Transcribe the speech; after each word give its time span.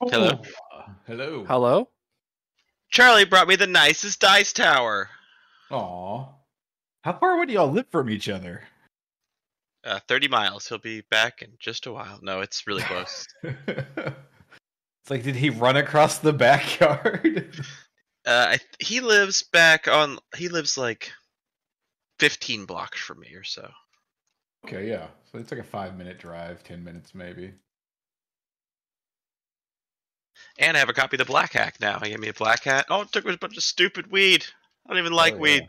Hello. 0.00 0.42
Hello. 1.06 1.44
Hello? 1.46 1.88
Charlie 2.90 3.24
brought 3.24 3.48
me 3.48 3.56
the 3.56 3.66
nicest 3.66 4.20
dice 4.20 4.52
tower. 4.52 5.08
Aw. 5.70 6.28
How 7.02 7.12
far 7.18 7.38
would 7.38 7.50
y'all 7.50 7.70
live 7.70 7.86
from 7.90 8.10
each 8.10 8.28
other? 8.28 8.62
Uh, 9.84 10.00
30 10.06 10.28
miles. 10.28 10.66
He'll 10.68 10.78
be 10.78 11.00
back 11.10 11.40
in 11.42 11.52
just 11.58 11.86
a 11.86 11.92
while. 11.92 12.18
No, 12.20 12.40
it's 12.40 12.66
really 12.66 12.82
close. 12.82 13.26
it's 13.42 15.08
like, 15.08 15.22
did 15.22 15.36
he 15.36 15.48
run 15.48 15.76
across 15.76 16.18
the 16.18 16.32
backyard? 16.32 17.54
uh, 18.26 18.56
I, 18.56 18.58
he 18.78 19.00
lives 19.00 19.44
back 19.44 19.88
on. 19.88 20.18
He 20.36 20.48
lives 20.48 20.76
like 20.76 21.10
15 22.18 22.66
blocks 22.66 23.00
from 23.00 23.20
me 23.20 23.32
or 23.34 23.44
so. 23.44 23.70
okay, 24.66 24.88
yeah. 24.88 25.06
So 25.32 25.38
it's 25.38 25.50
like 25.50 25.60
a 25.60 25.64
five 25.64 25.96
minute 25.96 26.18
drive, 26.18 26.62
10 26.64 26.84
minutes 26.84 27.14
maybe. 27.14 27.54
And 30.58 30.76
I 30.76 30.80
have 30.80 30.88
a 30.88 30.94
copy 30.94 31.16
of 31.16 31.18
the 31.18 31.24
Black 31.24 31.52
Hack 31.52 31.76
now. 31.80 31.98
He 32.00 32.10
gave 32.10 32.20
me 32.20 32.28
a 32.28 32.32
Black 32.34 32.64
Hat. 32.64 32.86
Oh, 32.88 33.02
it 33.02 33.12
took 33.12 33.26
a 33.26 33.36
bunch 33.36 33.56
of 33.56 33.62
stupid 33.62 34.10
weed. 34.10 34.44
I 34.86 34.90
don't 34.90 34.98
even 34.98 35.12
like 35.12 35.34
Oh, 35.34 35.38
weed. 35.38 35.68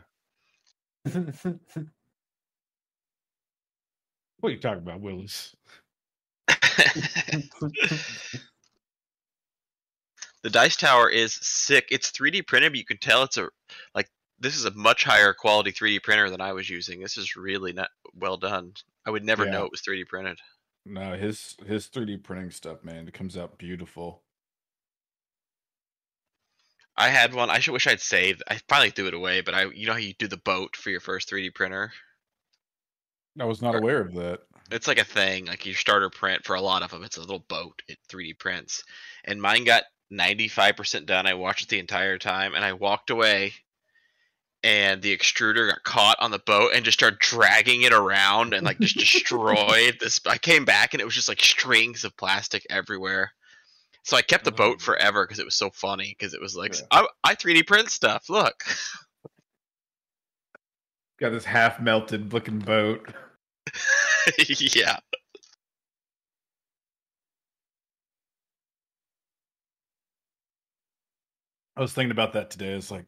What 4.40 4.50
are 4.50 4.52
you 4.52 4.60
talking 4.60 4.84
about, 4.84 5.00
Willis? 5.00 5.56
the 10.42 10.50
dice 10.50 10.76
tower 10.76 11.10
is 11.10 11.34
sick. 11.34 11.88
It's 11.90 12.12
3D 12.12 12.46
printed, 12.46 12.72
but 12.72 12.78
you 12.78 12.84
can 12.84 12.98
tell 12.98 13.24
it's 13.24 13.36
a 13.36 13.48
like 13.94 14.08
this 14.38 14.56
is 14.56 14.64
a 14.64 14.70
much 14.72 15.02
higher 15.02 15.32
quality 15.32 15.72
3D 15.72 16.02
printer 16.04 16.30
than 16.30 16.40
I 16.40 16.52
was 16.52 16.70
using. 16.70 17.00
This 17.00 17.16
is 17.16 17.34
really 17.34 17.72
not 17.72 17.90
well 18.14 18.36
done. 18.36 18.74
I 19.04 19.10
would 19.10 19.24
never 19.24 19.44
Yeah. 19.44 19.50
know 19.52 19.64
it 19.64 19.72
was 19.72 19.82
3D 19.82 20.06
printed. 20.06 20.38
No, 20.86 21.16
his 21.16 21.56
his 21.66 21.88
3D 21.88 22.22
printing 22.22 22.50
stuff, 22.50 22.84
man, 22.84 23.08
it 23.08 23.14
comes 23.14 23.36
out 23.36 23.58
beautiful. 23.58 24.22
I 26.98 27.08
had 27.08 27.32
one. 27.32 27.48
I 27.48 27.60
should 27.60 27.72
wish 27.72 27.86
I'd 27.86 28.00
saved. 28.00 28.42
I 28.48 28.58
finally 28.68 28.90
threw 28.90 29.06
it 29.06 29.14
away, 29.14 29.40
but 29.40 29.54
I 29.54 29.66
you 29.66 29.86
know 29.86 29.92
how 29.92 29.98
you 29.98 30.14
do 30.14 30.26
the 30.28 30.36
boat 30.36 30.76
for 30.76 30.90
your 30.90 31.00
first 31.00 31.30
3D 31.30 31.54
printer? 31.54 31.92
I 33.40 33.44
was 33.44 33.62
not 33.62 33.74
Or- 33.74 33.78
aware 33.78 34.00
of 34.00 34.14
that. 34.14 34.40
It's 34.70 34.86
like 34.88 34.98
a 34.98 35.04
thing, 35.04 35.46
like 35.46 35.64
your 35.64 35.74
starter 35.76 36.10
print 36.10 36.44
for 36.44 36.54
a 36.56 36.60
lot 36.60 36.82
of 36.82 36.90
them. 36.90 37.02
It's 37.04 37.16
a 37.16 37.20
little 37.20 37.38
boat. 37.48 37.80
It 37.88 37.98
3D 38.10 38.38
prints, 38.38 38.82
and 39.24 39.40
mine 39.40 39.64
got 39.64 39.84
95% 40.12 41.06
done. 41.06 41.26
I 41.26 41.34
watched 41.34 41.62
it 41.62 41.68
the 41.70 41.78
entire 41.78 42.18
time, 42.18 42.54
and 42.54 42.64
I 42.64 42.72
walked 42.74 43.08
away, 43.10 43.54
and 44.62 45.00
the 45.00 45.16
extruder 45.16 45.68
got 45.70 45.84
caught 45.84 46.18
on 46.20 46.30
the 46.32 46.38
boat 46.40 46.72
and 46.74 46.84
just 46.84 46.98
started 46.98 47.18
dragging 47.20 47.82
it 47.82 47.92
around 47.92 48.52
and 48.54 48.64
like 48.64 48.78
just 48.80 48.96
destroyed 48.98 49.96
this. 50.00 50.20
I 50.26 50.36
came 50.36 50.64
back 50.64 50.92
and 50.92 51.00
it 51.00 51.04
was 51.04 51.14
just 51.14 51.28
like 51.28 51.40
strings 51.40 52.04
of 52.04 52.16
plastic 52.16 52.66
everywhere. 52.68 53.32
So 54.08 54.16
I 54.16 54.22
kept 54.22 54.44
the 54.44 54.52
oh. 54.52 54.56
boat 54.56 54.78
Oh. 54.80 54.84
forever 54.84 55.26
because 55.26 55.38
it 55.38 55.44
was 55.44 55.54
so 55.54 55.68
funny. 55.68 56.16
Because 56.18 56.32
it 56.32 56.40
was 56.40 56.56
like 56.56 56.74
Yeah. 56.74 56.86
I, 56.90 57.06
I 57.24 57.34
3D 57.34 57.66
print 57.66 57.90
stuff. 57.90 58.30
Look, 58.30 58.64
Got 61.20 61.32
this 61.32 61.44
half 61.44 61.78
melted 61.78 62.32
looking 62.32 62.58
boat. 62.58 63.06
yeah. 64.38 65.00
I 71.76 71.82
was 71.82 71.92
thinking 71.92 72.10
about 72.10 72.32
that 72.32 72.50
today. 72.50 72.72
It's 72.72 72.90
like, 72.90 73.04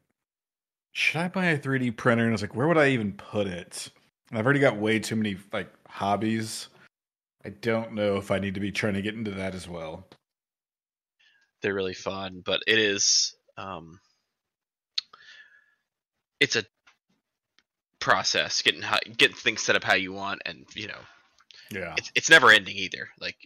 should 0.92 1.22
I 1.22 1.28
buy 1.28 1.46
a 1.46 1.58
3D 1.58 1.96
printer? 1.96 2.24
And 2.24 2.32
I 2.32 2.34
was 2.34 2.42
like, 2.42 2.54
where 2.54 2.68
would 2.68 2.76
I 2.76 2.90
even 2.90 3.14
put 3.14 3.46
it? 3.46 3.90
And 4.28 4.38
I've 4.38 4.44
already 4.44 4.60
got 4.60 4.76
way 4.76 4.98
too 4.98 5.16
many 5.16 5.38
like 5.50 5.72
hobbies. 5.88 6.68
I 7.42 7.48
don't 7.48 7.94
know 7.94 8.18
if 8.18 8.30
I 8.30 8.38
need 8.38 8.52
to 8.54 8.60
be 8.60 8.70
trying 8.70 8.94
to 8.94 9.02
get 9.02 9.14
into 9.14 9.30
that 9.30 9.54
as 9.54 9.66
well. 9.66 10.06
They're 11.62 11.74
really 11.74 11.94
fun, 11.94 12.42
but 12.44 12.62
it 12.66 12.78
is 12.78 13.34
um 13.56 14.00
it's 16.40 16.56
a 16.56 16.64
process 17.98 18.62
getting 18.62 18.80
how, 18.80 18.98
getting 19.16 19.36
things 19.36 19.62
set 19.62 19.76
up 19.76 19.84
how 19.84 19.94
you 19.94 20.12
want 20.12 20.40
and 20.46 20.64
you 20.74 20.88
know 20.88 21.00
Yeah. 21.70 21.94
it's 21.98 22.10
it's 22.14 22.30
never 22.30 22.50
ending 22.50 22.76
either 22.76 23.10
like 23.20 23.36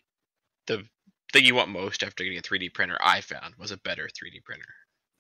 the 0.66 0.84
thing 1.32 1.44
you 1.44 1.56
want 1.56 1.70
most 1.70 2.04
after 2.04 2.22
getting 2.22 2.38
a 2.38 2.42
3D 2.42 2.72
printer 2.72 2.96
I 3.00 3.20
found 3.20 3.56
was 3.58 3.72
a 3.72 3.76
better 3.78 4.08
3D 4.08 4.44
printer 4.44 4.68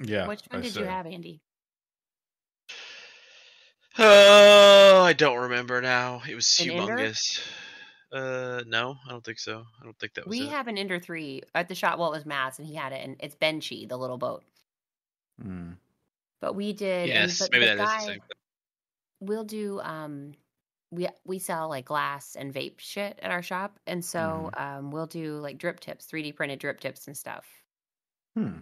Yeah. 0.00 0.28
Which 0.28 0.42
one 0.48 0.60
I 0.60 0.62
did 0.62 0.76
you 0.76 0.84
have, 0.84 1.06
Andy? 1.06 1.40
oh 3.98 5.02
I 5.02 5.12
don't 5.12 5.38
remember 5.38 5.80
now 5.80 6.22
it 6.28 6.34
was 6.34 6.60
An 6.60 6.70
Ender? 6.70 7.12
Uh 8.14 8.62
no 8.66 8.96
I 9.06 9.10
don't 9.10 9.24
think 9.24 9.38
so 9.38 9.66
I 9.80 9.84
don't 9.84 9.98
think 9.98 10.14
that 10.14 10.26
was 10.26 10.30
We 10.30 10.46
it. 10.46 10.50
have 10.50 10.68
an 10.68 10.78
Ender 10.78 10.98
3 11.00 11.42
at 11.54 11.68
the 11.68 11.74
shop. 11.74 11.98
Well, 11.98 12.12
it 12.12 12.16
was 12.16 12.24
Matt's, 12.26 12.58
and 12.58 12.66
he 12.68 12.74
had 12.74 12.92
it, 12.92 13.04
and 13.04 13.16
it's 13.20 13.34
Benchy, 13.34 13.88
the 13.88 13.96
little 13.96 14.18
boat. 14.18 14.42
Hmm. 15.42 15.72
But 16.40 16.54
we 16.54 16.72
did. 16.72 17.08
yes 17.08 17.46
maybe 17.50 17.66
the 17.66 17.74
that 17.76 17.82
is 17.82 17.86
guy, 17.88 17.98
the 18.00 18.06
same 18.12 18.20
We'll 19.20 19.44
do. 19.44 19.80
Um, 19.80 20.32
we 20.90 21.08
we 21.24 21.38
sell 21.38 21.68
like 21.68 21.86
glass 21.86 22.36
and 22.36 22.52
vape 22.54 22.78
shit 22.78 23.18
at 23.22 23.30
our 23.30 23.42
shop, 23.42 23.80
and 23.86 24.04
so 24.04 24.50
Mm-hmm. 24.54 24.62
um, 24.78 24.90
we'll 24.90 25.06
do 25.06 25.36
like 25.38 25.58
drip 25.58 25.80
tips, 25.80 26.06
3D 26.06 26.36
printed 26.36 26.58
drip 26.60 26.78
tips 26.80 27.06
and 27.06 27.16
stuff, 27.16 27.46
Hmm. 28.36 28.58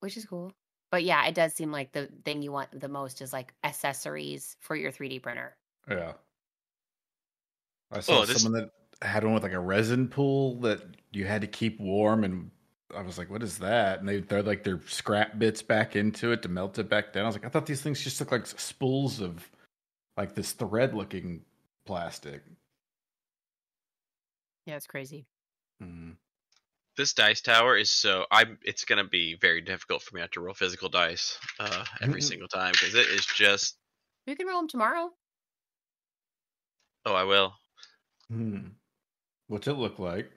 which 0.00 0.16
is 0.16 0.24
cool. 0.26 0.52
But 0.90 1.02
yeah, 1.04 1.24
it 1.26 1.34
does 1.34 1.54
seem 1.54 1.72
like 1.72 1.92
the 1.92 2.08
thing 2.24 2.42
you 2.42 2.52
want 2.52 2.78
the 2.78 2.88
most 2.88 3.22
is 3.22 3.32
like 3.32 3.54
accessories 3.64 4.56
for 4.60 4.76
your 4.76 4.92
3D 4.92 5.22
printer. 5.22 5.56
Yeah. 5.88 6.12
I 7.90 8.00
saw 8.00 8.20
Oh, 8.20 8.26
this- 8.26 8.42
someone 8.42 8.60
that 8.62 8.70
had 9.02 9.24
one 9.24 9.34
with 9.34 9.42
like 9.42 9.52
a 9.52 9.60
resin 9.60 10.08
pool 10.08 10.60
that 10.60 10.82
you 11.12 11.26
had 11.26 11.40
to 11.42 11.46
keep 11.46 11.80
warm 11.80 12.24
and 12.24 12.50
I 12.94 13.02
was 13.02 13.18
like, 13.18 13.30
what 13.30 13.42
is 13.42 13.58
that? 13.58 14.00
And 14.00 14.08
they 14.08 14.20
throw 14.20 14.40
like 14.40 14.64
their 14.64 14.80
scrap 14.86 15.38
bits 15.38 15.62
back 15.62 15.96
into 15.96 16.32
it 16.32 16.42
to 16.42 16.48
melt 16.48 16.78
it 16.78 16.88
back 16.88 17.12
down. 17.12 17.24
I 17.24 17.26
was 17.26 17.36
like, 17.36 17.46
I 17.46 17.48
thought 17.48 17.66
these 17.66 17.80
things 17.80 18.02
just 18.02 18.20
look 18.20 18.32
like 18.32 18.46
spools 18.46 19.20
of 19.20 19.50
like 20.16 20.34
this 20.34 20.52
thread 20.52 20.94
looking 20.94 21.42
plastic. 21.86 22.42
Yeah, 24.66 24.76
it's 24.76 24.86
crazy. 24.86 25.26
Mm. 25.82 26.14
this 26.96 27.12
dice 27.12 27.40
tower 27.40 27.76
is 27.76 27.90
so 27.90 28.26
I'm. 28.30 28.56
It's 28.62 28.84
gonna 28.84 29.08
be 29.08 29.36
very 29.40 29.60
difficult 29.60 30.02
for 30.02 30.14
me 30.14 30.20
not 30.20 30.30
to 30.32 30.40
roll 30.40 30.54
physical 30.54 30.88
dice 30.88 31.38
uh, 31.58 31.84
every 32.00 32.22
single 32.22 32.46
time 32.46 32.70
because 32.72 32.94
it 32.94 33.08
is 33.08 33.26
just. 33.26 33.76
We 34.26 34.36
can 34.36 34.46
roll 34.46 34.58
them 34.60 34.68
tomorrow. 34.68 35.10
Oh, 37.04 37.14
I 37.14 37.24
will. 37.24 37.54
Hmm. 38.30 38.58
What's 39.48 39.66
it 39.66 39.74
look 39.74 39.98
like? 39.98 40.30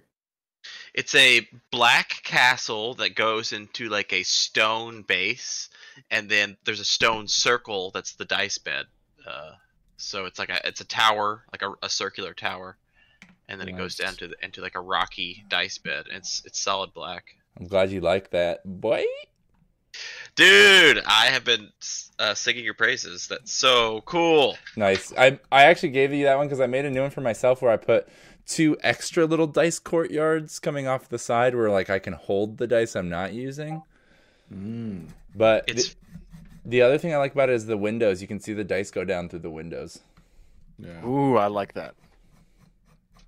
It's 0.93 1.13
a 1.15 1.47
black 1.71 2.21
castle 2.23 2.95
that 2.95 3.15
goes 3.15 3.53
into 3.53 3.89
like 3.89 4.13
a 4.13 4.23
stone 4.23 5.03
base, 5.03 5.69
and 6.09 6.29
then 6.29 6.57
there's 6.65 6.79
a 6.79 6.85
stone 6.85 7.27
circle 7.27 7.91
that's 7.91 8.13
the 8.13 8.25
dice 8.25 8.57
bed. 8.57 8.85
Uh, 9.27 9.51
so 9.97 10.25
it's 10.25 10.39
like 10.39 10.49
a 10.49 10.67
it's 10.67 10.81
a 10.81 10.85
tower, 10.85 11.43
like 11.51 11.61
a, 11.61 11.73
a 11.85 11.89
circular 11.89 12.33
tower, 12.33 12.77
and 13.47 13.59
then 13.59 13.67
it 13.67 13.77
goes 13.77 13.95
down 13.95 14.15
to 14.15 14.27
the, 14.27 14.35
into 14.41 14.61
like 14.61 14.75
a 14.75 14.81
rocky 14.81 15.45
dice 15.49 15.77
bed. 15.77 16.05
It's 16.11 16.43
it's 16.45 16.59
solid 16.59 16.93
black. 16.93 17.35
I'm 17.57 17.67
glad 17.67 17.91
you 17.91 18.01
like 18.01 18.31
that, 18.31 18.61
boy. 18.65 19.05
Dude, 20.35 21.01
I 21.05 21.27
have 21.27 21.45
been 21.45 21.69
uh, 22.19 22.33
singing 22.33 22.65
your 22.65 22.73
praises. 22.73 23.27
That's 23.27 23.53
so 23.53 24.01
cool. 24.05 24.57
Nice. 24.75 25.13
I 25.17 25.39
I 25.51 25.63
actually 25.63 25.89
gave 25.89 26.13
you 26.13 26.25
that 26.25 26.37
one 26.37 26.47
because 26.47 26.59
I 26.59 26.67
made 26.67 26.85
a 26.85 26.89
new 26.89 27.01
one 27.01 27.11
for 27.11 27.21
myself 27.21 27.61
where 27.61 27.71
I 27.71 27.77
put 27.77 28.07
two 28.47 28.77
extra 28.81 29.25
little 29.25 29.47
dice 29.47 29.79
courtyards 29.79 30.59
coming 30.59 30.87
off 30.87 31.09
the 31.09 31.17
side 31.19 31.55
where 31.55 31.69
like 31.69 31.89
I 31.89 31.99
can 31.99 32.13
hold 32.13 32.57
the 32.57 32.67
dice 32.67 32.95
I'm 32.95 33.09
not 33.09 33.33
using. 33.33 33.81
Mm. 34.53 35.09
But 35.35 35.63
It's 35.67 35.89
the, 35.89 35.95
the 36.65 36.81
other 36.81 36.97
thing 36.97 37.13
I 37.13 37.17
like 37.17 37.33
about 37.33 37.49
it 37.49 37.55
is 37.55 37.65
the 37.65 37.77
windows. 37.77 38.21
You 38.21 38.27
can 38.27 38.39
see 38.39 38.53
the 38.53 38.63
dice 38.63 38.91
go 38.91 39.03
down 39.03 39.29
through 39.29 39.39
the 39.39 39.49
windows. 39.49 39.99
Yeah. 40.77 41.03
Ooh, 41.05 41.37
I 41.37 41.47
like 41.47 41.73
that. 41.73 41.95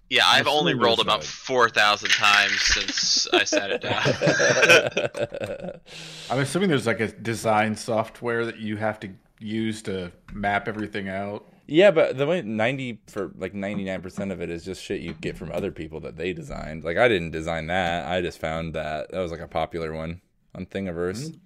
yeah. 0.10 0.24
I've 0.26 0.46
Let's 0.46 0.58
only 0.58 0.74
rolled 0.74 1.00
this 1.00 1.04
about 1.04 1.24
four 1.24 1.70
thousand 1.70 2.10
times 2.12 2.62
since 2.62 3.28
I 3.34 3.44
sat 3.44 3.72
it 3.72 3.82
down. 3.82 5.80
I'm 6.30 6.40
assuming 6.40 6.70
there's 6.70 6.88
like 6.88 7.00
a 7.00 7.08
design 7.08 7.76
software 7.76 8.46
that 8.46 8.58
you 8.60 8.78
have 8.78 9.00
to 9.02 9.10
use 9.40 9.82
to 9.84 10.12
map 10.34 10.68
everything 10.68 11.10
out. 11.10 11.46
Yeah, 11.68 11.92
but 11.92 12.18
the 12.18 12.26
way 12.26 12.42
ninety 12.42 13.00
for 13.08 13.32
like 13.38 13.54
ninety 13.54 13.84
nine 13.84 14.02
percent 14.02 14.32
of 14.32 14.42
it 14.42 14.50
is 14.50 14.64
just 14.66 14.82
shit 14.84 15.02
you 15.02 15.14
get 15.14 15.38
from 15.38 15.52
other 15.52 15.72
people 15.72 16.00
that 16.02 16.16
they 16.18 16.34
designed. 16.34 16.84
Like 16.84 16.98
I 16.98 17.08
didn't 17.08 17.32
design 17.32 17.68
that. 17.68 18.08
I 18.08 18.22
just 18.22 18.40
found 18.40 18.74
that 18.76 19.12
that 19.12 19.20
was 19.20 19.32
like 19.32 19.40
a 19.42 19.48
popular 19.48 19.94
one 19.94 20.22
on 20.56 20.66
Thingiverse. 20.66 21.38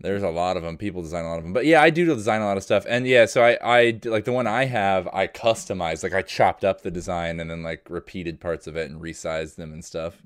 There's 0.00 0.22
a 0.22 0.28
lot 0.30 0.56
of 0.56 0.62
them. 0.62 0.76
People 0.78 1.02
design 1.02 1.24
a 1.24 1.28
lot 1.28 1.38
of 1.38 1.42
them. 1.42 1.52
But 1.52 1.66
yeah, 1.66 1.82
I 1.82 1.90
do 1.90 2.04
design 2.06 2.40
a 2.40 2.46
lot 2.46 2.56
of 2.56 2.62
stuff. 2.62 2.86
And 2.88 3.04
yeah, 3.04 3.26
so 3.26 3.42
I, 3.42 3.58
I 3.60 3.98
like 4.04 4.24
the 4.24 4.32
one 4.32 4.46
I 4.46 4.66
have, 4.66 5.08
I 5.12 5.26
customized. 5.26 6.04
Like 6.04 6.14
I 6.14 6.22
chopped 6.22 6.64
up 6.64 6.82
the 6.82 6.90
design 6.92 7.40
and 7.40 7.50
then 7.50 7.64
like 7.64 7.84
repeated 7.90 8.38
parts 8.38 8.68
of 8.68 8.76
it 8.76 8.88
and 8.88 9.00
resized 9.00 9.56
them 9.56 9.72
and 9.72 9.84
stuff 9.84 10.22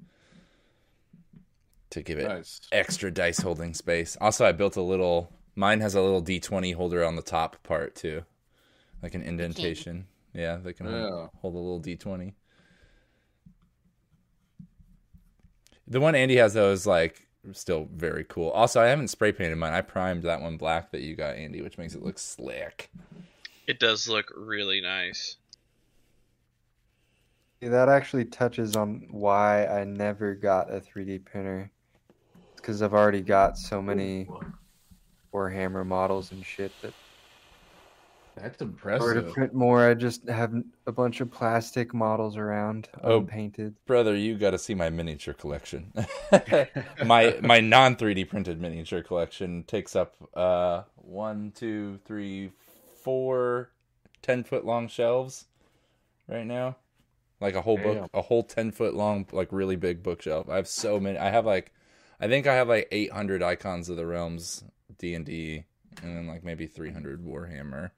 to 1.88 2.02
give 2.02 2.18
it 2.18 2.28
Nice. 2.28 2.60
extra 2.70 3.10
dice 3.10 3.38
holding 3.40 3.72
space. 3.72 4.14
Also, 4.20 4.44
I 4.44 4.52
built 4.52 4.76
a 4.76 4.82
little. 4.82 5.32
Mine 5.54 5.80
has 5.80 5.94
a 5.94 6.02
little 6.02 6.22
D20 6.22 6.74
holder 6.74 7.02
on 7.02 7.16
the 7.16 7.22
top 7.22 7.62
part 7.62 7.94
too, 7.94 8.24
like 9.02 9.14
an 9.14 9.22
indentation. 9.22 10.06
Yeah, 10.32 10.56
that 10.56 10.74
can 10.74 10.86
Yeah. 10.86 11.10
hold, 11.10 11.30
hold 11.40 11.54
a 11.54 11.58
little 11.58 11.80
D20. 11.80 12.34
The 15.86 16.00
one 16.00 16.14
Andy 16.14 16.36
has 16.36 16.54
though 16.54 16.70
is 16.70 16.86
like 16.86 17.26
still 17.52 17.88
very 17.92 18.24
cool. 18.24 18.50
Also, 18.50 18.80
I 18.80 18.86
haven't 18.86 19.08
spray 19.08 19.32
painted 19.32 19.56
mine. 19.56 19.72
I 19.72 19.80
primed 19.80 20.22
that 20.22 20.40
one 20.40 20.56
black 20.56 20.92
that 20.92 21.02
you 21.02 21.16
got, 21.16 21.34
Andy, 21.36 21.60
which 21.60 21.76
makes 21.76 21.94
it 21.94 22.02
look 22.02 22.18
slick. 22.18 22.90
It 23.66 23.78
does 23.78 24.08
look 24.08 24.32
really 24.36 24.80
nice. 24.80 25.36
See, 27.60 27.68
that 27.68 27.88
actually 27.88 28.24
touches 28.24 28.74
on 28.76 29.06
why 29.10 29.66
I 29.66 29.84
never 29.84 30.34
got 30.34 30.72
a 30.72 30.80
3D 30.80 31.24
printer. 31.24 31.70
Because 32.56 32.80
I've 32.82 32.94
already 32.94 33.20
got 33.20 33.58
so 33.58 33.82
many 33.82 34.28
Warhammer 35.34 35.84
models 35.84 36.30
and 36.32 36.44
shit 36.44 36.72
that 36.82 36.94
That's 38.36 38.60
impressive. 38.62 39.06
or 39.06 39.14
to 39.14 39.22
print 39.22 39.54
more, 39.54 39.88
I 39.88 39.94
just 39.94 40.28
have 40.28 40.54
a 40.86 40.92
bunch 40.92 41.20
of 41.20 41.30
plastic 41.30 41.92
models 41.92 42.36
around, 42.36 42.88
Oh. 43.02 43.18
unpainted. 43.18 43.74
Brother, 43.86 44.16
you 44.16 44.36
got 44.36 44.50
to 44.52 44.58
see 44.58 44.74
my 44.74 44.88
miniature 44.90 45.34
collection. 45.34 45.92
my 47.04 47.38
my 47.42 47.60
non 47.60 47.96
3D 47.96 48.28
printed 48.28 48.60
miniature 48.60 49.02
collection 49.02 49.64
takes 49.64 49.94
up 49.94 50.14
uh 50.34 50.82
one, 50.96 51.52
two, 51.54 51.98
three, 52.04 52.52
four 53.02 53.70
10 54.22 54.44
foot 54.44 54.64
long 54.64 54.88
shelves 54.88 55.46
right 56.28 56.46
now. 56.46 56.76
Like 57.40 57.54
a 57.56 57.60
whole 57.62 57.76
book, 57.76 58.08
a 58.14 58.22
whole 58.22 58.44
10 58.44 58.70
foot 58.70 58.94
long, 58.94 59.26
like 59.32 59.48
really 59.50 59.74
big 59.76 60.02
bookshelf. 60.02 60.48
I 60.48 60.56
have 60.56 60.68
so 60.68 61.00
many. 61.00 61.18
I 61.18 61.30
have 61.30 61.44
like, 61.44 61.72
I 62.20 62.28
think 62.28 62.46
I 62.46 62.54
have 62.54 62.68
like 62.68 62.86
800 62.92 63.42
icons 63.42 63.88
of 63.88 63.96
the 63.96 64.06
realms 64.06 64.62
D 64.98 65.14
and 65.14 65.26
D, 65.26 65.64
and 66.02 66.16
then 66.16 66.26
like 66.28 66.44
maybe 66.44 66.66
300 66.68 67.26
Warhammer. 67.26 67.90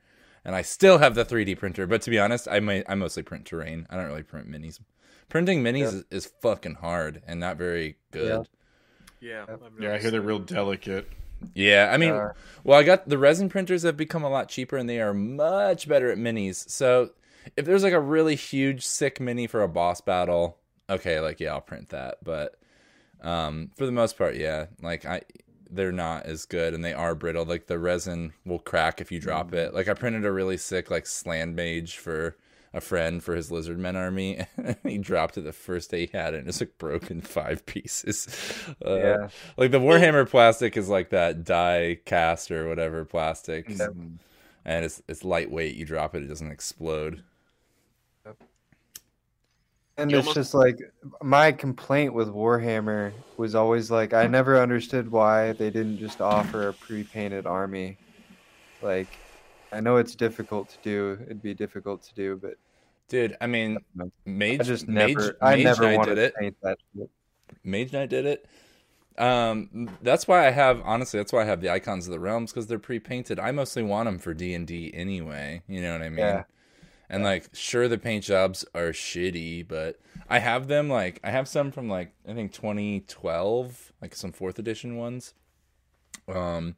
And 0.45 0.55
I 0.55 0.63
still 0.63 0.99
have 0.99 1.15
the 1.15 1.25
3D 1.25 1.57
printer, 1.59 1.87
but 1.87 2.03
to 2.03 2.11
be 2.11 2.19
honest, 2.19 2.47
I 2.51 2.61
may 2.61 2.85
I 2.89 2.95
mostly 2.95 3.23
print 3.23 3.47
terrain. 3.47 3.87
I 3.91 3.97
don't 3.97 4.07
really 4.07 4.23
print 4.23 4.51
minis. 4.51 4.79
Printing 5.29 5.63
minis 5.63 5.79
Yeah. 5.81 5.87
is, 5.87 6.05
is 6.11 6.33
fucking 6.43 6.75
hard 6.77 7.23
and 7.27 7.41
not 7.41 7.57
very 7.57 7.97
good. 8.11 8.47
Yeah. 9.21 9.45
Yep. 9.49 9.63
Yeah, 9.81 9.95
I 9.95 9.99
hear 9.99 10.11
they're 10.11 10.21
real 10.21 10.39
delicate. 10.39 11.09
Yeah, 11.55 11.91
I 11.93 11.97
mean, 11.97 12.13
Uh, 12.13 12.33
well, 12.63 12.79
I 12.79 12.83
got 12.83 13.09
the 13.09 13.19
resin 13.19 13.49
printers 13.49 13.83
have 13.83 13.97
become 13.97 14.23
a 14.23 14.29
lot 14.29 14.49
cheaper 14.49 14.77
and 14.77 14.89
they 14.89 15.01
are 15.01 15.15
much 15.15 15.89
better 15.89 16.11
at 16.11 16.19
minis. 16.19 16.69
So 16.69 17.11
if 17.57 17.65
there's 17.65 17.83
like 17.83 17.93
a 17.95 18.01
really 18.01 18.35
huge 18.35 18.85
sick 18.87 19.21
mini 19.21 19.47
for 19.47 19.63
a 19.63 19.69
boss 19.69 20.01
battle, 20.01 20.59
okay, 20.91 21.21
like 21.21 21.41
yeah, 21.41 21.53
I'll 21.53 21.61
print 21.61 21.89
that. 21.91 22.19
But 22.23 22.59
um, 23.23 23.71
for 23.77 23.87
the 23.87 23.93
most 23.93 24.19
part, 24.19 24.37
yeah, 24.37 24.67
like 24.83 25.07
I 25.07 25.23
they're 25.75 25.93
not 25.93 26.27
as 26.27 26.45
good 26.45 26.75
and 26.75 26.85
they 26.85 26.93
are 26.95 27.15
brittle. 27.15 27.45
Like 27.45 27.67
the 27.67 27.79
resin 27.79 28.33
will 28.45 28.59
crack 28.59 29.01
if 29.01 29.11
you 29.13 29.21
drop 29.21 29.53
it. 29.55 29.75
Like 29.75 29.89
I 29.89 29.95
printed 29.95 30.25
a 30.25 30.33
really 30.33 30.57
sick 30.57 30.91
like 30.91 31.07
Slann 31.07 31.55
mage 31.55 31.97
for 31.99 32.37
a 32.73 32.81
friend 32.81 33.23
for 33.23 33.37
his 33.37 33.53
lizard 33.53 33.79
men 33.79 33.95
army 33.95 34.45
and 34.57 34.77
he 34.83 34.99
dropped 34.99 35.39
it 35.39 35.43
the 35.43 35.53
first 35.53 35.91
day 35.93 36.07
he 36.07 36.17
had 36.19 36.35
it 36.35 36.39
and 36.39 36.49
it's 36.49 36.61
like 36.61 36.77
broken 36.79 37.21
five 37.21 37.65
pieces. 37.67 38.27
Uh, 38.85 38.97
yeah. 38.97 39.29
like 39.57 39.71
the 39.71 39.79
Warhammer 39.81 40.29
plastic 40.29 40.77
is 40.77 40.89
like 40.89 41.11
that 41.11 41.45
die 41.45 41.99
cast 42.05 42.51
or 42.51 42.69
whatever 42.69 43.05
plastic, 43.05 43.69
Yeah. 43.69 43.89
and 44.65 44.85
it's 44.85 45.01
it's 45.09 45.25
lightweight. 45.25 45.77
You 45.77 45.85
drop 45.87 46.15
it, 46.15 46.23
it 46.23 46.27
doesn't 46.27 46.51
explode. 46.51 47.23
And 49.97 50.11
You 50.11 50.19
it's 50.19 50.27
almost- 50.27 50.35
just 50.37 50.55
like 50.55 50.79
my 51.23 51.53
complaint 51.53 52.15
with 52.15 52.29
Warhammer 52.29 53.13
was 53.37 53.55
always 53.55 53.91
like 53.91 54.13
I 54.13 54.27
never 54.27 54.61
understood 54.61 55.11
why 55.11 55.53
they 55.53 55.71
didn't 55.71 55.99
just 55.99 56.21
offer 56.21 56.69
a 56.69 56.73
pre-painted 56.73 57.47
army. 57.47 57.97
Like 58.83 59.09
I 59.73 59.81
know 59.81 59.97
it's 59.97 60.15
difficult 60.15 60.69
to 60.71 60.77
do. 60.83 61.19
It'd 61.25 61.43
be 61.43 61.55
difficult 61.55 62.03
to 62.05 62.15
do, 62.15 62.37
but 62.37 62.57
Dude, 63.07 63.37
I 63.41 63.47
mean, 63.47 63.77
Mage, 64.25 64.61
I 64.61 64.65
just 64.65 64.89
Mage, 64.89 65.15
never 65.15 65.37
I 65.43 65.57
Mage 65.57 65.65
never 65.65 65.83
Knight 65.85 65.97
wanted 65.99 66.15
did 66.15 66.25
it. 66.25 66.33
to 66.33 66.39
paint 66.41 66.57
that 66.63 66.79
shit. 66.97 67.11
Mage 67.63 67.93
Knight 67.93 68.09
did 68.09 68.25
it. 68.27 68.47
Um, 69.19 69.91
that's 70.03 70.27
why 70.27 70.47
I 70.47 70.51
have 70.51 70.81
honestly. 70.85 71.21
That's 71.21 71.33
why 71.33 71.43
I 71.43 71.45
have 71.45 71.61
the 71.61 71.71
icons 71.71 72.07
of 72.09 72.13
the 72.13 72.19
realms 72.19 72.51
because 72.51 72.67
they're 72.67 72.79
pre-painted. 72.81 73.39
I 73.39 73.53
mostly 73.53 73.83
want 73.85 74.07
them 74.07 74.19
for 74.19 74.33
D 74.35 74.55
and 74.55 74.67
D 74.67 74.91
anyway. 74.95 75.63
You 75.69 75.83
know 75.83 75.93
what 75.93 76.03
I 76.03 76.09
mean? 76.09 76.19
Yeah. 76.19 76.45
And 77.15 77.23
like, 77.25 77.49
sure, 77.53 77.87
the 77.89 77.99
paint 77.99 78.25
jobs 78.25 78.65
are 78.75 78.91
shitty, 78.91 79.67
but 79.69 79.99
I 80.29 80.39
have 80.41 80.67
them. 80.69 80.89
Like, 80.89 81.21
I 81.23 81.31
have 81.31 81.47
some 81.49 81.71
from 81.71 81.89
like 81.89 82.13
I 82.29 82.35
think 82.35 82.53
2012, 82.53 83.93
like 84.03 84.15
some 84.15 84.33
fourth 84.33 84.59
edition 84.59 84.97
ones. 84.97 85.35
Um, 86.29 86.77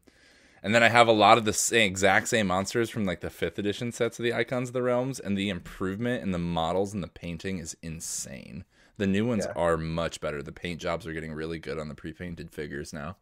and 0.62 0.74
then 0.74 0.82
I 0.82 0.88
have 0.88 1.06
a 1.08 1.12
lot 1.12 1.38
of 1.38 1.44
the 1.44 1.52
same, 1.52 1.86
exact 1.90 2.28
same 2.28 2.48
monsters 2.48 2.90
from 2.90 3.04
like 3.04 3.20
the 3.20 3.30
fifth 3.30 3.58
edition 3.58 3.92
sets 3.92 4.18
of 4.18 4.24
the 4.24 4.34
Icons 4.34 4.70
of 4.70 4.72
the 4.74 4.82
Realms, 4.82 5.20
and 5.20 5.36
the 5.38 5.48
improvement 5.48 6.22
in 6.22 6.32
the 6.32 6.38
models 6.38 6.92
and 6.92 7.02
the 7.02 7.08
painting 7.08 7.58
is 7.58 7.76
insane. 7.82 8.64
The 8.98 9.06
new 9.06 9.26
ones 9.26 9.46
Yeah. 9.46 9.52
are 9.56 9.76
much 9.76 10.20
better. 10.20 10.42
The 10.42 10.52
paint 10.52 10.80
jobs 10.80 11.06
are 11.06 11.12
getting 11.12 11.32
really 11.34 11.58
good 11.58 11.78
on 11.78 11.88
the 11.88 11.94
pre-painted 11.94 12.50
figures 12.50 12.92
now. 12.92 13.16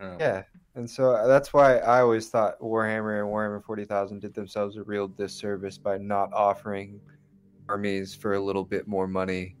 Yeah, 0.00 0.42
and 0.74 0.88
so 0.88 1.12
uh, 1.12 1.26
that's 1.26 1.52
why 1.52 1.78
I 1.78 2.00
always 2.00 2.28
thought 2.28 2.58
Warhammer 2.60 3.20
and 3.20 3.28
Warhammer 3.28 3.62
Forty 3.64 3.84
Thousand 3.84 4.20
did 4.20 4.34
themselves 4.34 4.76
a 4.76 4.82
real 4.82 5.08
disservice 5.08 5.78
by 5.78 5.98
not 5.98 6.32
offering 6.32 7.00
armies 7.68 8.14
for 8.14 8.34
a 8.34 8.40
little 8.40 8.64
bit 8.64 8.86
more 8.88 9.06
money, 9.06 9.54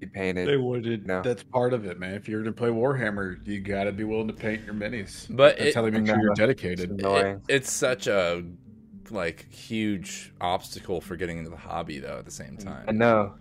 be 0.00 0.06
painted. 0.06 0.48
They 0.48 0.56
would. 0.56 1.06
No. 1.06 1.22
That's 1.22 1.42
part 1.42 1.72
of 1.72 1.84
it, 1.84 1.98
man. 1.98 2.14
If 2.14 2.28
you're 2.28 2.42
going 2.42 2.54
to 2.54 2.58
play 2.58 2.70
Warhammer, 2.70 3.46
you 3.46 3.60
got 3.60 3.84
to 3.84 3.92
be 3.92 4.04
willing 4.04 4.28
to 4.28 4.32
paint 4.32 4.64
your 4.64 4.74
minis. 4.74 5.26
But 5.28 5.56
That's 5.58 5.70
it- 5.70 5.74
how 5.74 5.82
they 5.82 5.90
make 5.90 6.06
sure 6.06 6.18
you're 6.20 6.30
It's 6.30 6.38
dedicated. 6.38 6.90
annoying. 6.90 7.42
It- 7.48 7.54
it's 7.56 7.70
such 7.72 8.06
a 8.06 8.44
like 9.10 9.50
huge 9.52 10.32
obstacle 10.40 11.00
for 11.00 11.16
getting 11.16 11.38
into 11.38 11.50
the 11.50 11.56
hobby 11.56 11.98
though. 11.98 12.18
At 12.18 12.24
the 12.26 12.30
same 12.30 12.56
time, 12.58 12.84
I 12.88 12.92
know. 12.92 13.34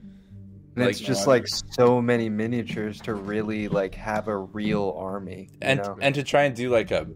And 0.78 0.86
Like- 0.86 0.92
it's 0.92 1.00
just 1.00 1.26
No, 1.26 1.32
like 1.32 1.48
so 1.48 2.00
many 2.00 2.30
miniatures 2.30 3.02
to 3.02 3.16
really 3.16 3.68
like 3.68 3.96
have 3.96 4.28
a 4.28 4.38
real 4.38 4.96
army. 4.96 5.50
And 5.60 5.80
know? 5.82 5.98
and 6.00 6.14
to 6.14 6.22
try 6.24 6.44
and 6.44 6.56
do 6.56 6.70
like 6.70 6.92
a 6.92 7.08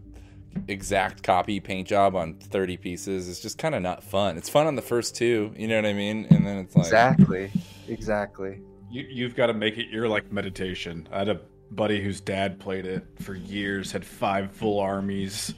exact 0.66 1.22
copy 1.22 1.60
paint 1.60 1.86
job 1.86 2.16
on 2.16 2.34
30 2.34 2.76
pieces 2.76 3.28
is 3.28 3.38
just 3.40 3.58
kind 3.58 3.76
of 3.76 3.82
not 3.82 4.02
fun. 4.02 4.36
It's 4.36 4.48
fun 4.48 4.66
on 4.66 4.74
the 4.74 4.82
first 4.82 5.14
two, 5.14 5.52
you 5.56 5.68
know 5.68 5.76
what 5.76 5.86
I 5.86 5.92
mean? 5.92 6.26
And 6.30 6.44
then 6.44 6.58
it's 6.58 6.74
like 6.74 6.86
exactly, 6.86 7.52
exactly. 7.88 8.60
You, 8.90 9.06
you've 9.08 9.36
got 9.36 9.46
to 9.46 9.54
make 9.54 9.78
it 9.78 9.88
your 9.90 10.08
like 10.08 10.32
meditation. 10.32 11.08
I 11.12 11.18
had 11.18 11.28
a 11.28 11.40
buddy 11.70 12.02
whose 12.02 12.20
dad 12.20 12.58
played 12.58 12.84
it 12.84 13.06
for 13.20 13.34
years, 13.36 13.92
had 13.92 14.04
five 14.04 14.50
full 14.50 14.80
armies, 14.80 15.54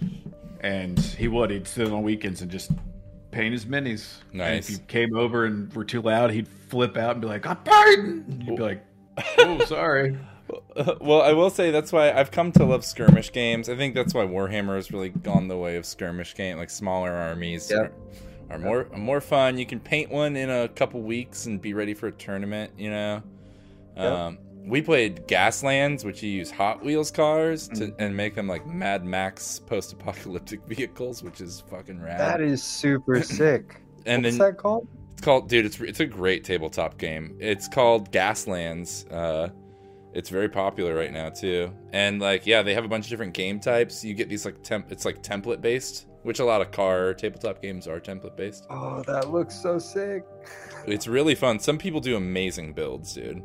and 0.61 0.99
he 1.01 1.27
would 1.27 1.51
he'd 1.51 1.67
sit 1.67 1.91
on 1.91 2.03
weekends 2.03 2.43
and 2.43 2.51
just 2.51 2.71
paint 3.35 3.53
his 3.53 3.67
minis. 3.67 4.19
And 4.31 4.39
Nice. 4.39 4.69
if 4.69 4.71
you 4.71 4.79
came 4.87 5.17
over 5.17 5.45
and 5.45 5.73
were 5.75 5.85
too 5.85 6.01
loud, 6.03 6.31
he'd 6.31 6.49
flip 6.49 6.97
out 6.97 7.13
and 7.13 7.21
be 7.21 7.27
like, 7.27 7.47
"I'm 7.47 7.57
painting." 7.59 8.25
And 8.29 8.43
You'd 8.45 8.57
be 8.57 8.63
like, 8.63 8.85
"Oh, 9.39 9.59
sorry." 9.67 10.17
well, 11.01 11.23
I 11.23 11.33
will 11.33 11.51
say 11.51 11.71
that's 11.71 11.93
why 11.93 12.13
I've 12.13 12.31
come 12.31 12.53
to 12.53 12.65
love 12.65 12.85
skirmish 12.85 13.33
games. 13.33 13.69
I 13.69 13.77
think 13.77 13.95
that's 13.95 14.13
why 14.15 14.25
Warhammer 14.27 14.77
has 14.77 14.93
really 14.93 15.09
gone 15.09 15.49
the 15.49 15.57
way 15.57 15.77
of 15.77 15.87
skirmish 15.87 16.35
game, 16.35 16.59
like 16.59 16.71
smaller 16.71 17.13
armies 17.13 17.71
Yep. 17.71 17.93
are, 18.51 18.55
are 18.55 18.59
more 18.59 18.89
are 18.93 18.99
more 18.99 19.21
fun. 19.21 19.57
You 19.59 19.67
can 19.67 19.81
paint 19.81 20.11
one 20.11 20.37
in 20.37 20.51
a 20.51 20.69
couple 20.69 21.01
weeks 21.03 21.47
and 21.47 21.61
be 21.61 21.73
ready 21.75 21.95
for 21.95 22.09
a 22.09 22.13
tournament. 22.13 22.73
You 22.77 22.91
know, 22.91 23.23
Yep. 23.97 24.05
um, 24.13 24.39
we 24.67 24.81
played 24.81 25.27
Gaslands, 25.29 26.05
which 26.05 26.23
you 26.23 26.31
use 26.31 26.51
Hot 26.51 26.83
Wheels 26.83 27.11
cars 27.11 27.69
to 27.69 27.95
and 27.99 28.17
make 28.17 28.35
them 28.35 28.49
like 28.49 28.67
Mad 28.67 29.05
Max 29.05 29.59
post-apocalyptic 29.59 30.65
vehicles, 30.67 31.23
which 31.23 31.41
is 31.41 31.63
fucking 31.69 32.01
rad. 32.01 32.19
That 32.19 32.41
is 32.41 32.63
super 32.63 33.23
sick. 33.23 33.81
and 34.07 34.25
What's 34.25 34.39
then 34.39 34.49
that 34.53 34.57
called? 34.59 34.89
it's 35.13 35.23
called, 35.23 35.49
dude. 35.49 35.67
It's 35.67 35.81
it's 35.81 36.01
a 36.01 36.07
great 36.07 36.45
tabletop 36.45 36.99
game. 36.99 37.37
It's 37.41 37.69
called 37.69 38.11
Gaslands. 38.11 39.11
Uh, 39.13 39.51
it's 40.15 40.31
very 40.31 40.49
popular 40.49 40.95
right 40.95 41.13
now 41.13 41.29
too. 41.31 41.73
And 41.93 42.21
like, 42.21 42.47
yeah, 42.47 42.63
they 42.63 42.73
have 42.75 42.85
a 42.85 42.89
bunch 42.89 43.07
of 43.07 43.11
different 43.11 43.35
game 43.35 43.61
types. 43.61 44.05
You 44.05 44.15
get 44.15 44.29
these 44.29 44.45
like 44.45 44.63
temp. 44.63 44.91
It's 44.93 45.05
like 45.05 45.23
template 45.23 45.61
based, 45.61 46.07
which 46.23 46.39
a 46.39 46.45
lot 46.45 46.61
of 46.63 46.71
car 46.71 47.13
tabletop 47.15 47.61
games 47.61 47.87
are 47.87 48.01
template 48.01 48.37
based. 48.37 48.67
Oh, 48.71 49.03
that 49.03 49.31
looks 49.31 49.55
so 49.61 49.79
sick. 49.79 50.25
It's 50.87 51.07
really 51.07 51.35
fun. 51.35 51.59
Some 51.59 51.79
people 51.79 52.01
do 52.01 52.17
amazing 52.17 52.73
builds, 52.75 53.13
dude. 53.15 53.43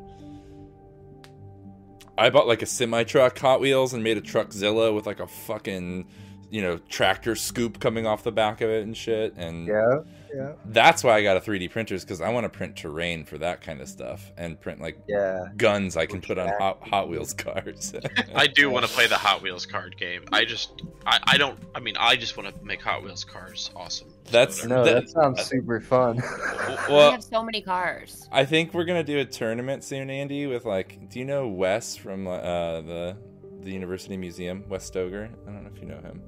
I 2.20 2.30
bought 2.30 2.48
like 2.48 2.62
a 2.62 2.66
semi 2.66 3.04
truck 3.04 3.38
Hot 3.40 3.62
Wheels 3.62 3.94
and 3.94 4.04
made 4.04 4.18
a 4.18 4.22
Truckzilla 4.22 4.94
with 4.94 5.08
like 5.08 5.22
a 5.22 5.28
fucking, 5.28 6.06
you 6.50 6.62
know, 6.62 6.78
tractor 6.90 7.36
scoop 7.36 7.80
coming 7.80 8.06
off 8.06 8.24
the 8.24 8.32
back 8.32 8.60
of 8.60 8.70
it 8.70 8.84
and 8.84 8.96
shit. 8.96 9.34
And 9.38 9.66
Yeah, 9.66 10.00
yeah, 10.34 10.54
that's 10.66 11.04
why 11.04 11.16
I 11.16 11.24
got 11.24 11.38
a 11.38 11.40
3D 11.40 11.72
printer 11.72 11.96
is 11.96 12.04
because 12.04 12.22
I 12.22 12.30
want 12.30 12.46
to 12.46 12.50
print 12.50 12.76
terrain 12.76 13.24
for 13.26 13.38
that 13.40 13.62
kind 13.62 13.82
of 13.82 13.88
stuff 13.88 14.32
and 14.38 14.60
print 14.60 14.82
like 14.82 14.98
yeah. 15.08 15.46
guns 15.58 15.98
I 15.98 16.06
can 16.06 16.22
put 16.22 16.38
on 16.38 16.50
Hot, 16.60 16.80
Hot 16.88 17.10
Wheels 17.10 17.34
cars. 17.38 17.94
I 18.36 18.48
do 18.48 18.70
want 18.70 18.86
to 18.86 18.92
play 18.92 19.08
the 19.08 19.18
Hot 19.18 19.42
Wheels 19.42 19.66
card 19.66 19.98
game. 19.98 20.26
I 20.32 20.46
just, 20.46 20.82
I, 21.06 21.20
I 21.24 21.38
don't. 21.38 21.60
I 21.76 21.80
mean, 21.80 21.96
I 21.98 22.16
just 22.16 22.38
want 22.38 22.54
to 22.54 22.66
make 22.66 22.82
Hot 22.82 23.04
Wheels 23.04 23.24
cars 23.24 23.72
awesome. 23.76 24.14
That's- 24.32 24.64
No, 24.66 24.84
That- 24.84 25.06
that 25.06 25.10
sounds 25.10 25.44
super 25.46 25.80
fun. 25.80 26.18
we 26.90 26.96
have 26.96 27.24
so 27.24 27.44
many 27.44 27.62
cars. 27.62 28.28
I 28.32 28.46
think 28.46 28.74
we're 28.74 28.86
gonna 28.86 29.04
do 29.04 29.20
a 29.20 29.26
tournament 29.26 29.84
soon, 29.84 30.10
Andy. 30.10 30.46
With 30.46 30.66
like, 30.66 31.10
do 31.10 31.20
you 31.20 31.26
know 31.26 31.48
Wes 31.48 31.96
from 31.96 32.28
uh, 32.28 32.82
the 32.82 33.18
the 33.62 33.72
University 33.72 34.16
Museum, 34.18 34.64
Wes 34.70 34.90
Stoger? 34.90 35.30
I 35.48 35.52
don't 35.52 35.64
know 35.64 35.72
if 35.74 35.82
you 35.82 35.88
know 35.88 35.98
him. 35.98 36.22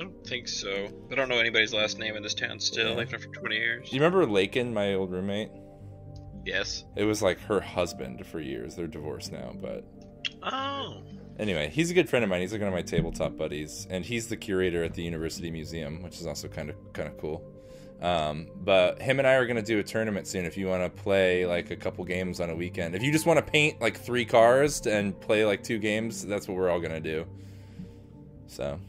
I 0.00 0.04
don't 0.04 0.26
think 0.26 0.48
so. 0.48 0.88
I 1.12 1.14
don't 1.14 1.28
know 1.28 1.38
anybody's 1.38 1.74
last 1.74 1.98
name 1.98 2.16
in 2.16 2.22
this 2.22 2.32
town 2.32 2.58
still. 2.58 2.94
Yeah. 2.94 3.00
I've 3.02 3.12
known 3.12 3.20
for 3.20 3.28
20 3.28 3.54
years. 3.54 3.92
You 3.92 4.00
remember 4.00 4.24
Lakin, 4.24 4.72
my 4.72 4.94
old 4.94 5.12
roommate? 5.12 5.50
Yes. 6.46 6.84
It 6.96 7.04
was 7.04 7.20
like 7.20 7.38
her 7.40 7.60
husband 7.60 8.26
for 8.26 8.40
years. 8.40 8.76
They're 8.76 8.86
divorced 8.86 9.30
now, 9.30 9.52
but 9.60 9.84
Oh. 10.42 11.02
Anyway, 11.38 11.68
he's 11.68 11.90
a 11.90 11.94
good 11.94 12.08
friend 12.08 12.22
of 12.22 12.30
mine. 12.30 12.40
He's 12.40 12.52
like 12.52 12.62
one 12.62 12.68
of 12.68 12.74
my 12.74 12.80
tabletop 12.80 13.36
buddies, 13.36 13.86
and 13.90 14.02
he's 14.02 14.26
the 14.28 14.38
curator 14.38 14.82
at 14.84 14.94
the 14.94 15.02
University 15.02 15.50
Museum, 15.50 16.02
which 16.02 16.18
is 16.18 16.26
also 16.26 16.48
kind 16.48 16.70
of 16.70 16.76
kind 16.94 17.08
of 17.08 17.18
cool. 17.18 17.42
Um, 18.00 18.48
but 18.56 19.02
him 19.02 19.18
and 19.18 19.28
I 19.28 19.34
are 19.34 19.46
gonna 19.46 19.60
do 19.60 19.80
a 19.80 19.82
tournament 19.82 20.26
soon. 20.26 20.46
If 20.46 20.56
you 20.56 20.66
want 20.66 20.82
to 20.82 21.02
play 21.02 21.44
like 21.44 21.70
a 21.70 21.76
couple 21.76 22.04
games 22.04 22.40
on 22.40 22.48
a 22.48 22.54
weekend, 22.54 22.94
if 22.94 23.02
you 23.02 23.12
just 23.12 23.26
want 23.26 23.38
to 23.38 23.50
paint 23.50 23.82
like 23.82 23.98
three 23.98 24.24
cars 24.24 24.86
and 24.86 25.18
play 25.20 25.44
like 25.44 25.62
two 25.62 25.78
games, 25.78 26.24
that's 26.24 26.48
what 26.48 26.56
we're 26.56 26.70
all 26.70 26.80
gonna 26.80 27.00
do. 27.00 27.26
So, 28.46 28.80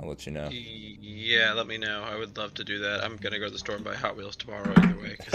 I'll 0.00 0.08
let 0.08 0.26
you 0.26 0.32
know. 0.32 0.48
Yeah, 0.50 1.52
let 1.54 1.66
me 1.66 1.76
know. 1.76 2.02
I 2.04 2.16
would 2.16 2.36
love 2.36 2.54
to 2.54 2.64
do 2.64 2.78
that. 2.78 3.02
I'm 3.04 3.16
gonna 3.16 3.38
go 3.38 3.46
to 3.46 3.50
the 3.50 3.58
store 3.58 3.74
and 3.76 3.84
buy 3.84 3.94
Hot 3.96 4.16
Wheels 4.16 4.36
tomorrow 4.36 4.72
either 4.76 4.96
way. 5.00 5.16
'cause 5.16 5.34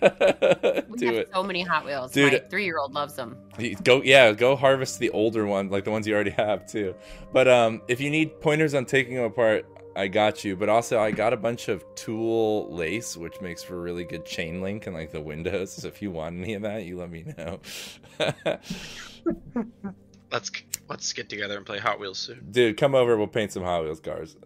it's- 0.00 0.84
We 0.88 0.98
do 0.98 1.06
have 1.06 1.14
it. 1.16 1.30
so 1.34 1.42
many 1.42 1.62
Hot 1.62 1.84
Wheels. 1.84 2.12
Dude. 2.12 2.32
My 2.32 2.38
three-year-old 2.38 2.92
loves 2.92 3.14
them. 3.14 3.36
Go 3.82 4.02
yeah, 4.02 4.30
go 4.32 4.54
harvest 4.56 4.98
the 5.00 5.10
older 5.10 5.46
one, 5.46 5.68
like 5.68 5.84
the 5.84 5.90
ones 5.90 6.06
you 6.06 6.14
already 6.14 6.30
have 6.30 6.66
too. 6.66 6.94
But 7.32 7.48
um, 7.48 7.82
if 7.88 8.00
you 8.00 8.08
need 8.10 8.40
pointers 8.40 8.74
on 8.74 8.84
taking 8.84 9.14
them 9.16 9.24
apart, 9.24 9.66
I 9.96 10.08
got 10.08 10.44
you. 10.44 10.54
But 10.56 10.68
also, 10.68 11.00
I 11.00 11.10
got 11.10 11.32
a 11.32 11.36
bunch 11.36 11.68
of 11.68 11.84
tool 11.96 12.68
lace, 12.72 13.16
which 13.16 13.40
makes 13.40 13.62
for 13.62 13.80
really 13.80 14.04
good 14.04 14.24
chain 14.24 14.60
link 14.60 14.86
and 14.86 14.94
like 14.94 15.10
the 15.12 15.20
windows. 15.20 15.72
So 15.72 15.88
if 15.88 16.00
you 16.02 16.10
want 16.12 16.40
any 16.40 16.54
of 16.54 16.62
that, 16.62 16.84
you 16.84 16.96
let 16.98 17.10
me 17.10 17.24
know. 17.36 17.60
let's 20.30 20.50
let's 20.94 21.12
get 21.12 21.28
together 21.28 21.56
and 21.56 21.66
play 21.66 21.78
Hot 21.78 21.98
Wheels 21.98 22.18
soon. 22.18 22.46
Dude, 22.52 22.76
come 22.76 22.94
over. 22.94 23.16
We'll 23.16 23.26
paint 23.26 23.50
some 23.50 23.64
Hot 23.64 23.82
Wheels 23.82 23.98
cars. 23.98 24.36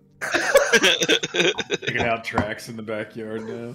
Digging 1.82 2.00
out 2.00 2.24
tracks 2.24 2.70
in 2.70 2.76
the 2.76 2.82
backyard 2.82 3.46
now. 3.46 3.74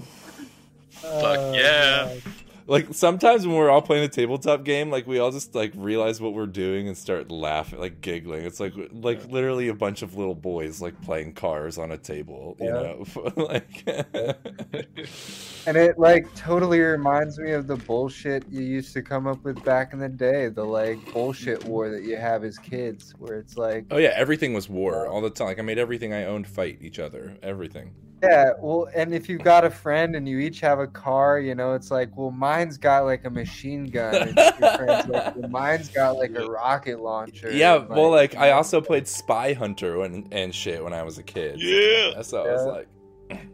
Fuck 0.89 1.53
yeah. 1.55 2.09
Oh 2.09 2.21
Like 2.65 2.93
sometimes 2.93 3.45
when 3.45 3.55
we're 3.55 3.69
all 3.69 3.81
playing 3.81 4.03
a 4.05 4.07
tabletop 4.07 4.63
game, 4.63 4.89
like 4.89 5.05
we 5.05 5.19
all 5.19 5.31
just 5.31 5.53
like 5.55 5.73
realize 5.75 6.21
what 6.21 6.33
we're 6.33 6.45
doing 6.45 6.87
and 6.87 6.97
start 6.97 7.29
laughing, 7.31 7.79
like 7.79 8.01
giggling. 8.01 8.45
It's 8.45 8.59
like 8.59 8.73
like 8.91 9.25
literally 9.25 9.67
a 9.67 9.73
bunch 9.73 10.01
of 10.01 10.15
little 10.15 10.35
boys 10.35 10.81
like 10.81 10.99
playing 11.01 11.33
cars 11.33 11.77
on 11.77 11.91
a 11.91 11.97
table, 11.97 12.55
you 12.59 12.67
Yeah. 12.67 12.71
know. 12.73 13.05
like 13.35 13.83
And 15.65 15.77
it 15.77 15.97
like 15.97 16.33
totally 16.35 16.79
reminds 16.79 17.39
me 17.39 17.51
of 17.51 17.67
the 17.67 17.77
bullshit 17.77 18.45
you 18.49 18.61
used 18.61 18.93
to 18.93 19.01
come 19.01 19.27
up 19.27 19.43
with 19.45 19.63
back 19.63 19.93
in 19.93 19.99
the 19.99 20.09
day, 20.09 20.49
the 20.49 20.65
like 20.65 21.09
bullshit 21.13 21.63
war 21.63 21.89
that 21.89 22.03
you 22.03 22.17
have 22.17 22.43
as 22.43 22.57
kids, 22.59 23.13
where 23.17 23.37
it's 23.39 23.55
like, 23.57 23.85
Oh 23.89 23.97
yeah, 23.97 24.11
everything 24.15 24.53
was 24.53 24.67
war 24.67 25.07
all 25.07 25.21
the 25.21 25.29
time. 25.29 25.47
Like 25.47 25.59
I 25.59 25.61
made 25.61 25.77
everything 25.77 26.13
I 26.13 26.25
owned 26.25 26.47
fight 26.47 26.79
each 26.81 26.99
other. 26.99 27.37
Everything. 27.41 27.93
Yeah, 28.23 28.51
well, 28.59 28.87
and 28.95 29.13
if 29.13 29.27
you've 29.27 29.43
got 29.43 29.65
a 29.65 29.69
friend 29.69 30.15
and 30.15 30.27
you 30.27 30.39
each 30.39 30.61
have 30.61 30.79
a 30.79 30.87
car, 30.87 31.39
you 31.39 31.55
know, 31.55 31.73
it's 31.73 31.91
like, 31.91 32.15
well, 32.15 32.31
mine's 32.31 32.77
got 32.77 33.03
like 33.03 33.25
a 33.25 33.29
machine 33.29 33.85
gun, 33.85 34.15
and 34.15 34.35
like, 34.37 35.07
well, 35.09 35.49
mine's 35.49 35.89
got 35.89 36.17
like 36.17 36.33
a 36.35 36.45
rocket 36.49 37.01
launcher. 37.01 37.51
Yeah, 37.51 37.81
and, 37.81 37.89
well, 37.89 38.09
like 38.09 38.37
I 38.37 38.51
also 38.51 38.79
played 38.79 39.07
Spy 39.07 39.51
Hunter 39.53 39.97
when, 39.97 40.29
and 40.31 40.55
shit 40.55 40.81
when 40.81 40.93
I 40.93 41.03
was 41.03 41.17
a 41.17 41.23
kid. 41.23 41.59
Yeah. 41.59 42.21
So 42.21 42.47
I 42.47 42.53
was 42.53 42.87
like, 43.29 43.41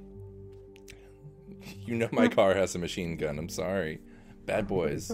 you 1.85 1.95
know, 1.95 2.09
my 2.11 2.27
car 2.29 2.53
has 2.53 2.75
a 2.75 2.79
machine 2.79 3.17
gun. 3.17 3.39
I'm 3.39 3.49
sorry, 3.49 3.99
bad 4.45 4.67
boys. 4.67 5.11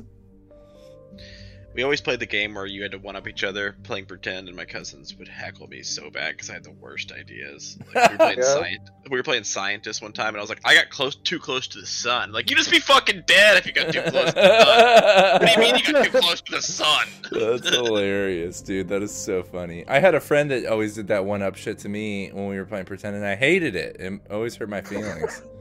We 1.76 1.84
always 1.84 2.00
played 2.00 2.22
the 2.22 2.26
game 2.26 2.54
where 2.56 2.66
you 2.66 2.82
had 2.84 2.92
to 2.94 2.98
one 2.98 3.18
up 3.18 3.28
each 3.28 3.44
other 3.44 3.76
playing 3.84 4.06
pretend, 4.06 4.48
and 4.48 4.56
my 4.56 4.64
cousins 4.64 5.14
would 5.18 5.28
heckle 5.28 5.68
me 5.68 5.84
so 5.84 6.10
bad 6.10 6.32
because 6.32 6.50
I 6.50 6.54
had 6.54 6.64
the 6.64 6.72
worst 6.72 7.12
ideas. 7.12 7.78
Like, 7.94 8.12
we, 8.12 8.14
were 8.14 8.18
playing 8.18 8.38
Yeah. 8.42 8.46
scient- 8.46 9.10
we 9.10 9.18
were 9.18 9.24
playing 9.24 9.44
scientist 9.44 10.02
one 10.02 10.14
time, 10.14 10.30
and 10.30 10.38
I 10.38 10.40
was 10.40 10.48
like, 10.50 10.62
I 10.64 10.74
got 10.74 10.90
close, 10.90 11.16
too 11.16 11.38
close 11.38 11.68
to 11.68 11.82
the 11.82 11.86
sun. 11.86 12.32
Like, 12.32 12.50
you 12.50 12.56
just 12.56 12.72
be 12.72 12.80
fucking 12.80 13.24
dead 13.28 13.58
if 13.58 13.66
you 13.68 13.74
got 13.74 13.92
too 13.92 14.02
close 14.04 14.30
to 14.30 14.36
the 14.36 14.64
sun. 14.64 15.34
What 15.34 15.46
do 15.46 15.52
you 15.52 15.58
mean 15.60 15.76
you 15.76 15.92
got 15.94 16.06
too 16.06 16.12
close 16.12 16.40
to 16.42 16.52
the 16.54 16.62
sun? 16.62 17.08
That's 17.32 17.70
hilarious, 17.70 18.62
dude. 18.62 18.88
That 18.88 19.02
is 19.04 19.14
so 19.14 19.44
funny. 19.44 19.86
I 19.86 20.00
had 20.00 20.16
a 20.16 20.22
friend 20.22 20.50
that 20.52 20.66
always 20.68 20.96
did 20.96 21.08
that 21.10 21.26
one 21.26 21.42
up 21.42 21.58
shit 21.58 21.78
to 21.80 21.90
me 21.90 22.30
when 22.32 22.48
we 22.48 22.58
were 22.58 22.66
playing 22.66 22.86
pretend, 22.86 23.18
and 23.18 23.26
I 23.26 23.36
hated 23.36 23.76
it. 23.76 23.98
It 24.00 24.22
always 24.32 24.56
hurt 24.56 24.70
my 24.70 24.80
feelings. 24.82 25.42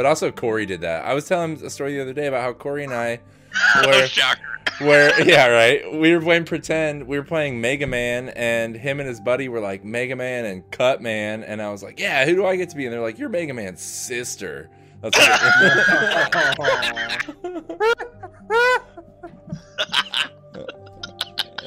but 0.00 0.06
also, 0.06 0.32
Corey 0.32 0.64
did 0.64 0.80
that. 0.80 1.04
I 1.04 1.12
was 1.12 1.28
telling 1.28 1.62
a 1.62 1.68
story 1.68 1.92
the 1.92 2.00
other 2.00 2.14
day 2.14 2.26
about 2.26 2.40
how 2.40 2.54
Corey 2.54 2.84
and 2.84 2.94
I 2.94 3.20
were 3.84 4.06
shocker. 4.06 4.40
where 4.78 5.28
yeah 5.28 5.48
right? 5.48 5.92
We 5.92 6.14
were 6.14 6.22
playing 6.22 6.46
pretend 6.46 7.06
we 7.06 7.18
were 7.18 7.24
playing 7.24 7.60
mega 7.60 7.86
man 7.86 8.30
and 8.30 8.74
him 8.74 8.98
and 8.98 9.06
his 9.06 9.20
buddy 9.20 9.50
were 9.50 9.60
like 9.60 9.84
mega 9.84 10.16
man 10.16 10.46
and 10.46 10.70
cut 10.70 11.02
man 11.02 11.44
and 11.44 11.60
i 11.60 11.70
was 11.70 11.82
like 11.82 12.00
yeah 12.00 12.24
who 12.24 12.34
do 12.34 12.46
i 12.46 12.56
get 12.56 12.70
to 12.70 12.76
be? 12.76 12.86
And 12.86 12.94
they're 12.94 13.02
like 13.02 13.18
you're 13.18 13.28
mega 13.28 13.52
man's 13.52 13.82
sister. 13.82 14.70
That's 15.02 15.18
and 15.18 15.30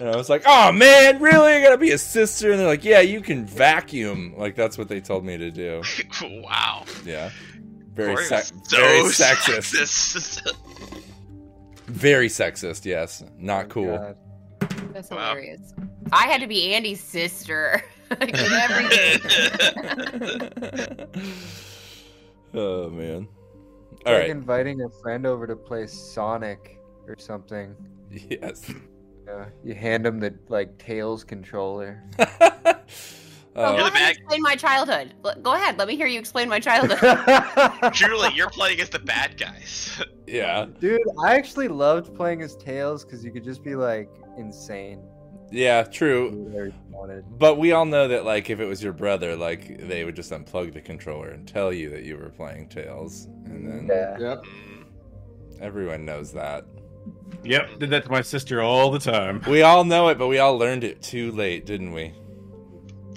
i 0.09 0.15
was 0.15 0.27
like 0.27 0.41
oh 0.47 0.71
man 0.71 1.21
really? 1.21 1.53
I 1.53 1.61
gotta 1.61 1.77
be 1.77 1.91
a 1.91 1.99
sister? 1.99 2.49
And 2.49 2.59
they're 2.59 2.65
like 2.65 2.83
yeah 2.83 3.01
you 3.01 3.21
can 3.21 3.45
vacuum. 3.45 4.33
Like 4.35 4.55
that's 4.55 4.75
what 4.75 4.87
they 4.87 5.01
told 5.01 5.23
me 5.23 5.37
to 5.37 5.51
do. 5.51 5.83
Wow. 6.23 6.85
yeah 7.05 7.29
very 7.93 8.13
Corey 8.15 8.25
sex 8.25 8.51
was 8.53 8.69
so 8.69 8.77
very 8.77 9.01
sexist 9.03 9.73
sexist. 9.75 10.55
very 11.87 12.27
sexist 12.27 12.85
yes 12.85 13.23
not 13.37 13.69
cool 13.69 13.97
God. 13.97 14.17
That's 14.93 15.09
Wow. 15.09 15.29
hilarious. 15.35 15.73
I 16.11 16.27
had 16.27 16.39
to 16.41 16.47
be 16.47 16.73
Andy's 16.73 17.01
sister. 17.01 17.83
like 18.19 18.35
oh 22.53 22.89
man. 22.89 23.27
It's 23.91 24.01
All 24.05 24.13
like 24.13 24.21
right. 24.21 24.29
inviting 24.29 24.81
a 24.81 24.89
friend 25.01 25.25
over 25.25 25.47
to 25.47 25.55
play 25.55 25.87
Sonic 25.87 26.79
or 27.07 27.17
something. 27.17 27.75
Yes. 28.29 28.71
Yeah, 29.27 29.45
you 29.63 29.73
hand 29.73 30.05
them 30.05 30.19
the 30.19 30.33
like 30.49 30.77
Tails 30.77 31.23
controller. 31.23 32.03
Oh, 33.55 33.61
Uh, 33.63 33.71
go 33.71 33.77
You're 33.77 33.89
the 33.89 33.89
ahead 33.89 33.93
bad- 33.93 34.15
explain 34.17 34.41
my 34.41 34.55
childhood. 34.55 35.13
L- 35.23 35.35
Go 35.41 35.53
ahead. 35.53 35.77
Let 35.77 35.87
me 35.87 35.95
hear 35.95 36.07
you 36.07 36.19
explain 36.19 36.49
my 36.49 36.59
childhood. 36.59 36.99
Julie, 37.93 38.33
you're 38.33 38.49
playing 38.49 38.79
as 38.81 38.89
the 38.89 38.99
bad 38.99 39.37
guys. 39.37 40.01
yeah. 40.27 40.65
Dude, 40.79 41.01
I 41.23 41.35
actually 41.35 41.67
loved 41.67 42.15
playing 42.15 42.41
as 42.41 42.55
Tails 42.55 43.05
because 43.05 43.23
you 43.23 43.31
could 43.31 43.43
just 43.43 43.63
be 43.63 43.75
like 43.75 44.09
insane. 44.37 45.03
Yeah, 45.51 45.83
true. 45.83 46.31
whatever 46.31 46.65
you 46.67 46.73
wanted. 46.89 47.25
But 47.37 47.59
we 47.59 47.73
all 47.73 47.85
know 47.85 48.07
that 48.07 48.25
like 48.25 48.49
if 48.49 48.59
it 48.59 48.65
was 48.65 48.81
your 48.83 48.93
brother, 48.93 49.35
like 49.35 49.77
they 49.87 50.03
would 50.03 50.15
just 50.15 50.31
unplug 50.31 50.73
the 50.73 50.81
controller 50.81 51.29
and 51.29 51.47
tell 51.47 51.71
you 51.71 51.91
that 51.91 52.03
you 52.03 52.17
were 52.17 52.29
playing 52.29 52.69
Tails. 52.69 53.25
And 53.45 53.67
then 53.67 53.87
Yeah. 53.87 54.17
Yep. 54.17 54.43
Mm. 54.45 54.85
everyone 55.61 56.05
knows 56.05 56.33
that. 56.33 56.65
Yep, 57.43 57.79
did 57.79 57.89
that 57.91 58.05
to 58.05 58.09
my 58.11 58.21
sister 58.21 58.61
all 58.61 58.89
the 58.89 58.97
time. 58.99 59.43
We 59.47 59.61
all 59.61 59.83
know 59.83 60.07
it, 60.07 60.17
but 60.17 60.27
we 60.27 60.39
all 60.39 60.57
learned 60.57 60.83
it 60.85 61.01
too 61.03 61.31
late, 61.33 61.65
didn't 61.67 61.91
we? 61.91 62.13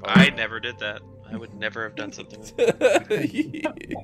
I 0.07 0.31
never 0.37 0.61
did 0.61 0.79
that. 0.79 1.03
I 1.31 1.37
would 1.37 1.55
never 1.55 1.83
have 1.83 1.97
done 1.97 2.13
something 2.13 2.41
like 2.41 2.57
that. 2.79 3.97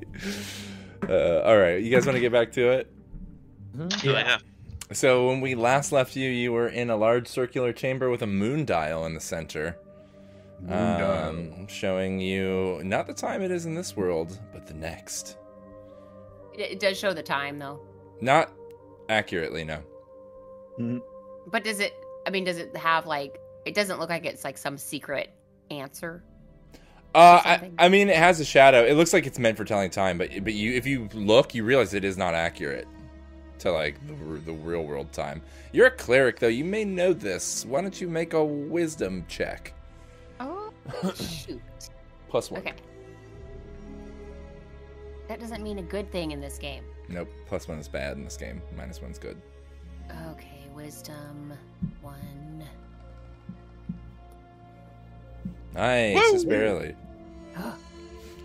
uh, 1.09 1.49
all 1.49 1.57
right, 1.57 1.81
you 1.81 1.91
guys 1.91 2.05
want 2.05 2.17
to 2.17 2.21
get 2.21 2.33
back 2.33 2.53
to 2.53 2.71
it? 2.71 2.93
Oh, 3.79 3.89
yeah. 4.03 4.39
So 4.93 5.29
when 5.29 5.41
we 5.41 5.55
last 5.55 5.93
left 5.93 6.17
you, 6.17 6.29
you 6.29 6.53
were 6.53 6.69
in 6.69 6.91
a 6.91 6.97
large 6.97 7.29
circular 7.29 7.73
chamber 7.73 8.11
with 8.11 8.23
a 8.23 8.27
moon 8.27 8.65
dial 8.65 9.07
in 9.07 9.15
the 9.15 9.21
center. 9.21 9.79
Um, 10.69 11.67
showing 11.67 12.21
you 12.21 12.81
not 12.85 13.07
the 13.07 13.15
time 13.15 13.43
it 13.43 13.51
is 13.51 13.67
in 13.67 13.75
this 13.75 13.97
world, 13.97 14.39
but 14.53 14.67
the 14.67 14.75
next. 14.75 15.37
it, 16.55 16.73
it 16.73 16.81
does 16.81 16.99
show 16.99 17.13
the 17.13 17.23
time 17.23 17.59
though. 17.59 17.81
Not 18.21 18.53
accurately, 19.09 19.65
no. 19.65 19.83
But 21.49 21.65
does 21.65 21.81
it? 21.81 21.95
I 22.27 22.31
mean, 22.31 22.45
does 22.45 22.59
it 22.59 22.77
have 22.77 23.07
like? 23.07 23.41
It 23.65 23.75
doesn't 23.75 23.99
look 23.99 24.11
like 24.11 24.25
it's 24.25 24.45
like 24.45 24.57
some 24.57 24.79
secret 24.79 25.31
answer. 25.73 26.23
Uh, 27.15 27.41
I. 27.45 27.71
I 27.79 27.89
mean, 27.89 28.09
it 28.09 28.17
has 28.17 28.41
a 28.41 28.45
shadow. 28.45 28.85
It 28.85 28.95
looks 28.95 29.13
like 29.13 29.27
it's 29.27 29.39
meant 29.39 29.57
for 29.57 29.65
telling 29.65 29.91
time, 29.91 30.19
but 30.19 30.31
but 30.45 30.55
you 30.55 30.73
if 30.73 30.87
you 30.87 31.09
look, 31.13 31.55
you 31.55 31.65
realize 31.65 31.93
it 31.95 32.05
is 32.05 32.17
not 32.17 32.35
accurate 32.35 32.87
to 33.59 33.71
like 33.71 33.97
the, 34.07 34.15
the 34.41 34.53
real 34.53 34.85
world 34.85 35.13
time. 35.13 35.43
You're 35.73 35.87
a 35.87 35.91
cleric, 35.91 36.39
though. 36.39 36.49
You 36.49 36.65
may 36.65 36.85
know 36.85 37.13
this. 37.13 37.65
Why 37.67 37.81
don't 37.81 37.99
you 38.01 38.09
make 38.09 38.33
a 38.33 38.45
wisdom 38.45 39.25
check? 39.29 39.75
Oh 40.41 40.73
shoot! 41.15 41.61
Plus 42.29 42.51
one. 42.51 42.61
Okay. 42.61 42.75
That 45.29 45.39
doesn't 45.39 45.63
mean 45.63 45.79
a 45.79 45.83
good 45.83 46.11
thing 46.11 46.33
in 46.33 46.41
this 46.41 46.59
game. 46.59 46.85
Nope. 47.09 47.29
Plus 47.47 47.69
one 47.69 47.79
is 47.79 47.89
bad 47.89 48.17
in 48.17 48.25
this 48.25 48.37
game. 48.37 48.61
Minus 48.77 49.01
one's 49.01 49.19
good. 49.19 49.41
Okay, 50.31 50.69
wisdom 50.75 51.53
one. 52.01 52.42
Nice, 55.75 56.33
just 56.33 56.49
barely. 56.49 56.95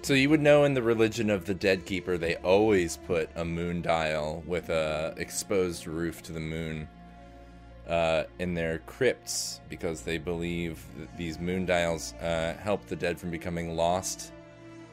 So 0.02 0.14
you 0.14 0.30
would 0.30 0.42
know 0.42 0.64
in 0.64 0.74
the 0.74 0.82
religion 0.82 1.30
of 1.30 1.46
the 1.46 1.54
Dead 1.54 1.86
Keeper, 1.86 2.18
they 2.18 2.38
always 2.38 2.96
put 2.96 3.30
a 3.36 3.44
moon 3.44 3.82
dial 3.82 4.42
with 4.48 4.70
a 4.70 5.14
exposed 5.18 5.86
roof 5.86 6.24
to 6.24 6.32
the 6.32 6.40
moon 6.40 6.88
uh, 7.90 8.24
in 8.40 8.54
their 8.54 8.80
crypts 8.80 9.60
because 9.70 10.02
they 10.04 10.18
believe 10.18 10.82
that 10.98 11.18
these 11.18 11.40
moon 11.40 11.66
dials 11.66 12.14
uh, 12.22 12.56
help 12.62 12.86
the 12.86 12.96
dead 12.96 13.20
from 13.20 13.32
becoming 13.32 13.76
lost. 13.76 14.32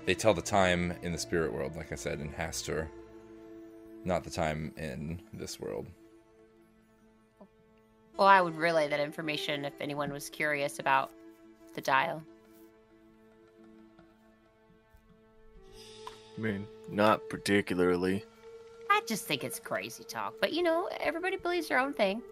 They 0.04 0.14
tell 0.14 0.34
the 0.34 0.42
time 0.42 0.94
in 1.02 1.12
the 1.12 1.18
spirit 1.18 1.52
world, 1.52 1.76
like 1.76 1.92
I 1.92 1.94
said, 1.94 2.20
in 2.20 2.32
Hastur, 2.32 2.88
not 4.04 4.24
the 4.24 4.30
time 4.30 4.72
in 4.76 5.22
this 5.32 5.60
world. 5.60 5.86
Well, 8.16 8.28
I 8.28 8.40
would 8.40 8.56
relay 8.56 8.88
that 8.88 9.00
information 9.00 9.64
if 9.64 9.80
anyone 9.80 10.12
was 10.12 10.28
curious 10.28 10.78
about 10.78 11.12
the 11.74 11.80
dial. 11.80 12.22
I 16.36 16.40
mean, 16.40 16.66
not 16.88 17.28
particularly. 17.28 18.24
I 18.90 19.02
just 19.06 19.26
think 19.26 19.44
it's 19.44 19.60
crazy 19.60 20.04
talk, 20.04 20.34
but 20.40 20.52
you 20.52 20.62
know, 20.62 20.88
everybody 21.00 21.36
believes 21.36 21.68
their 21.68 21.78
own 21.78 21.92
thing. 21.92 22.22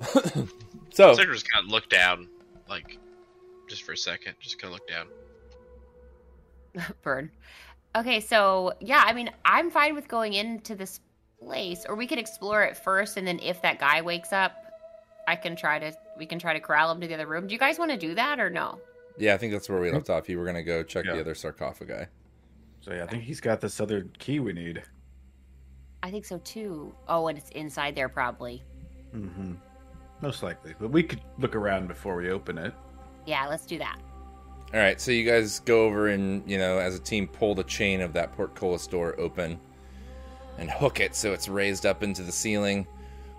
So 0.90 1.14
Sigrid 1.14 1.36
just 1.36 1.52
kind 1.52 1.64
of 1.64 1.70
look 1.70 1.88
down, 1.88 2.28
like, 2.68 2.98
just 3.68 3.82
for 3.82 3.92
a 3.92 3.96
second. 3.96 4.34
Just 4.40 4.58
kind 4.58 4.74
of 4.74 4.80
look 4.80 4.88
down. 4.88 5.06
Burn. 7.02 7.30
Okay, 7.94 8.20
so 8.20 8.72
yeah, 8.80 9.04
I 9.06 9.12
mean, 9.12 9.30
I'm 9.44 9.70
fine 9.70 9.94
with 9.94 10.08
going 10.08 10.34
into 10.34 10.74
this 10.74 11.00
place, 11.40 11.84
or 11.88 11.94
we 11.94 12.06
could 12.06 12.18
explore 12.18 12.64
it 12.64 12.76
first, 12.76 13.16
and 13.16 13.26
then 13.26 13.38
if 13.38 13.62
that 13.62 13.78
guy 13.78 14.00
wakes 14.00 14.32
up, 14.32 14.56
I 15.28 15.36
can 15.36 15.54
try 15.56 15.78
to 15.78 15.92
we 16.16 16.24
can 16.24 16.38
try 16.38 16.54
to 16.54 16.60
corral 16.60 16.90
him 16.90 17.00
to 17.02 17.06
the 17.06 17.12
other 17.14 17.26
room. 17.26 17.46
Do 17.46 17.52
you 17.52 17.58
guys 17.58 17.78
want 17.78 17.90
to 17.90 17.98
do 17.98 18.14
that 18.14 18.40
or 18.40 18.48
no? 18.50 18.78
yeah, 19.18 19.34
I 19.34 19.36
think 19.36 19.52
that's 19.52 19.68
where 19.68 19.80
we 19.80 19.90
left 19.90 20.08
off. 20.10 20.28
You 20.28 20.38
were 20.38 20.46
gonna 20.46 20.62
go 20.62 20.82
check 20.82 21.04
Yeah. 21.04 21.14
the 21.14 21.20
other 21.20 21.34
sarcophagi. 21.34 22.06
So 22.80 22.92
yeah, 22.94 23.04
I 23.04 23.06
think 23.06 23.24
he's 23.24 23.40
got 23.40 23.60
this 23.60 23.80
other 23.80 24.06
key 24.18 24.38
we 24.40 24.52
need. 24.54 24.82
I 26.02 26.10
think 26.10 26.24
so 26.24 26.38
too. 26.38 26.94
Oh, 27.08 27.26
and 27.28 27.36
it's 27.36 27.50
inside 27.50 27.94
there 27.94 28.08
probably. 28.08 28.62
Mm-hmm. 29.14 29.54
Most 30.22 30.42
likely, 30.42 30.74
but 30.80 30.90
we 30.90 31.02
could 31.02 31.20
look 31.38 31.54
around 31.56 31.88
before 31.88 32.16
we 32.16 32.30
open 32.30 32.56
it. 32.58 32.72
Yeah, 33.26 33.46
let's 33.48 33.66
do 33.66 33.76
that. 33.78 33.98
All 34.72 34.80
right, 34.80 35.00
so 35.00 35.10
you 35.10 35.28
guys 35.30 35.60
go 35.60 35.84
over 35.84 36.08
and 36.08 36.48
you 36.48 36.56
know, 36.58 36.78
as 36.78 36.94
a 36.94 36.98
team, 36.98 37.26
pull 37.28 37.54
the 37.54 37.64
chain 37.64 38.00
of 38.00 38.12
that 38.14 38.32
portcullis 38.36 38.86
door 38.86 39.14
open 39.20 39.58
and 40.58 40.70
hook 40.70 41.00
it 41.00 41.14
so 41.14 41.32
it's 41.32 41.48
raised 41.48 41.84
up 41.86 42.02
into 42.02 42.22
the 42.22 42.32
ceiling. 42.32 42.86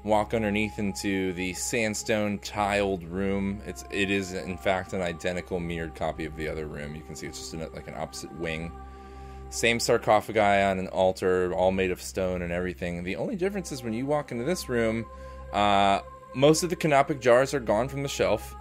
Walk 0.03 0.34
underneath 0.34 0.79
into 0.79 1.34
the 1.34 1.53
sandstone 1.53 2.39
tiled 2.39 3.03
room. 3.03 3.62
It's 3.65 3.84
it 3.91 4.10
is 4.10 4.34
in 4.34 4.58
fact 4.58 4.94
an 4.94 5.01
identical 5.01 5.60
mirrored 5.60 5.96
copy 5.96 6.25
of 6.25 6.36
the 6.38 6.48
other 6.48 6.68
room. 6.68 6.96
You 6.96 7.01
can 7.01 7.15
see 7.15 7.27
it's 7.27 7.39
just 7.39 7.74
like 7.74 7.88
an 7.88 7.96
opposite 7.96 8.32
wing. 8.39 8.72
Same 9.50 9.79
sarcophagi 9.79 10.39
on 10.39 10.79
an 10.79 10.88
altar, 10.88 11.51
all 11.53 11.72
made 11.72 11.91
of 11.91 12.01
stone 12.01 12.44
and 12.44 12.51
everything. 12.51 13.03
The 13.03 13.15
only 13.15 13.36
difference 13.36 13.72
is 13.72 13.84
when 13.84 13.94
you 13.94 14.06
walk 14.06 14.32
into 14.32 14.44
this 14.44 14.70
room, 14.70 15.06
uh, 15.51 16.01
most 16.34 16.63
of 16.63 16.70
the 16.70 16.75
canopic 16.75 17.20
jars 17.20 17.53
are 17.53 17.60
gone 17.60 17.89
from 17.89 18.03
the 18.03 18.10
shelf 18.10 18.56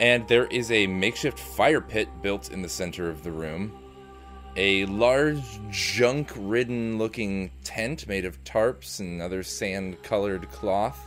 and 0.00 0.26
there 0.28 0.46
is 0.46 0.70
a 0.70 0.86
makeshift 0.86 1.38
fire 1.38 1.80
pit 1.80 2.08
built 2.22 2.50
in 2.52 2.62
the 2.62 2.68
center 2.68 3.08
of 3.08 3.22
the 3.22 3.32
room. 3.32 3.72
A 4.60 4.86
large 4.86 5.60
junk 5.70 6.32
ridden 6.36 6.98
looking 6.98 7.52
tent 7.62 8.08
made 8.08 8.24
of 8.24 8.42
tarps 8.42 8.98
and 8.98 9.22
other 9.22 9.44
sand 9.44 10.02
colored 10.02 10.50
cloth, 10.50 10.98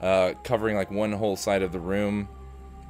uh, 0.00 0.32
covering 0.42 0.74
like 0.74 0.90
one 0.90 1.12
whole 1.12 1.36
side 1.36 1.60
of 1.60 1.70
the 1.70 1.78
room. 1.78 2.30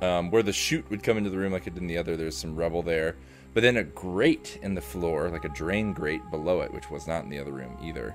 Um, 0.01 0.31
where 0.31 0.45
the 0.45 0.53
chute 0.53 0.89
would 0.89 1.03
come 1.03 1.19
into 1.19 1.31
the 1.31 1.37
room 1.37 1.53
like 1.53 1.67
it 1.67 1.75
did 1.75 1.83
in 1.83 1.89
the 1.89 1.99
other, 1.99 2.17
there's 2.17 2.37
some 2.37 2.55
rubble 2.55 2.85
there. 2.85 3.17
But 3.55 3.65
then 3.65 3.77
a 3.77 3.83
grate 3.83 4.61
in 4.63 4.77
the 4.77 4.81
floor, 4.81 5.31
like 5.31 5.45
a 5.45 5.49
drain 5.49 5.93
grate 5.93 6.23
below 6.31 6.61
it, 6.61 6.73
which 6.73 6.93
was 6.93 7.09
not 7.09 7.25
in 7.25 7.31
the 7.31 7.41
other 7.41 7.51
room 7.51 7.77
either. 7.83 8.15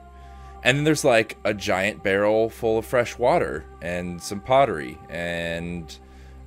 And 0.63 0.77
then 0.77 0.85
there's 0.85 1.03
like 1.03 1.37
a 1.43 1.53
giant 1.53 2.01
barrel 2.01 2.49
full 2.49 2.77
of 2.77 2.85
fresh 2.85 3.17
water 3.17 3.65
and 3.81 4.23
some 4.23 4.39
pottery 4.39 4.97
and 5.09 5.93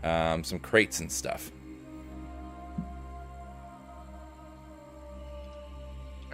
um, 0.03 0.43
some 0.45 0.61
crates 0.61 1.01
and 1.01 1.13
stuff. 1.13 1.53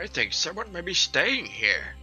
I 0.02 0.08
think 0.08 0.32
someone 0.32 0.72
may 0.72 0.80
be 0.80 0.94
staying 0.94 1.46
here. 1.46 1.94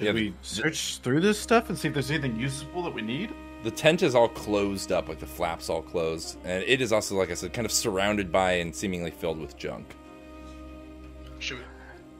Did 0.00 0.06
Yeah, 0.06 0.12
we 0.12 0.28
the- 0.30 0.34
search 0.42 0.98
through 0.98 1.20
this 1.20 1.38
stuff 1.38 1.68
and 1.68 1.78
see 1.78 1.86
if 1.86 1.94
there's 1.94 2.10
anything 2.10 2.34
useful 2.34 2.82
that 2.82 2.92
we 2.92 3.02
need? 3.02 3.32
The 3.62 3.70
tent 3.70 4.02
is 4.02 4.16
all 4.16 4.28
closed 4.28 4.90
up, 4.90 5.08
like 5.08 5.20
the 5.20 5.26
flaps 5.28 5.70
all 5.70 5.80
closed, 5.80 6.38
and 6.44 6.64
it 6.64 6.80
is 6.80 6.92
also, 6.92 7.14
like 7.14 7.30
I 7.30 7.34
said, 7.34 7.52
kind 7.52 7.64
of 7.64 7.70
surrounded 7.70 8.32
by 8.32 8.54
and 8.54 8.74
seemingly 8.74 9.12
filled 9.12 9.38
with 9.38 9.56
junk. 9.56 9.94
Should 11.38 11.58
we... 11.58 11.64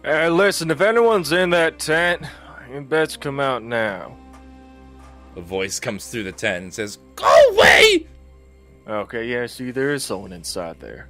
Hey, 0.05 0.29
listen, 0.29 0.71
if 0.71 0.81
anyone's 0.81 1.33
in 1.33 1.51
that 1.51 1.81
tent, 1.81 2.23
you 2.73 2.83
best 2.83 3.21
come 3.21 3.41
out 3.41 3.65
now. 3.65 4.17
A 5.35 5.41
voice 5.41 5.81
comes 5.81 6.07
through 6.07 6.23
the 6.25 6.33
tent 6.33 6.63
and 6.63 6.73
says, 6.75 6.99
"Go 7.17 7.35
away!" 7.51 8.07
Okay, 8.87 9.27
yeah, 9.27 9.47
see, 9.47 9.73
there 9.73 9.93
is 9.93 10.05
someone 10.05 10.33
inside 10.33 10.79
there. 10.79 11.09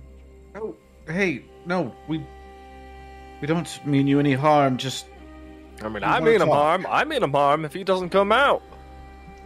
Oh, 0.55 0.75
hey, 1.07 1.45
no, 1.67 1.95
we 2.09 2.25
we 3.41 3.47
don't 3.47 3.87
mean 3.87 4.07
you 4.07 4.19
any 4.21 4.35
harm. 4.35 4.77
Just 4.77 5.07
I 5.83 5.89
mean, 5.89 6.05
I 6.05 6.21
mean 6.21 6.41
him 6.41 6.49
harm. 6.49 6.87
I 6.89 7.05
mean 7.05 7.23
him 7.23 7.33
harm 7.33 7.65
if 7.65 7.73
he 7.73 7.85
doesn't 7.85 8.11
come 8.11 8.33
out. 8.33 8.63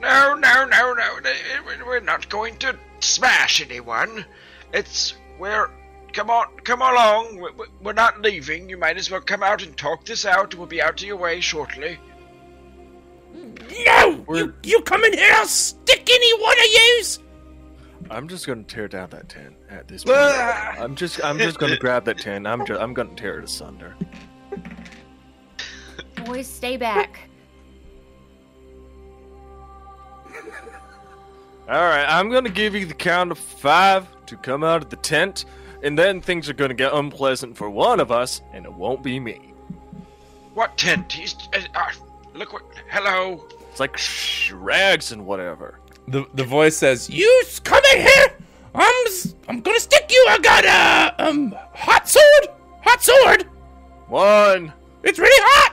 No, 0.00 0.34
no, 0.34 0.64
no, 0.66 0.92
no. 0.92 1.32
We're 1.86 2.00
not 2.00 2.28
going 2.28 2.56
to 2.58 2.76
smash 3.00 3.60
anyone. 3.60 4.24
It's 4.72 5.14
we're. 5.38 5.70
Come 6.12 6.30
on, 6.30 6.46
come 6.64 6.80
along. 6.80 7.40
We- 7.40 7.50
we- 7.52 7.66
We're 7.82 7.92
not 7.92 8.20
leaving. 8.22 8.70
You 8.70 8.78
might 8.78 8.96
as 8.96 9.10
well 9.10 9.20
come 9.20 9.42
out 9.42 9.62
and 9.62 9.76
talk 9.76 10.04
this 10.06 10.24
out. 10.24 10.54
We'll 10.54 10.66
be 10.66 10.80
out 10.80 11.00
of 11.00 11.06
your 11.06 11.16
way 11.16 11.40
shortly. 11.40 11.98
No! 13.84 14.24
You, 14.30 14.54
you 14.62 14.80
come 14.82 15.04
in 15.04 15.12
here, 15.12 15.32
I'll 15.34 15.46
stick 15.46 16.08
any 16.10 16.42
one 16.42 16.58
of 16.58 16.64
yous! 16.72 17.18
I'm 18.10 18.28
just 18.28 18.46
gonna 18.46 18.62
tear 18.62 18.88
down 18.88 19.10
that 19.10 19.28
tent 19.28 19.54
at 19.68 19.88
this 19.88 20.04
point. 20.04 20.18
I'm 20.18 20.94
just, 20.94 21.22
I'm 21.24 21.38
just 21.38 21.58
gonna 21.58 21.76
grab 21.76 22.04
that 22.04 22.18
tent. 22.18 22.46
I'm, 22.46 22.64
just, 22.66 22.80
I'm 22.80 22.94
gonna 22.94 23.14
tear 23.14 23.38
it 23.38 23.44
asunder. 23.44 23.94
Boys, 26.24 26.46
stay 26.46 26.76
back. 26.76 27.28
All 31.68 31.80
right, 31.80 32.06
I'm 32.06 32.30
gonna 32.30 32.48
give 32.48 32.74
you 32.74 32.86
the 32.86 32.94
count 32.94 33.32
of 33.32 33.38
five 33.38 34.06
to 34.26 34.36
come 34.36 34.62
out 34.62 34.82
of 34.82 34.90
the 34.90 34.96
tent, 34.96 35.46
and 35.82 35.98
then 35.98 36.20
things 36.20 36.48
are 36.48 36.54
gonna 36.54 36.74
get 36.74 36.92
unpleasant 36.92 37.56
for 37.56 37.68
one 37.68 37.98
of 37.98 38.12
us, 38.12 38.40
and 38.52 38.64
it 38.64 38.72
won't 38.72 39.02
be 39.02 39.18
me. 39.18 39.52
What 40.54 40.78
tent? 40.78 41.12
He's. 41.12 41.34
Uh, 41.52 41.60
uh, 41.74 41.90
look 42.34 42.52
what. 42.52 42.62
Hello. 42.88 43.44
It's 43.70 43.80
like 43.80 43.96
shh, 43.96 44.52
rags 44.52 45.10
and 45.12 45.26
whatever. 45.26 45.80
The, 46.08 46.24
the 46.34 46.44
voice 46.44 46.76
says, 46.76 47.10
You 47.10 47.42
s- 47.46 47.58
come 47.60 47.82
in 47.94 48.00
here! 48.02 48.26
I'm, 48.74 49.06
s- 49.06 49.34
I'm 49.48 49.60
gonna 49.60 49.80
stick 49.80 50.06
you! 50.10 50.26
I 50.28 50.38
got 50.38 50.64
a, 50.64 51.28
um, 51.28 51.54
hot 51.74 52.08
sword! 52.08 52.48
Hot 52.82 53.02
sword! 53.02 53.42
One, 54.08 54.72
It's 55.02 55.18
really 55.18 55.42
hot! 55.42 55.72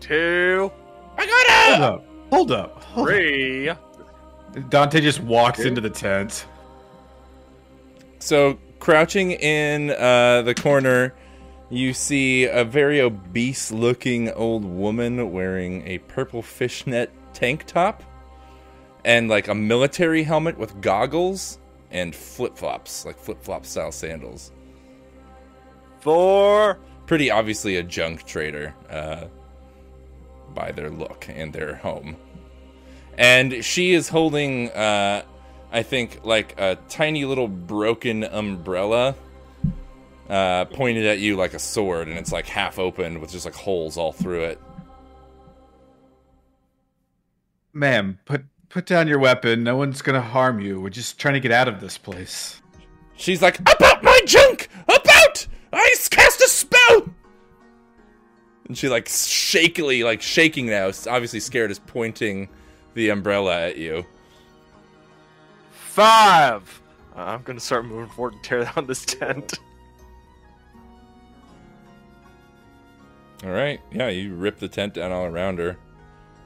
two, 0.00 0.70
I 1.16 1.26
got 1.26 1.46
a. 1.46 1.76
hold 1.76 1.82
up, 1.82 2.04
hold 2.30 2.52
up. 2.52 2.82
Hold 2.84 3.08
three. 3.08 3.68
up. 3.68 4.70
Dante 4.70 5.00
just 5.00 5.20
walks 5.20 5.60
into 5.60 5.80
the 5.80 5.90
tent. 5.90 6.46
So, 8.18 8.58
crouching 8.78 9.32
in 9.32 9.90
uh, 9.90 10.42
the 10.42 10.54
corner, 10.54 11.14
you 11.70 11.92
see 11.94 12.44
a 12.46 12.64
very 12.64 13.00
obese 13.00 13.70
looking 13.72 14.30
old 14.32 14.64
woman 14.64 15.30
wearing 15.32 15.86
a 15.86 15.98
purple 15.98 16.42
fishnet 16.42 17.10
tank 17.32 17.64
top 17.66 18.02
and 19.04 19.28
like 19.28 19.48
a 19.48 19.54
military 19.54 20.22
helmet 20.22 20.58
with 20.58 20.80
goggles 20.80 21.58
and 21.90 22.14
flip 22.14 22.56
flops, 22.56 23.04
like 23.04 23.18
flip 23.18 23.42
flop 23.42 23.66
style 23.66 23.92
sandals. 23.92 24.52
Four. 26.00 26.78
Pretty 27.06 27.30
obviously 27.30 27.76
a 27.76 27.82
junk 27.82 28.24
trader 28.24 28.74
uh, 28.88 29.26
by 30.54 30.72
their 30.72 30.88
look 30.88 31.26
and 31.28 31.52
their 31.52 31.74
home. 31.74 32.16
And 33.18 33.64
she 33.64 33.92
is 33.92 34.08
holding, 34.08 34.70
uh, 34.70 35.22
I 35.70 35.82
think, 35.82 36.24
like 36.24 36.58
a 36.58 36.76
tiny 36.88 37.24
little 37.24 37.48
broken 37.48 38.24
umbrella 38.24 39.14
uh, 40.30 40.64
pointed 40.66 41.04
at 41.04 41.18
you 41.18 41.36
like 41.36 41.52
a 41.52 41.58
sword, 41.58 42.08
and 42.08 42.16
it's 42.16 42.32
like 42.32 42.46
half 42.46 42.78
open 42.78 43.20
with 43.20 43.32
just 43.32 43.44
like 43.44 43.54
holes 43.54 43.96
all 43.96 44.12
through 44.12 44.44
it. 44.44 44.60
Ma'am, 47.74 48.18
put 48.24 48.44
put 48.72 48.86
down 48.86 49.06
your 49.06 49.18
weapon. 49.18 49.62
No 49.62 49.76
one's 49.76 50.02
gonna 50.02 50.20
harm 50.22 50.58
you. 50.58 50.80
We're 50.80 50.88
just 50.90 51.18
trying 51.18 51.34
to 51.34 51.40
get 51.40 51.52
out 51.52 51.68
of 51.68 51.80
this 51.80 51.98
place. 51.98 52.60
She's 53.16 53.42
like, 53.42 53.60
About 53.60 54.02
my 54.02 54.18
junk! 54.26 54.68
About! 54.84 55.46
I 55.72 55.94
cast 56.10 56.40
a 56.40 56.48
spell! 56.48 57.14
And 58.66 58.76
she, 58.76 58.88
like, 58.88 59.06
shakily, 59.06 60.02
like, 60.02 60.22
shaking 60.22 60.66
now, 60.66 60.86
s- 60.86 61.06
obviously 61.06 61.40
scared, 61.40 61.70
is 61.70 61.78
pointing 61.78 62.48
the 62.94 63.10
umbrella 63.10 63.60
at 63.68 63.76
you. 63.76 64.04
Five. 65.70 66.80
Uh, 67.14 67.20
I'm 67.20 67.42
gonna 67.42 67.60
start 67.60 67.84
moving 67.84 68.08
forward 68.08 68.34
and 68.34 68.42
tear 68.42 68.64
down 68.64 68.86
this 68.86 69.04
tent. 69.04 69.58
All 73.44 73.50
right, 73.50 73.80
yeah, 73.92 74.08
you 74.08 74.34
rip 74.34 74.58
the 74.58 74.68
tent 74.68 74.94
down 74.94 75.12
all 75.12 75.24
around 75.24 75.58
her 75.58 75.76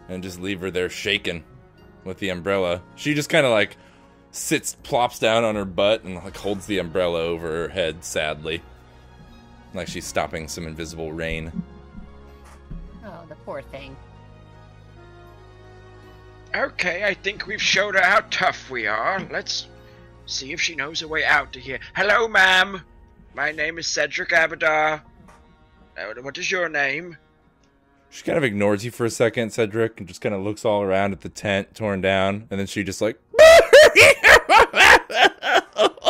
and 0.08 0.22
just 0.22 0.40
leave 0.40 0.60
her 0.62 0.70
there 0.70 0.88
shaking 0.88 1.44
with 2.06 2.18
the 2.18 2.28
umbrella. 2.30 2.82
She 2.94 3.14
just 3.14 3.28
kind 3.28 3.44
of 3.44 3.52
like 3.52 3.76
sits, 4.30 4.74
plops 4.82 5.18
down 5.18 5.44
on 5.44 5.54
her 5.56 5.64
butt, 5.64 6.04
and 6.04 6.14
like 6.14 6.36
holds 6.36 6.66
the 6.66 6.78
umbrella 6.78 7.20
over 7.22 7.48
her 7.48 7.68
head 7.68 8.04
sadly, 8.04 8.62
like 9.74 9.88
she's 9.88 10.06
stopping 10.06 10.48
some 10.48 10.66
invisible 10.66 11.12
rain. 11.12 11.52
Oh, 13.04 13.24
the 13.28 13.34
poor 13.36 13.62
thing. 13.62 13.96
Okay, 16.54 17.04
I 17.04 17.14
think 17.14 17.46
we've 17.46 17.60
showed 17.60 17.94
her 17.94 18.02
how 18.02 18.20
tough 18.30 18.70
we 18.70 18.86
are. 18.86 19.20
Let's 19.30 19.66
see 20.26 20.52
if 20.52 20.60
she 20.60 20.74
knows 20.74 21.00
her 21.00 21.08
way 21.08 21.24
out 21.24 21.52
to 21.52 21.60
here. 21.60 21.80
Hello, 21.94 22.28
ma'am. 22.28 22.80
My 23.34 23.52
name 23.52 23.78
is 23.78 23.86
Cedric 23.86 24.30
Abadar. 24.30 25.02
Uh, 25.98 26.22
What 26.22 26.38
is 26.38 26.50
your 26.50 26.68
name? 26.68 27.16
She 28.10 28.22
kind 28.24 28.38
of 28.38 28.44
ignores 28.44 28.84
you 28.84 28.90
for 28.90 29.04
a 29.04 29.10
second, 29.10 29.50
Cedric, 29.52 29.98
and 29.98 30.08
just 30.08 30.20
kind 30.20 30.34
of 30.34 30.42
looks 30.42 30.64
all 30.64 30.82
around 30.82 31.12
at 31.12 31.20
the 31.20 31.28
tent 31.28 31.74
torn 31.74 32.00
down, 32.00 32.46
and 32.50 32.58
then 32.60 32.66
she 32.66 32.82
just 32.84 33.00
like. 33.00 33.18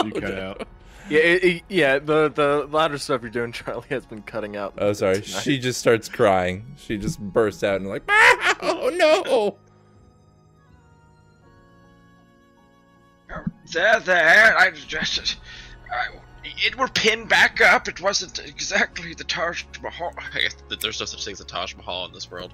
You 0.05 0.13
cut 0.13 0.39
out. 0.39 0.69
Yeah, 1.09 1.19
it, 1.21 1.45
it- 1.45 1.63
yeah. 1.69 1.99
The 1.99 2.29
the 2.29 2.69
louder 2.71 2.97
stuff 2.99 3.23
you're 3.23 3.31
doing, 3.31 3.51
Charlie, 3.53 3.87
has 3.91 4.07
been 4.07 4.23
cutting 4.23 4.57
out. 4.57 4.75
Oh, 4.79 4.93
sorry. 4.93 5.21
tonight. 5.23 5.41
She 5.43 5.59
just 5.59 5.81
starts 5.81 6.09
crying. 6.09 6.65
She 6.77 6.97
just 6.97 7.19
bursts 7.19 7.65
out 7.65 7.81
and 7.81 7.89
like, 7.89 8.03
oh 8.09 8.91
no! 8.95 9.23
Oh, 9.27 9.57
there, 13.73 13.99
there. 14.01 14.57
I 14.57 14.71
just. 14.71 15.37
I, 15.93 16.19
it 16.59 16.77
were 16.77 16.89
pinned 16.89 17.29
back 17.29 17.61
up. 17.61 17.89
It 17.89 18.01
wasn't 18.01 18.39
exactly 18.39 19.15
the 19.15 19.25
Taj 19.25 19.65
Mahal. 19.83 20.13
I 20.35 20.41
guess 20.41 20.57
that 20.69 20.81
there's 20.81 21.01
no 21.01 21.07
such 21.07 21.25
thing 21.25 21.33
as 21.33 21.41
a 21.41 21.45
Taj 21.45 21.75
Mahal 21.75 22.07
in 22.07 22.13
this 22.13 22.31
world. 22.31 22.53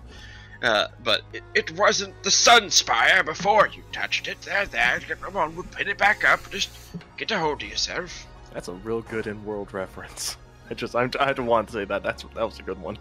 Uh, 0.62 0.87
but 1.02 1.22
it, 1.33 1.42
it 1.55 1.70
wasn't 1.72 2.14
the 2.22 2.31
Sun 2.31 2.70
Spire 2.70 3.24
before 3.24 3.68
you 3.68 3.83
touched 3.90 4.28
it. 4.28 4.40
There, 4.42 4.64
there. 4.66 5.00
Come 5.20 5.37
on, 5.37 5.57
we'll 5.57 5.64
pin 5.64 5.88
it 5.88 5.98
back 5.98 6.24
up. 6.24 6.48
Just 6.50 6.70
get 7.16 7.31
a 7.33 7.38
hold 7.38 7.62
of 7.62 7.68
yourself. 7.68 8.26
That's 8.52 8.68
a 8.68 8.74
real 8.74 9.02
good 9.02 9.26
in-world 9.26 9.74
reference. 9.74 10.37
I 10.70 10.74
just 10.74 10.94
I'm, 10.94 11.11
I 11.18 11.26
had 11.26 11.37
to 11.37 11.42
want 11.42 11.68
to 11.68 11.74
say 11.74 11.85
that. 11.85 12.02
That's 12.02 12.22
that 12.22 12.44
was 12.44 12.59
a 12.59 12.62
good 12.62 12.81
one. 12.81 12.96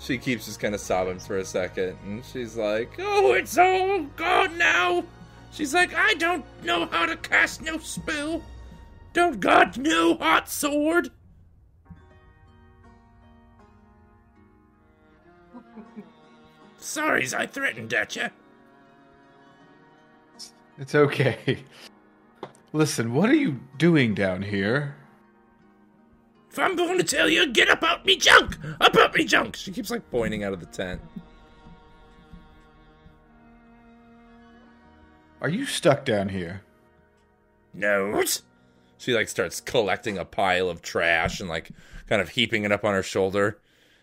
She 0.00 0.18
keeps 0.18 0.46
just 0.46 0.58
kind 0.58 0.74
of 0.74 0.80
sobbing 0.80 1.20
for 1.20 1.38
a 1.38 1.44
second, 1.44 1.96
and 2.04 2.24
she's 2.24 2.56
like, 2.56 2.90
"Oh, 2.98 3.32
it's 3.32 3.56
all 3.56 4.02
gone 4.16 4.58
now." 4.58 5.04
She's 5.52 5.72
like, 5.72 5.94
"I 5.94 6.14
don't 6.14 6.44
know 6.64 6.86
how 6.86 7.06
to 7.06 7.16
cast 7.16 7.62
no 7.62 7.78
spell. 7.78 8.42
Don't 9.14 9.40
got 9.40 9.78
no 9.78 10.16
hot 10.16 10.50
sword." 10.50 11.10
Sorry's 16.76 17.32
I 17.32 17.46
threatened 17.46 17.94
at 17.94 18.14
you. 18.14 18.28
It's 20.78 20.94
okay. 20.94 21.64
Listen, 22.72 23.14
what 23.14 23.30
are 23.30 23.34
you 23.34 23.60
doing 23.78 24.14
down 24.14 24.42
here? 24.42 24.96
If 26.50 26.58
I'm 26.58 26.76
going 26.76 26.98
to 26.98 27.04
tell 27.04 27.28
you, 27.28 27.46
get 27.52 27.70
up 27.70 27.82
out 27.82 28.04
me 28.04 28.16
junk! 28.16 28.58
Up 28.80 28.94
out 28.96 29.14
me 29.14 29.24
junk! 29.24 29.56
She 29.56 29.72
keeps 29.72 29.90
like 29.90 30.08
pointing 30.10 30.44
out 30.44 30.52
of 30.52 30.60
the 30.60 30.66
tent. 30.66 31.00
Are 35.40 35.48
you 35.48 35.66
stuck 35.66 36.04
down 36.04 36.28
here? 36.28 36.62
Nose. 37.72 38.42
She 38.98 39.14
like 39.14 39.28
starts 39.28 39.60
collecting 39.60 40.18
a 40.18 40.24
pile 40.24 40.68
of 40.68 40.82
trash 40.82 41.40
and 41.40 41.48
like 41.48 41.70
kind 42.08 42.22
of 42.22 42.30
heaping 42.30 42.64
it 42.64 42.72
up 42.72 42.84
on 42.84 42.94
her 42.94 43.02
shoulder, 43.02 43.58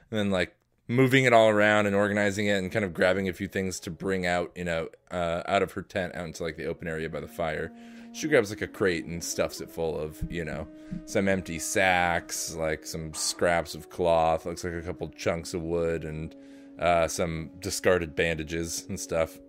and 0.10 0.20
then 0.20 0.32
like 0.32 0.56
moving 0.88 1.24
it 1.24 1.34
all 1.34 1.50
around 1.50 1.86
and 1.86 1.96
organizing 1.96 2.48
it 2.48 2.58
and 2.58 2.72
kind 2.72 2.84
of 2.84 2.94
grabbing 2.94 3.30
a 3.30 3.34
few 3.34 3.48
things 3.48 3.80
to 3.80 3.90
bring 3.90 4.26
out, 4.26 4.52
you 4.56 4.66
know, 4.66 4.90
uh, 5.10 5.42
out 5.46 5.64
of 5.64 5.72
her 5.72 5.82
tent 5.82 6.14
out 6.16 6.26
into 6.26 6.44
like 6.44 6.58
the 6.58 6.66
open 6.66 6.88
area 6.88 7.10
by 7.10 7.20
the 7.20 7.28
fire. 7.28 7.72
She 8.14 8.28
grabs 8.28 8.50
like 8.50 8.62
a 8.62 8.68
crate 8.68 9.06
and 9.06 9.24
stuffs 9.24 9.62
it 9.62 9.70
full 9.70 9.98
of, 9.98 10.22
you 10.30 10.44
know, 10.44 10.68
some 11.06 11.30
empty 11.30 11.60
sacks, 11.60 12.54
like 12.56 12.86
some 12.86 13.14
scraps 13.14 13.74
of 13.74 13.90
cloth, 13.90 14.46
looks 14.46 14.66
like 14.66 14.74
a 14.74 14.82
couple 14.82 15.08
chunks 15.10 15.54
of 15.54 15.62
wood, 15.62 16.04
and 16.04 16.36
uh, 16.78 17.08
some 17.08 17.52
discarded 17.62 18.14
bandages 18.14 18.86
and 18.90 19.00
stuff. 19.00 19.40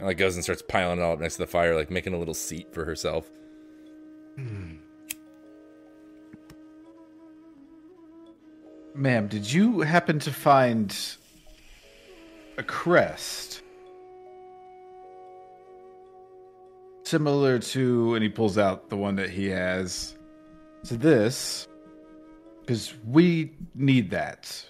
And 0.00 0.06
like 0.06 0.16
goes 0.16 0.34
and 0.34 0.42
starts 0.42 0.62
piling 0.66 0.98
it 0.98 1.02
all 1.02 1.12
up 1.12 1.20
next 1.20 1.34
to 1.34 1.42
the 1.42 1.46
fire, 1.46 1.76
like 1.76 1.90
making 1.90 2.14
a 2.14 2.18
little 2.18 2.32
seat 2.32 2.72
for 2.72 2.86
herself. 2.86 3.30
Hmm. 4.36 4.76
Ma'am, 8.94 9.28
did 9.28 9.52
you 9.52 9.82
happen 9.82 10.18
to 10.20 10.32
find 10.32 10.96
a 12.56 12.62
crest? 12.62 13.60
Similar 17.04 17.58
to, 17.58 18.14
and 18.14 18.22
he 18.22 18.30
pulls 18.30 18.56
out 18.56 18.88
the 18.88 18.96
one 18.96 19.16
that 19.16 19.28
he 19.28 19.48
has, 19.48 20.16
to 20.84 20.96
this, 20.96 21.68
because 22.62 22.94
we 23.06 23.52
need 23.74 24.10
that. 24.12 24.64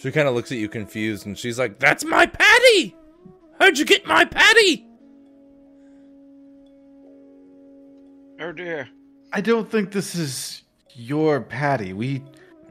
She 0.00 0.10
kind 0.10 0.26
of 0.26 0.34
looks 0.34 0.50
at 0.50 0.56
you 0.56 0.70
confused 0.70 1.26
and 1.26 1.36
she's 1.36 1.58
like, 1.58 1.78
That's 1.78 2.06
my 2.06 2.24
patty! 2.24 2.96
How'd 3.58 3.76
you 3.76 3.84
get 3.84 4.06
my 4.06 4.24
patty? 4.24 4.86
Oh 8.40 8.52
dear. 8.52 8.88
I 9.30 9.42
don't 9.42 9.70
think 9.70 9.92
this 9.92 10.14
is 10.14 10.62
your 10.94 11.42
patty. 11.42 11.92
We 11.92 12.24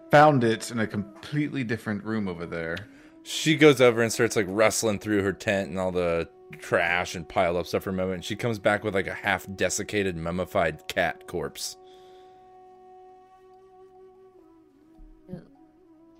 found 0.09 0.43
it 0.43 0.71
in 0.71 0.79
a 0.79 0.87
completely 0.87 1.63
different 1.63 2.03
room 2.03 2.27
over 2.27 2.47
there. 2.47 2.77
She 3.21 3.55
goes 3.55 3.79
over 3.79 4.01
and 4.01 4.11
starts 4.11 4.35
like 4.35 4.47
rustling 4.49 4.97
through 4.97 5.21
her 5.21 5.33
tent 5.33 5.69
and 5.69 5.77
all 5.77 5.91
the 5.91 6.27
trash 6.57 7.13
and 7.13 7.29
piled 7.29 7.57
up 7.57 7.67
stuff 7.67 7.83
for 7.83 7.91
a 7.91 7.93
moment. 7.93 8.15
And 8.15 8.25
she 8.25 8.35
comes 8.35 8.57
back 8.57 8.83
with 8.83 8.95
like 8.95 9.05
a 9.05 9.13
half 9.13 9.45
desiccated, 9.55 10.17
mummified 10.17 10.87
cat 10.87 11.27
corpse. 11.27 11.77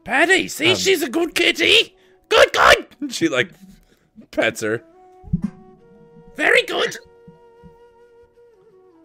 Patty, 0.04 0.48
see, 0.48 0.72
Um, 0.72 0.76
she's 0.76 1.02
a 1.04 1.10
good 1.10 1.36
kitty. 1.36 1.96
Good, 2.30 2.52
good. 2.54 2.88
She 3.12 3.28
like 3.30 3.52
pets 4.32 4.62
her. 4.62 4.84
Very 6.36 6.62
good. 6.64 6.98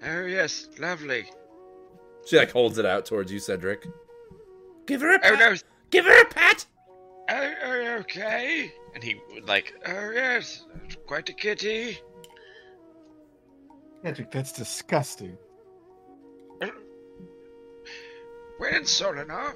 Oh 0.06 0.22
yes, 0.26 0.68
lovely. 0.78 1.24
She 2.26 2.36
like 2.36 2.50
holds 2.52 2.78
it 2.78 2.86
out 2.86 3.06
towards 3.06 3.32
you, 3.32 3.38
Cedric. 3.38 3.86
Give 4.86 5.00
her 5.00 5.12
a 5.14 5.16
Oh 5.16 5.36
pat. 5.36 5.38
no. 5.38 5.56
Give 5.90 6.04
her 6.04 6.22
a 6.22 6.26
pat. 6.26 6.66
Oh, 7.30 7.52
oh, 7.64 7.96
okay. 8.00 8.70
And 8.94 9.02
he 9.02 9.16
would 9.32 9.48
like, 9.48 9.74
oh 9.86 10.10
yes, 10.10 10.64
quite 11.06 11.28
a 11.30 11.32
kitty. 11.32 11.98
Cedric, 14.02 14.30
that's 14.30 14.52
disgusting. 14.52 15.36
We're 18.60 18.68
in 18.68 18.82
Solinar. 18.82 19.54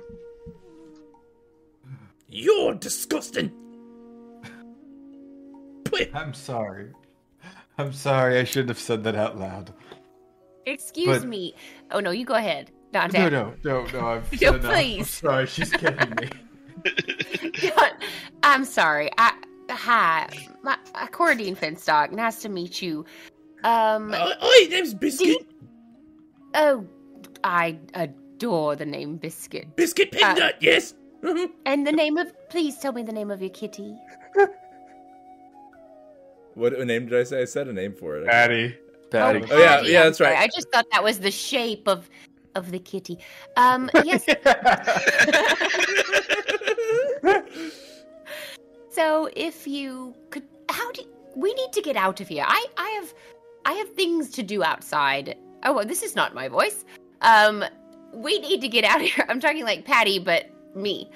You're 2.29 2.75
disgusting. 2.75 3.51
Put- 5.85 6.15
I'm 6.15 6.35
sorry. 6.35 6.93
I'm 7.79 7.93
sorry. 7.93 8.39
I 8.39 8.45
shouldn't 8.45 8.69
have 8.71 8.79
said 8.79 9.05
that 9.05 9.15
out 9.17 9.39
loud. 9.39 9.73
Excuse 10.67 11.21
But- 11.21 11.29
me. 11.29 11.55
Oh 11.91 12.01
no, 12.01 12.11
you 12.11 12.25
go 12.27 12.35
ahead, 12.35 12.71
Dante. 12.93 13.19
No, 13.19 13.29
no, 13.31 13.55
no, 13.65 13.87
no. 13.93 14.07
I've 14.07 14.33
No, 14.33 14.39
said 14.39 14.55
enough. 14.57 14.65
I'm 14.65 14.71
please. 14.75 15.11
sorry. 15.11 15.47
She's 15.47 15.71
kidding 15.71 16.15
me. 16.21 16.29
I'm 18.43 18.65
sorry. 18.65 19.11
I 19.19 19.33
hi, 19.71 20.29
my 20.63 20.77
uh, 20.95 21.07
Cordine 21.09 21.57
Finstock. 21.57 22.13
Nice 22.13 22.43
to 22.43 22.49
meet 22.49 22.83
you. 22.83 23.05
Um. 23.65 24.13
Uh, 24.13 24.33
oi, 24.45 24.69
name's 24.69 24.93
Biscuit. 24.95 25.47
Oh, 26.55 26.87
I 27.45 27.79
adore 27.95 28.77
the 28.77 28.87
name 28.87 29.17
Biscuit. 29.17 29.75
Biscuit 29.77 30.15
Uh, 30.23 30.35
Peanut, 30.35 30.57
yes. 30.61 30.95
Mhm. 31.23 31.51
And 31.67 31.87
the 31.87 31.93
name 31.93 32.19
of. 32.19 32.33
Please 32.49 32.79
tell 32.79 32.93
me 32.93 33.03
the 33.03 33.13
name 33.13 33.31
of 33.31 33.41
your 33.41 33.51
kitty. 33.51 33.95
What 36.55 36.73
name 36.73 37.07
did 37.07 37.21
I 37.21 37.23
say? 37.23 37.43
I 37.43 37.45
said 37.45 37.69
a 37.69 37.73
name 37.73 37.95
for 37.95 38.17
it. 38.17 38.27
Patty. 38.27 38.75
Patty. 39.13 39.45
Oh, 39.49 39.59
yeah, 39.61 39.77
Patty, 39.77 39.93
yeah, 39.93 40.01
I'm 40.01 40.07
that's 40.07 40.19
right. 40.19 40.37
I 40.37 40.49
just 40.49 40.69
thought 40.73 40.87
that 40.91 41.05
was 41.05 41.21
the 41.21 41.31
shape 41.31 41.87
of 41.87 42.11
of 42.57 42.73
the 42.73 42.81
kitty. 42.81 43.19
Um. 43.57 43.89
Yes. 44.05 44.27
So 48.91 49.31
if 49.37 49.65
you 49.65 50.17
could, 50.31 50.43
how 50.71 50.91
do 50.91 51.03
we 51.37 51.55
need 51.55 51.73
to 51.73 51.81
get 51.81 51.95
out 51.95 52.21
of 52.21 52.27
here? 52.27 52.43
I 52.45 52.67
I 52.77 52.89
have 52.89 53.15
I 53.65 53.75
have 53.75 53.95
things 53.95 54.31
to 54.31 54.43
do 54.43 54.65
outside. 54.65 55.37
Oh, 55.63 55.73
well, 55.73 55.85
this 55.85 56.03
is 56.03 56.17
not 56.17 56.35
my 56.35 56.49
voice. 56.49 56.85
Um, 57.21 57.65
we 58.13 58.41
need 58.41 58.61
to 58.63 58.67
get 58.67 58.83
out 58.83 59.01
of 59.01 59.07
here. 59.07 59.25
I'm 59.29 59.39
talking 59.39 59.63
like 59.63 59.85
Patty, 59.85 60.19
but 60.19 60.51
me. 60.79 61.11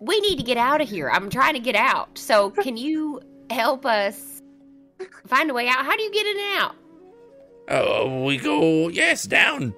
We 0.00 0.20
need 0.20 0.36
to 0.36 0.42
get 0.44 0.56
out 0.56 0.80
of 0.80 0.88
here. 0.88 1.10
I'm 1.10 1.30
trying 1.30 1.54
to 1.54 1.60
get 1.60 1.74
out. 1.74 2.16
So 2.18 2.50
can 2.62 2.76
you 2.76 3.20
help 3.50 3.84
us 3.86 4.42
find 5.26 5.50
a 5.50 5.54
way 5.54 5.68
out? 5.68 5.84
How 5.84 5.96
do 5.96 6.02
you 6.02 6.12
get 6.12 6.26
in 6.26 6.36
and 6.38 6.58
out? 6.60 6.76
Oh, 7.68 8.24
we 8.24 8.36
go, 8.36 8.88
yes, 8.88 9.24
down. 9.24 9.74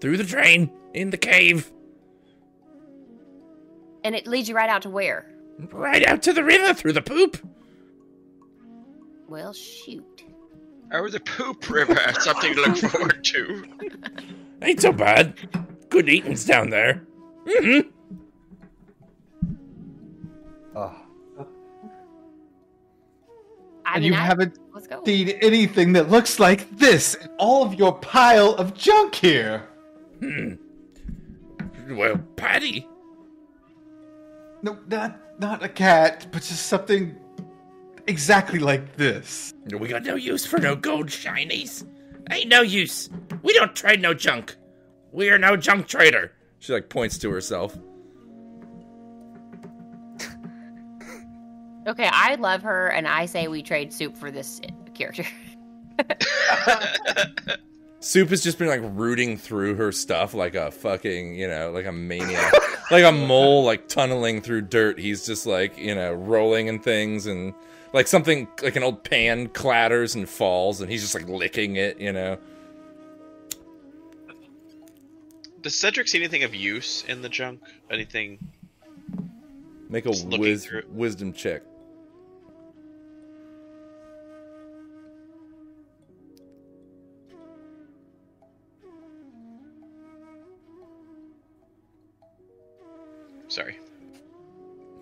Through 0.00 0.16
the 0.18 0.24
drain, 0.24 0.70
in 0.94 1.10
the 1.10 1.16
cave, 1.16 1.72
And 4.04 4.14
it 4.14 4.26
leads 4.28 4.48
you 4.48 4.54
right 4.54 4.70
out 4.70 4.82
to 4.82 4.90
where? 4.90 5.26
right 5.72 6.06
out 6.06 6.22
to 6.22 6.32
the 6.34 6.44
river 6.44 6.74
through 6.74 6.92
the 6.92 7.02
poop. 7.02 7.38
Well, 9.26 9.52
shoot. 9.54 10.22
Oh, 10.92 11.08
the 11.08 11.18
poop 11.18 11.68
river. 11.68 11.96
Something 12.20 12.54
to 12.54 12.60
look 12.60 12.76
forward 12.92 13.24
to. 13.24 13.64
Ain't 14.62 14.80
so 14.82 14.92
bad. 14.92 15.34
Good 15.88 16.08
eating's 16.08 16.44
down 16.44 16.70
there. 16.70 17.02
Mm-hmm. 17.46 17.88
Oh, 20.74 20.94
I 23.84 23.94
and 23.94 24.02
mean, 24.02 24.12
you 24.12 24.18
I- 24.18 24.22
haven't 24.22 24.58
seen 25.06 25.28
anything 25.40 25.92
that 25.94 26.10
looks 26.10 26.38
like 26.38 26.76
this 26.76 27.14
in 27.14 27.28
all 27.38 27.64
of 27.64 27.74
your 27.74 27.96
pile 27.98 28.54
of 28.56 28.74
junk 28.74 29.14
here. 29.14 29.62
Well, 31.90 32.18
Patty. 32.36 32.86
No, 34.62 34.78
not 34.88 35.40
not 35.40 35.62
a 35.62 35.68
cat, 35.68 36.26
but 36.32 36.42
just 36.42 36.66
something 36.66 37.16
exactly 38.06 38.58
like 38.58 38.96
this. 38.96 39.54
We 39.70 39.88
got 39.88 40.02
no 40.04 40.16
use 40.16 40.44
for 40.44 40.58
no 40.58 40.74
gold 40.74 41.06
shinies. 41.06 41.86
Ain't 42.30 42.48
no 42.48 42.62
use. 42.62 43.08
We 43.42 43.52
don't 43.54 43.74
trade 43.76 44.00
no 44.02 44.12
junk. 44.14 44.56
We 45.12 45.30
are 45.30 45.38
no 45.38 45.56
junk 45.56 45.86
trader. 45.86 46.32
She 46.66 46.72
like 46.72 46.88
points 46.88 47.16
to 47.18 47.30
herself. 47.30 47.78
Okay, 51.86 52.10
I 52.12 52.34
love 52.34 52.62
her, 52.62 52.88
and 52.88 53.06
I 53.06 53.26
say 53.26 53.46
we 53.46 53.62
trade 53.62 53.92
soup 53.92 54.16
for 54.16 54.32
this 54.32 54.60
character. 54.92 55.24
Soup 58.00 58.28
has 58.30 58.42
just 58.42 58.58
been 58.58 58.66
like 58.66 58.80
rooting 58.82 59.36
through 59.36 59.76
her 59.76 59.92
stuff 59.92 60.34
like 60.34 60.56
a 60.56 60.72
fucking, 60.72 61.36
you 61.36 61.46
know, 61.46 61.70
like 61.70 61.86
a 61.86 61.92
maniac. 61.92 62.52
like 62.90 63.04
a 63.04 63.12
mole 63.12 63.64
like 63.64 63.86
tunneling 63.86 64.42
through 64.42 64.62
dirt. 64.62 64.98
He's 64.98 65.24
just 65.24 65.46
like, 65.46 65.78
you 65.78 65.94
know, 65.94 66.12
rolling 66.14 66.68
and 66.68 66.82
things 66.82 67.26
and 67.26 67.54
like 67.92 68.08
something 68.08 68.48
like 68.62 68.74
an 68.76 68.82
old 68.82 69.04
pan 69.04 69.48
clatters 69.48 70.16
and 70.16 70.28
falls 70.28 70.80
and 70.80 70.90
he's 70.90 71.02
just 71.02 71.14
like 71.14 71.28
licking 71.28 71.76
it, 71.76 72.00
you 72.00 72.12
know. 72.12 72.38
Does 75.66 75.74
Cedric 75.74 76.06
see 76.06 76.18
anything 76.18 76.44
of 76.44 76.54
use 76.54 77.04
in 77.08 77.22
the 77.22 77.28
junk? 77.28 77.60
Anything? 77.90 78.38
Make 79.90 80.06
a 80.06 80.10
Just 80.10 80.28
wis- 80.28 80.70
wisdom 80.90 81.32
check. 81.32 81.62
Sorry. 93.48 93.80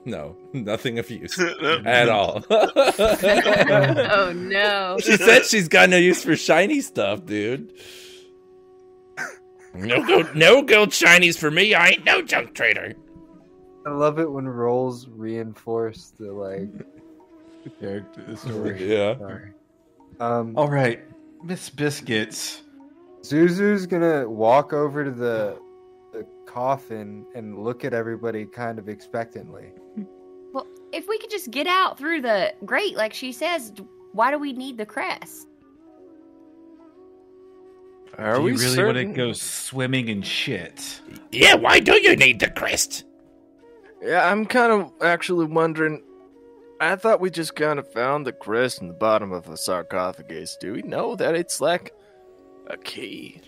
No, 0.07 0.35
nothing 0.55 0.99
of 0.99 1.11
use 1.11 1.39
at 1.85 2.09
all. 2.09 2.43
oh 2.51 4.33
no! 4.35 4.97
she 4.99 5.19
said 5.19 5.45
she's 5.45 5.69
got 5.69 5.91
no 5.91 5.99
use 5.99 6.25
for 6.25 6.35
shiny 6.37 6.81
stuff, 6.81 7.27
dude. 7.27 7.71
No 9.75 10.07
gold, 10.07 10.35
no 10.37 10.63
gold 10.63 10.91
shinies 10.91 11.37
for 11.37 11.51
me. 11.51 11.75
I 11.75 11.89
ain't 11.91 12.05
no 12.05 12.23
junk 12.23 12.55
trader. 12.55 12.95
I 13.87 13.91
love 13.91 14.19
it 14.19 14.31
when 14.31 14.49
roles 14.49 15.09
reinforce 15.09 16.13
the 16.19 16.33
like. 16.33 16.69
Character, 17.81 18.23
the 18.23 18.37
story. 18.37 18.93
Yeah. 18.95 19.19
Sorry. 19.19 19.51
Um, 20.21 20.57
All 20.57 20.69
right, 20.69 21.01
Miss 21.43 21.71
Biscuits. 21.71 22.63
Zuzu's 23.23 23.87
gonna 23.87 24.29
walk 24.29 24.73
over 24.73 25.03
to 25.05 25.11
the 25.11 25.59
the 26.13 26.25
coffin 26.47 27.27
and 27.35 27.59
look 27.59 27.85
at 27.85 27.93
everybody 27.93 28.45
kind 28.47 28.79
of 28.79 28.89
expectantly. 28.89 29.73
Well, 30.53 30.67
if 30.93 31.09
we 31.09 31.19
could 31.19 31.31
just 31.31 31.51
get 31.51 31.67
out 31.67 31.99
through 31.99 32.21
the 32.21 32.55
grate, 32.65 32.97
like 32.97 33.13
she 33.13 33.33
says, 33.33 33.73
why 34.13 34.31
do 34.31 34.39
we 34.39 34.53
need 34.53 34.77
the 34.77 34.87
crest? 34.87 35.49
Are 38.19 38.37
Do 38.37 38.43
we 38.43 38.53
really 38.53 38.67
certain? 38.75 39.07
want 39.07 39.17
to 39.17 39.23
go 39.27 39.33
swimming 39.33 40.09
in 40.09 40.23
shit? 40.23 41.01
Yeah, 41.33 41.55
why 41.55 41.81
do 41.81 41.93
you 42.01 42.17
need 42.17 42.41
the 42.41 42.51
crest? 42.51 43.05
Yeah, 44.03 44.31
I'm 44.31 44.47
kind 44.47 44.73
of 44.73 44.93
actually 45.03 45.47
wondering. 45.47 46.03
I 46.81 46.97
thought 46.97 47.21
we 47.21 47.31
just 47.31 47.55
kind 47.57 47.79
of 47.79 47.91
found 47.93 48.27
the 48.27 48.33
crest 48.33 48.81
in 48.81 48.89
the 48.89 48.95
bottom 48.95 49.33
of 49.33 49.49
a 49.49 49.57
sarcophagus. 49.57 50.57
Do 50.61 50.73
we 50.73 50.83
know 50.83 51.15
that 51.17 51.35
it's 51.35 51.61
like 51.61 51.95
a 52.69 52.77
key? 52.77 53.41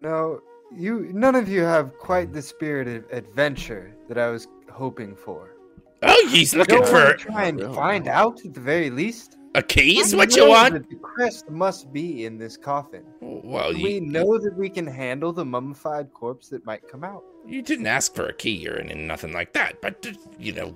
No, 0.00 0.40
you 0.74 1.10
none 1.12 1.34
of 1.36 1.48
you 1.48 1.62
have 1.62 1.96
quite 1.98 2.32
the 2.32 2.42
spirit 2.42 2.88
of 2.88 3.04
adventure 3.12 3.94
that 4.08 4.18
I 4.18 4.28
was 4.30 4.48
hoping 4.70 5.14
for. 5.14 5.54
Oh, 6.02 6.28
he's 6.30 6.52
You 6.52 6.60
looking 6.60 6.80
don't 6.80 6.92
wanna 6.92 7.10
for 7.10 7.16
try 7.16 7.44
and 7.44 7.60
find 7.74 8.08
out 8.08 8.44
at 8.44 8.54
the 8.54 8.60
very 8.60 8.88
least. 8.90 9.36
A 9.54 9.62
key. 9.62 9.98
Is 9.98 10.12
We 10.12 10.18
what 10.18 10.36
you 10.36 10.44
know 10.44 10.50
want? 10.50 10.74
that 10.74 10.88
The 10.90 10.96
crest 10.96 11.50
must 11.50 11.92
be 11.92 12.24
in 12.24 12.38
this 12.38 12.56
coffin. 12.56 13.02
Well, 13.20 13.72
We 13.74 13.94
you, 13.94 14.00
know 14.00 14.38
that 14.38 14.54
we 14.56 14.68
can 14.70 14.86
handle 14.86 15.32
the 15.32 15.44
mummified 15.44 16.12
corpse 16.12 16.48
that 16.50 16.64
might 16.64 16.86
come 16.88 17.02
out. 17.04 17.24
you 17.46 17.62
didn't 17.62 17.86
ask 17.86 18.14
for 18.14 18.26
a 18.26 18.32
key 18.32 18.68
or 18.68 18.76
any- 18.76 18.94
nothing 18.94 19.32
like 19.32 19.52
that, 19.54 19.80
but 19.80 20.06
you 20.38 20.52
know. 20.52 20.74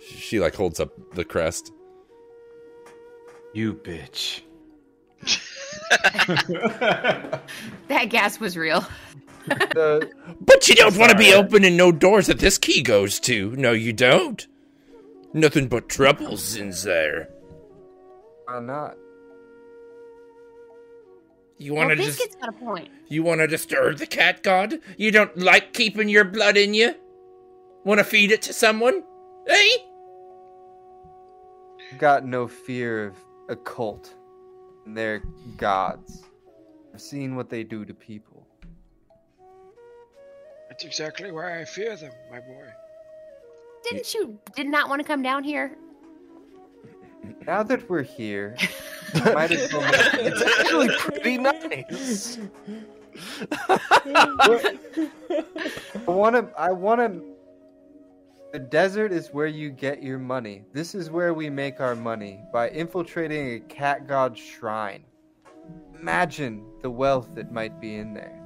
She 0.00 0.38
like 0.38 0.54
holds 0.54 0.80
up 0.80 0.90
the 1.14 1.24
crest. 1.24 1.72
You 3.54 3.72
bitch. 3.74 4.42
That 7.88 8.06
gas 8.10 8.38
was 8.40 8.56
real. 8.56 8.84
The, 9.46 10.10
But 10.40 10.68
you 10.68 10.74
don't 10.74 10.96
want 10.96 11.12
to 11.12 11.18
be 11.18 11.34
opening 11.34 11.76
no 11.76 11.92
doors 11.92 12.28
that 12.28 12.38
this 12.38 12.56
key 12.56 12.80
goes 12.82 13.20
to. 13.20 13.54
No, 13.56 13.72
you 13.72 13.92
don't. 13.92 14.46
Nothing 15.34 15.68
but 15.68 15.90
troubles 15.90 16.56
in 16.56 16.70
there. 16.82 17.28
Why 18.46 18.60
not? 18.60 18.96
You 21.58 21.74
want 21.74 21.90
to 21.90 21.96
just 21.96 22.18
Biscuit's 22.18 22.36
got 22.36 22.48
a 22.48 22.52
point. 22.52 22.88
you 23.08 23.22
want 23.22 23.40
to 23.40 23.46
disturb 23.46 23.98
the 23.98 24.06
cat 24.06 24.42
god? 24.42 24.80
You 24.96 25.10
don't 25.10 25.36
like 25.38 25.72
keeping 25.72 26.08
your 26.08 26.24
blood 26.24 26.56
in 26.56 26.74
you? 26.74 26.94
Want 27.84 27.98
to 27.98 28.04
feed 28.04 28.32
it 28.32 28.42
to 28.42 28.52
someone? 28.52 29.02
Eh? 29.48 29.76
Got 31.98 32.24
no 32.24 32.48
fear 32.48 33.06
of 33.06 33.16
a 33.48 33.56
cult 33.56 34.14
and 34.84 34.96
their 34.96 35.22
gods. 35.56 36.24
I've 36.92 37.00
seen 37.00 37.36
what 37.36 37.50
they 37.50 37.62
do 37.62 37.84
to 37.84 37.94
people. 37.94 38.46
That's 40.68 40.84
exactly 40.84 41.30
why 41.30 41.60
I 41.60 41.64
fear 41.64 41.96
them, 41.96 42.12
my 42.30 42.40
boy. 42.40 42.66
Didn't 43.84 44.12
you 44.14 44.38
did 44.56 44.66
not 44.66 44.88
want 44.88 45.00
to 45.02 45.06
come 45.06 45.22
down 45.22 45.44
here? 45.44 45.76
Now 47.46 47.62
that 47.62 47.88
we're 47.88 48.02
here, 48.02 48.56
might 49.14 49.52
as 49.52 49.72
well 49.72 49.82
make 49.82 50.14
It's 50.14 50.42
actually 50.42 50.88
pretty 50.96 51.38
nice. 51.38 52.38
I 53.68 54.78
want 56.06 56.36
to. 56.36 56.48
I 56.58 56.72
want 56.72 57.00
to. 57.00 57.22
The 58.52 58.58
desert 58.60 59.12
is 59.12 59.28
where 59.32 59.46
you 59.48 59.70
get 59.70 60.02
your 60.02 60.18
money. 60.18 60.64
This 60.72 60.94
is 60.94 61.10
where 61.10 61.34
we 61.34 61.50
make 61.50 61.80
our 61.80 61.96
money 61.96 62.40
by 62.52 62.70
infiltrating 62.70 63.54
a 63.54 63.60
cat 63.60 64.06
god 64.06 64.38
shrine. 64.38 65.04
Imagine 66.00 66.64
the 66.82 66.90
wealth 66.90 67.34
that 67.34 67.50
might 67.50 67.80
be 67.80 67.96
in 67.96 68.14
there. 68.14 68.40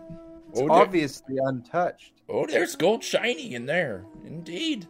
It's 0.50 0.60
Oh, 0.60 0.70
obviously 0.70 1.36
untouched. 1.42 2.12
Oh, 2.28 2.46
there's 2.46 2.74
gold 2.74 3.04
shiny 3.04 3.54
in 3.54 3.66
there. 3.66 4.06
Indeed. 4.24 4.86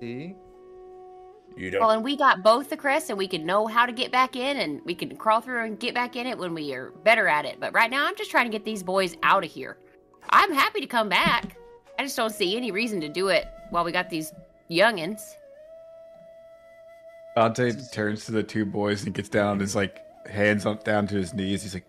See? 0.00 0.36
You 1.58 1.70
Well, 1.72 1.88
don't. 1.88 1.96
and 1.96 2.04
we 2.04 2.16
got 2.16 2.42
both 2.42 2.70
the 2.70 2.76
crests, 2.76 3.10
and 3.10 3.18
we 3.18 3.26
can 3.28 3.44
know 3.44 3.66
how 3.66 3.84
to 3.84 3.92
get 3.92 4.12
back 4.12 4.36
in, 4.36 4.56
and 4.58 4.80
we 4.84 4.94
can 4.94 5.16
crawl 5.16 5.40
through 5.40 5.64
and 5.64 5.78
get 5.78 5.94
back 5.94 6.14
in 6.16 6.26
it 6.26 6.38
when 6.38 6.54
we 6.54 6.72
are 6.72 6.90
better 7.04 7.26
at 7.28 7.44
it. 7.44 7.58
But 7.58 7.74
right 7.74 7.90
now, 7.90 8.06
I'm 8.06 8.16
just 8.16 8.30
trying 8.30 8.46
to 8.46 8.50
get 8.50 8.64
these 8.64 8.82
boys 8.82 9.16
out 9.22 9.44
of 9.44 9.50
here. 9.50 9.76
I'm 10.30 10.52
happy 10.52 10.80
to 10.80 10.86
come 10.86 11.08
back. 11.08 11.56
I 11.98 12.04
just 12.04 12.16
don't 12.16 12.30
see 12.32 12.56
any 12.56 12.70
reason 12.70 13.00
to 13.00 13.08
do 13.08 13.28
it 13.28 13.46
while 13.70 13.84
we 13.84 13.90
got 13.92 14.08
these 14.08 14.32
youngins. 14.70 15.20
Dante 17.34 17.72
turns 17.92 18.24
to 18.26 18.32
the 18.32 18.42
two 18.42 18.64
boys 18.64 19.04
and 19.04 19.14
gets 19.14 19.28
down 19.28 19.60
his 19.60 19.74
like 19.76 20.04
hands 20.26 20.66
up 20.66 20.84
down 20.84 21.06
to 21.08 21.14
his 21.14 21.32
knees. 21.34 21.62
He's 21.62 21.74
like, 21.74 21.86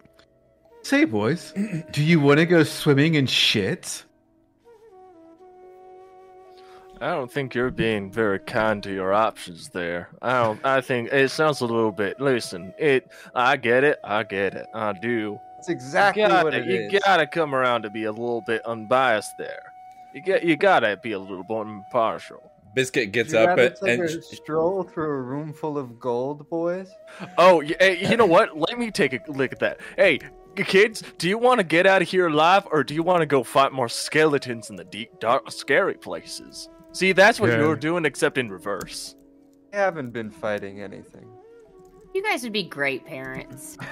"Say, 0.83 1.05
boys, 1.05 1.53
do 1.91 2.03
you 2.03 2.19
want 2.19 2.39
to 2.39 2.45
go 2.45 2.63
swimming 2.63 3.15
in 3.15 3.25
shit?" 3.25 4.03
I 7.01 7.11
don't 7.11 7.31
think 7.31 7.55
you're 7.55 7.71
being 7.71 8.11
very 8.11 8.39
kind 8.39 8.83
to 8.83 8.93
your 8.93 9.13
options 9.13 9.69
there. 9.69 10.09
I 10.21 10.43
don't. 10.43 10.65
I 10.65 10.81
think 10.81 11.13
it 11.13 11.31
sounds 11.31 11.61
a 11.61 11.65
little 11.65 11.93
bit. 11.93 12.19
Listen, 12.19 12.73
it. 12.77 13.09
I 13.33 13.55
get 13.55 13.85
it. 13.85 13.99
I 14.03 14.23
get 14.23 14.53
it. 14.53 14.67
I 14.73 14.91
do. 14.93 15.39
That's 15.55 15.69
exactly 15.69 16.23
you 16.23 16.27
gotta, 16.27 16.43
what 16.43 16.53
it 16.53 16.65
you 16.65 16.89
is. 16.91 17.01
gotta 17.05 17.25
come 17.25 17.55
around 17.55 17.83
to 17.83 17.89
be 17.89 18.03
a 18.03 18.11
little 18.11 18.41
bit 18.41 18.65
unbiased 18.65 19.37
there. 19.37 19.73
You 20.13 20.21
get. 20.21 20.43
You 20.43 20.57
gotta 20.57 20.97
be 20.97 21.13
a 21.13 21.19
little 21.19 21.43
bit 21.43 21.61
impartial. 21.61 22.51
Biscuit 22.75 23.11
gets 23.13 23.33
up 23.33 23.57
and, 23.57 23.75
take 23.75 23.99
and 23.99 24.01
a 24.03 24.21
stroll 24.21 24.83
through 24.83 25.09
a 25.09 25.21
room 25.21 25.53
full 25.53 25.77
of 25.77 25.99
gold, 25.99 26.47
boys. 26.49 26.91
Oh, 27.37 27.61
hey, 27.61 28.05
you 28.07 28.15
know 28.15 28.25
what? 28.25 28.57
Let 28.57 28.77
me 28.77 28.91
take 28.91 29.13
a 29.13 29.21
look 29.31 29.51
at 29.51 29.59
that. 29.59 29.79
Hey, 29.95 30.19
kids, 30.55 31.01
do 31.17 31.27
you 31.27 31.37
want 31.37 31.59
to 31.59 31.63
get 31.63 31.87
out 31.87 32.01
of 32.01 32.09
here 32.09 32.27
alive, 32.27 32.67
or 32.71 32.83
do 32.83 32.93
you 32.93 33.01
want 33.01 33.21
to 33.21 33.25
go 33.25 33.41
fight 33.43 33.71
more 33.71 33.89
skeletons 33.89 34.69
in 34.69 34.75
the 34.75 34.83
deep, 34.83 35.19
dark, 35.19 35.51
scary 35.51 35.95
places? 35.95 36.69
See, 36.91 37.11
that's 37.11 37.39
what 37.39 37.49
Yeah. 37.51 37.59
you're 37.59 37.75
doing, 37.75 38.05
except 38.05 38.37
in 38.37 38.49
reverse. 38.49 39.15
I 39.73 39.77
haven't 39.77 40.11
been 40.11 40.31
fighting 40.31 40.81
anything. 40.81 41.27
You 42.13 42.23
guys 42.23 42.43
would 42.43 42.53
be 42.53 42.63
great 42.63 43.05
parents. 43.05 43.77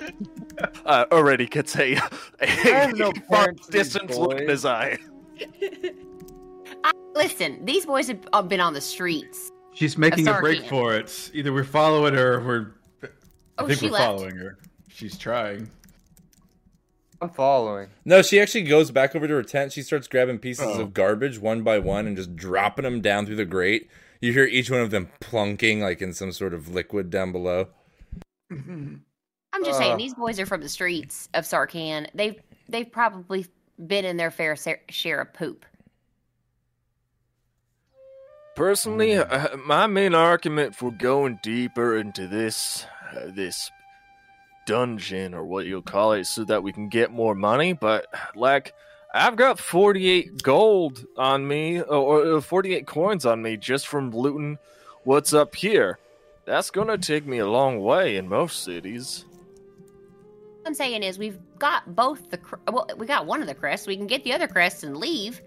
uh, 0.86 1.04
already 1.12 1.46
gets 1.46 1.76
a, 1.76 1.94
a 2.40 2.46
have 2.46 2.96
no 2.96 3.12
far 3.28 3.44
parents, 3.44 3.66
distance 3.68 4.16
look 4.16 4.40
in 4.40 4.48
his 4.48 4.64
eye. 4.64 4.98
I, 6.84 6.92
listen, 7.14 7.64
these 7.64 7.86
boys 7.86 8.08
have 8.08 8.26
uh, 8.32 8.42
been 8.42 8.60
on 8.60 8.72
the 8.74 8.80
streets. 8.80 9.50
She's 9.74 9.96
making 9.98 10.26
a 10.28 10.32
Sarkian. 10.32 10.40
break 10.40 10.68
for 10.68 10.94
it. 10.94 11.30
Either 11.34 11.52
we're 11.52 11.64
following 11.64 12.14
her 12.14 12.34
or 12.34 12.40
we're. 12.44 12.72
I 13.02 13.08
Oh, 13.58 13.66
think 13.66 13.80
she 13.80 13.86
we're 13.86 13.92
left. 13.92 14.04
following 14.04 14.36
her. 14.36 14.58
She's 14.88 15.16
trying. 15.16 15.70
I'm 17.20 17.30
following. 17.30 17.88
No, 18.04 18.20
she 18.22 18.38
actually 18.40 18.62
goes 18.64 18.90
back 18.90 19.16
over 19.16 19.26
to 19.26 19.34
her 19.34 19.42
tent. 19.42 19.72
She 19.72 19.82
starts 19.82 20.06
grabbing 20.08 20.38
pieces 20.38 20.66
Oh. 20.68 20.80
of 20.82 20.92
garbage 20.94 21.38
one 21.38 21.62
by 21.62 21.78
one 21.78 22.06
and 22.06 22.16
just 22.16 22.36
dropping 22.36 22.82
them 22.84 23.00
down 23.00 23.24
through 23.26 23.36
the 23.36 23.44
grate. 23.46 23.88
You 24.20 24.32
hear 24.32 24.44
each 24.44 24.70
one 24.70 24.80
of 24.80 24.90
them 24.90 25.08
plunking 25.20 25.80
like 25.80 26.02
in 26.02 26.12
some 26.12 26.32
sort 26.32 26.52
of 26.54 26.68
liquid 26.68 27.10
down 27.10 27.32
below. 27.32 27.68
I'm 28.50 29.04
just 29.64 29.78
saying, 29.78 29.92
Uh. 29.92 29.96
these 29.96 30.14
boys 30.14 30.38
are 30.38 30.46
from 30.46 30.60
the 30.60 30.68
streets 30.68 31.28
of 31.34 31.44
Sarkhan. 31.44 32.06
They've 32.14 32.40
they've 32.68 32.90
probably 32.90 33.46
been 33.86 34.04
in 34.04 34.16
their 34.18 34.30
fair 34.30 34.56
share 34.90 35.20
of 35.20 35.32
poop. 35.32 35.64
Personally, 38.54 39.16
uh, 39.16 39.56
my 39.58 39.86
main 39.86 40.14
argument 40.14 40.74
for 40.74 40.90
going 40.90 41.38
deeper 41.42 41.96
into 41.96 42.26
this 42.26 42.86
uh, 43.12 43.26
this 43.34 43.70
dungeon 44.66 45.32
or 45.32 45.44
what 45.44 45.64
you'll 45.64 45.80
call 45.80 46.12
it, 46.12 46.26
so 46.26 46.44
that 46.44 46.62
we 46.62 46.72
can 46.72 46.88
get 46.88 47.10
more 47.10 47.34
money. 47.34 47.72
But 47.72 48.06
like, 48.34 48.74
I've 49.14 49.36
got 49.36 49.58
forty 49.58 50.10
eight 50.10 50.42
gold 50.42 51.06
on 51.16 51.48
me, 51.48 51.80
or, 51.80 52.26
or 52.26 52.40
forty 52.42 52.74
eight 52.74 52.86
coins 52.86 53.24
on 53.24 53.40
me 53.40 53.56
just 53.56 53.86
from 53.86 54.10
looting 54.10 54.58
what's 55.04 55.32
up 55.32 55.54
here. 55.54 55.98
That's 56.44 56.70
gonna 56.70 56.98
take 56.98 57.26
me 57.26 57.38
a 57.38 57.48
long 57.48 57.80
way 57.80 58.16
in 58.16 58.28
most 58.28 58.62
cities. 58.62 59.24
What 60.60 60.68
I'm 60.70 60.74
saying 60.74 61.02
is, 61.02 61.18
we've 61.18 61.38
got 61.58 61.94
both 61.94 62.28
the 62.30 62.38
well, 62.70 62.88
we 62.96 63.06
got 63.06 63.24
one 63.24 63.40
of 63.40 63.46
the 63.46 63.54
crests. 63.54 63.86
We 63.86 63.96
can 63.96 64.06
get 64.06 64.24
the 64.24 64.32
other 64.32 64.48
crest 64.48 64.84
and 64.84 64.96
leave, 64.96 65.40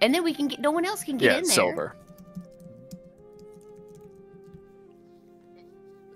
and 0.00 0.14
then 0.14 0.24
we 0.24 0.34
can 0.34 0.48
get. 0.48 0.58
No 0.60 0.70
one 0.70 0.84
else 0.84 1.04
can 1.04 1.18
get 1.18 1.32
yeah, 1.32 1.38
in 1.38 1.44
there. 1.44 1.52
silver. 1.52 1.96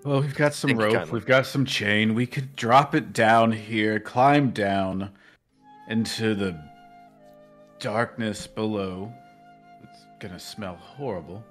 Well, 0.03 0.19
we've 0.19 0.35
got 0.35 0.53
some 0.53 0.69
Think 0.69 0.81
rope. 0.81 0.93
kindly. 0.93 1.13
We've 1.13 1.25
got 1.25 1.45
some 1.45 1.65
chain. 1.65 2.13
We 2.13 2.25
could 2.25 2.55
drop 2.55 2.93
it 2.93 3.13
down 3.13 3.53
here, 3.53 3.99
climb 3.99 4.49
down 4.49 5.11
into 5.87 6.35
the 6.35 6.59
darkness 7.79 8.45
below. 8.45 9.13
It's 9.81 10.05
gonna 10.19 10.39
smell 10.39 10.75
horrible. 10.75 11.43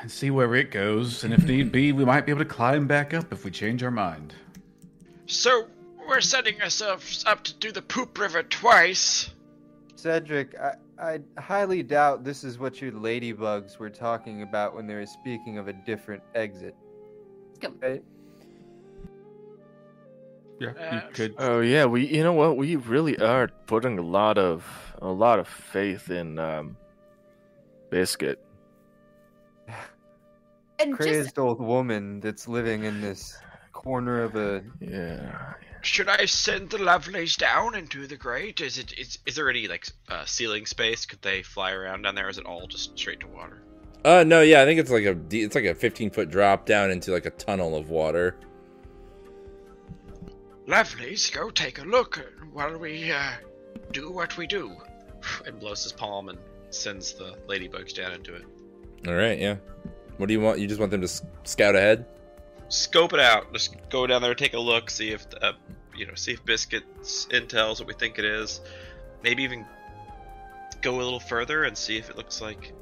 And 0.00 0.10
see 0.10 0.30
where 0.30 0.54
it 0.54 0.70
goes. 0.70 1.24
And 1.24 1.32
if 1.32 1.44
need 1.44 1.72
be, 1.72 1.92
we 1.92 2.04
might 2.04 2.26
be 2.26 2.32
able 2.32 2.44
to 2.44 2.48
climb 2.48 2.86
back 2.86 3.14
up 3.14 3.32
if 3.32 3.44
we 3.44 3.50
change 3.50 3.82
our 3.82 3.90
mind. 3.90 4.34
So 5.26 5.66
we're 6.06 6.20
setting 6.20 6.60
ourselves 6.60 7.24
up 7.26 7.44
to 7.44 7.54
do 7.54 7.72
the 7.72 7.82
poop 7.82 8.18
river 8.18 8.42
twice. 8.42 9.30
Cedric, 9.96 10.54
I, 10.58 10.74
I 10.98 11.20
highly 11.38 11.82
doubt 11.82 12.24
this 12.24 12.44
is 12.44 12.58
what 12.58 12.82
your 12.82 12.92
ladybugs 12.92 13.78
were 13.78 13.88
talking 13.90 14.42
about 14.42 14.74
when 14.74 14.86
they 14.86 14.94
were 14.94 15.06
speaking 15.06 15.58
of 15.58 15.68
a 15.68 15.72
different 15.72 16.22
exit. 16.34 16.74
Come- 17.62 17.78
Right? 17.80 18.02
Yeah, 20.60 20.68
Uh, 20.70 20.94
you 20.94 21.00
could. 21.12 21.34
Oh 21.38 21.60
yeah, 21.60 21.86
we 21.86 22.06
you 22.06 22.22
know 22.22 22.32
what 22.34 22.56
we 22.56 22.76
really 22.76 23.18
are 23.18 23.48
putting 23.66 23.98
a 23.98 24.02
lot 24.02 24.38
of 24.38 24.64
a 25.00 25.08
lot 25.10 25.38
of 25.38 25.48
faith 25.48 26.10
in 26.10 26.38
um, 26.38 26.76
Biscuit. 27.90 28.38
And 30.78 30.96
just 30.96 31.08
Crazed 31.08 31.38
old 31.38 31.60
woman 31.60 32.18
that's 32.18 32.48
living 32.48 32.82
in 32.84 33.00
this 33.00 33.36
corner 33.72 34.22
of 34.22 34.34
a. 34.34 34.64
Yeah, 34.80 35.52
Should 35.80 36.08
I 36.08 36.24
send 36.26 36.70
the 36.70 36.78
lovelies 36.78 37.36
down 37.36 37.76
into 37.76 38.08
the 38.08 38.16
grate? 38.16 38.60
Is 38.60 38.78
it 38.78 38.92
is 38.98 39.18
is 39.24 39.36
there 39.36 39.48
any 39.48 39.68
like 39.68 39.86
uh, 40.08 40.24
ceiling 40.24 40.66
space? 40.66 41.06
Could 41.06 41.22
they 41.22 41.42
fly 41.42 41.70
around 41.72 42.02
down 42.02 42.16
there? 42.16 42.28
Is 42.28 42.38
it 42.38 42.46
all 42.46 42.66
just 42.66 42.98
straight 42.98 43.20
to 43.20 43.28
water? 43.28 43.62
Uh 44.04 44.24
no, 44.24 44.42
yeah, 44.42 44.62
I 44.62 44.64
think 44.64 44.80
it's 44.80 44.90
like 44.90 45.04
a 45.04 45.16
it's 45.30 45.54
like 45.54 45.64
a 45.64 45.74
15 45.74 46.10
foot 46.10 46.30
drop 46.30 46.66
down 46.66 46.90
into 46.90 47.12
like 47.12 47.26
a 47.26 47.30
tunnel 47.30 47.76
of 47.76 47.90
water. 47.90 48.36
Lovelies, 50.66 51.32
go 51.32 51.50
take 51.50 51.78
a 51.78 51.84
look 51.84 52.24
while 52.52 52.78
we 52.78 53.10
uh, 53.12 53.32
do 53.92 54.10
what 54.10 54.36
we 54.36 54.46
do. 54.46 54.76
And 55.46 55.60
blows 55.60 55.84
his 55.84 55.92
palm 55.92 56.28
and 56.28 56.38
sends 56.70 57.12
the 57.12 57.36
ladybugs 57.48 57.94
down 57.94 58.12
into 58.12 58.34
it. 58.34 58.44
All 59.06 59.14
right, 59.14 59.38
yeah. 59.38 59.56
What 60.16 60.26
do 60.26 60.32
you 60.32 60.40
want? 60.40 60.58
You 60.58 60.66
just 60.66 60.80
want 60.80 60.90
them 60.90 61.00
to 61.00 61.08
scout 61.44 61.76
ahead? 61.76 62.06
Scope 62.68 63.12
it 63.12 63.20
out. 63.20 63.52
Just 63.52 63.76
go 63.88 64.06
down 64.06 64.22
there, 64.22 64.34
take 64.34 64.54
a 64.54 64.58
look, 64.58 64.90
see 64.90 65.10
if 65.10 65.26
uh, 65.40 65.52
you 65.96 66.06
know, 66.06 66.14
see 66.14 66.32
if 66.32 66.44
Biscuit's 66.44 67.26
intel's 67.26 67.80
what 67.80 67.88
we 67.88 67.94
think 67.94 68.18
it 68.18 68.24
is. 68.24 68.60
Maybe 69.22 69.42
even 69.44 69.66
go 70.80 70.96
a 70.96 71.02
little 71.02 71.20
further 71.20 71.64
and 71.64 71.76
see 71.76 71.96
if 71.96 72.10
it 72.10 72.16
looks 72.16 72.40
like 72.40 72.72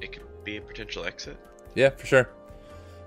it 0.00 0.12
could 0.12 0.22
be 0.44 0.56
a 0.56 0.60
potential 0.60 1.04
exit. 1.04 1.36
Yeah, 1.74 1.90
for 1.90 2.06
sure. 2.06 2.28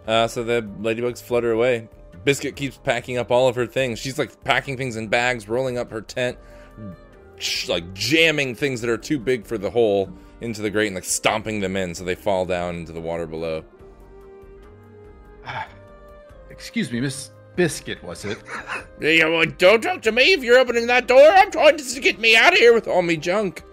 Uh, 0.08 0.28
so 0.28 0.44
the 0.44 0.62
ladybugs 0.62 1.22
flutter 1.22 1.52
away. 1.52 1.90
Biscuit 2.24 2.56
keeps 2.56 2.78
packing 2.78 3.18
up 3.18 3.32
all 3.32 3.48
of 3.48 3.56
her 3.56 3.66
things. 3.66 4.00
She's 4.00 4.18
like 4.18 4.44
packing 4.44 4.78
things 4.78 4.96
in 4.96 5.08
bags, 5.08 5.50
rolling 5.50 5.78
up 5.78 5.92
her 5.92 6.02
tent, 6.02 6.38
sh- 7.38 7.68
like 7.68 7.94
jamming 7.94 8.56
things 8.56 8.82
that 8.82 8.90
are 8.90 8.98
too 8.98 9.20
big 9.20 9.46
for 9.46 9.58
the 9.58 9.70
hole 9.70 10.12
into 10.42 10.62
the 10.62 10.70
grate 10.70 10.88
and 10.88 10.96
like 10.96 11.04
stomping 11.04 11.60
them 11.60 11.76
in 11.76 11.96
so 11.96 12.04
they 12.04 12.16
fall 12.16 12.46
down 12.46 12.76
into 12.76 12.92
the 12.92 13.02
water 13.02 13.28
below. 13.28 13.64
Excuse 16.50 16.92
me, 16.92 17.02
Miss 17.02 17.32
Biscuit, 17.56 18.02
was 18.04 18.26
it? 18.26 18.38
Yeah, 19.02 19.28
well, 19.28 19.44
don't 19.58 19.82
talk 19.82 20.02
to 20.04 20.14
me 20.14 20.32
if 20.32 20.44
you're 20.44 20.60
opening 20.60 20.88
that 20.88 21.08
door. 21.08 21.20
I'm 21.20 21.52
trying 21.52 21.76
to 21.76 22.00
get 22.00 22.20
me 22.20 22.38
out 22.38 22.54
of 22.54 22.60
here 22.60 22.74
with 22.74 22.88
all 22.88 23.02
me 23.02 23.18
junk. 23.18 23.64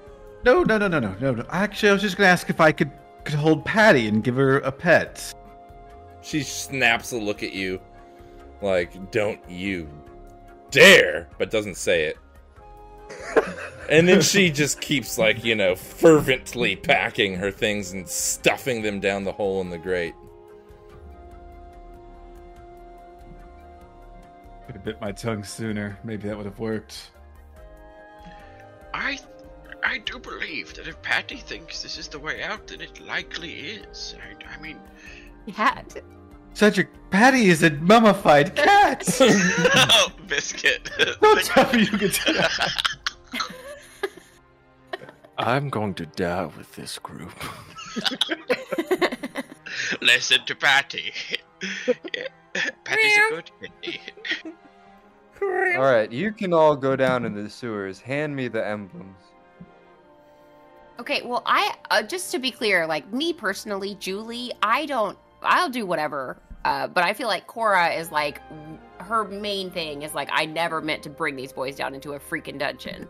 No, 0.45 0.65
no, 0.65 0.79
no, 0.79 0.89
no, 0.89 0.99
no, 0.99 1.15
no, 1.21 1.35
no. 1.35 1.45
Actually, 1.51 1.91
I 1.91 1.93
was 1.93 2.03
just 2.03 2.17
gonna 2.17 2.31
ask 2.31 2.51
if 2.51 2.59
I 2.59 2.73
could 2.73 2.91
could 3.25 3.35
hold 3.35 3.65
Patty 3.65 4.09
and 4.09 4.23
give 4.23 4.37
her 4.37 4.59
a 4.59 4.73
pet. 4.73 5.35
She 6.23 6.43
snaps 6.43 7.13
a 7.13 7.19
look 7.19 7.43
at 7.43 7.53
you, 7.53 7.81
like, 8.61 9.11
don't 9.11 9.41
you 9.49 9.89
dare, 10.71 11.29
but 11.39 11.51
doesn't 11.51 11.77
say 11.77 12.05
it. 12.05 12.19
and 13.89 14.07
then 14.07 14.21
she 14.21 14.51
just 14.63 14.81
keeps, 14.81 15.19
like, 15.19 15.45
you 15.45 15.55
know, 15.55 15.75
fervently 15.75 16.77
packing 16.77 17.37
her 17.37 17.51
things 17.51 17.93
and 17.93 18.09
stuffing 18.09 18.83
them 18.83 19.01
down 19.01 19.25
the 19.25 19.33
hole 19.33 19.61
in 19.61 19.71
the 19.71 19.79
grate. 19.79 20.15
Could 24.67 24.77
have 24.77 24.85
bit 24.85 25.01
my 25.01 25.11
tongue 25.13 25.43
sooner. 25.43 25.99
Maybe 26.05 26.29
that 26.29 26.37
would 26.37 26.47
have 26.47 26.59
worked. 26.59 27.11
I 28.93 29.19
I 29.85 29.99
do 29.99 30.19
believe 30.19 30.75
that 30.75 30.87
if 30.87 31.01
Patty 31.03 31.37
thinks 31.37 31.83
this 31.83 31.99
is 31.99 32.09
the 32.09 32.19
way 32.19 32.43
out, 32.43 32.67
then 32.67 32.81
it 32.81 33.01
likely 33.01 33.53
is. 33.53 34.15
I, 34.21 34.55
I 34.55 34.61
mean, 34.61 34.79
cat. 35.53 36.03
Cedric, 36.55 36.89
Patty 37.11 37.49
is 37.49 37.63
a 37.63 37.71
mummified 37.71 38.55
cat. 38.57 39.05
oh, 39.21 40.13
biscuit. 40.27 40.91
Don't 41.21 41.45
tell 41.45 41.73
me 41.73 41.81
you 41.81 41.99
could 41.99 42.13
do 42.13 42.33
that. 42.35 42.83
I'm 45.39 45.71
going 45.71 45.95
to 45.95 46.07
die 46.07 46.45
with 46.57 46.75
this 46.77 46.99
group. 46.99 47.33
Listen 50.03 50.45
to 50.45 50.55
Patty. 50.55 51.13
Patty's 52.85 53.17
a 53.17 53.31
good 53.31 53.51
kitty. 53.83 54.01
All 55.43 55.83
right, 55.83 56.13
you 56.13 56.33
can 56.33 56.53
all 56.53 56.77
go 56.77 56.95
down 56.95 57.25
in 57.25 57.35
the 57.35 57.49
sewers. 57.49 58.01
Hand 58.01 58.37
me 58.37 58.49
the 58.49 58.67
emblems. 58.67 59.17
Okay, 61.01 61.23
well, 61.23 61.43
I 61.47 61.75
uh, 61.91 62.03
just 62.03 62.31
to 62.33 62.39
be 62.39 62.51
clear, 62.51 62.87
like 62.87 63.11
me 63.11 63.33
personally, 63.33 63.97
Julie, 63.99 64.53
I 64.63 64.85
don't. 64.85 65.17
I'll 65.41 65.71
do 65.71 65.87
whatever. 65.87 66.37
Uh, 66.67 66.89
but 66.89 67.05
I 67.05 67.15
feel 67.15 67.27
like 67.27 67.47
Cora 67.47 67.89
is 67.95 68.13
like 68.13 68.47
w- 68.51 68.79
her 68.99 69.25
main 69.25 69.71
thing 69.71 70.03
is 70.03 70.13
like 70.13 70.29
I 70.31 70.45
never 70.45 70.83
meant 70.83 71.03
to 71.05 71.11
bring 71.11 71.37
these 71.37 71.55
boys 71.55 71.75
down 71.75 71.95
into 71.95 72.13
a 72.13 72.21
freaking 72.21 72.59
dungeon. 72.59 73.09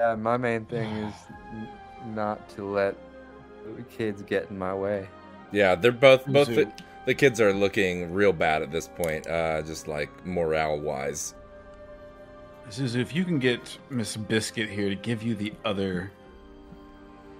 Yeah, 0.00 0.14
my 0.14 0.38
main 0.38 0.64
thing 0.64 0.88
is 0.88 1.14
n- 1.52 1.68
not 2.14 2.48
to 2.56 2.64
let 2.64 2.96
the 3.76 3.82
kids 3.82 4.22
get 4.22 4.48
in 4.48 4.58
my 4.58 4.72
way. 4.72 5.06
Yeah, 5.52 5.74
they're 5.74 5.92
both, 5.92 6.24
both 6.26 6.48
the, 6.48 6.72
the 7.04 7.14
kids 7.14 7.42
are 7.42 7.52
looking 7.52 8.14
real 8.14 8.32
bad 8.32 8.62
at 8.62 8.72
this 8.72 8.88
point, 8.88 9.26
uh, 9.26 9.60
just 9.60 9.86
like 9.86 10.08
morale 10.24 10.80
wise. 10.80 11.34
Zuzu, 12.70 12.96
if 13.00 13.14
you 13.14 13.24
can 13.24 13.38
get 13.38 13.78
Miss 13.90 14.16
Biscuit 14.16 14.68
here 14.68 14.88
to 14.88 14.94
give 14.94 15.22
you 15.22 15.34
the 15.34 15.52
other 15.64 16.10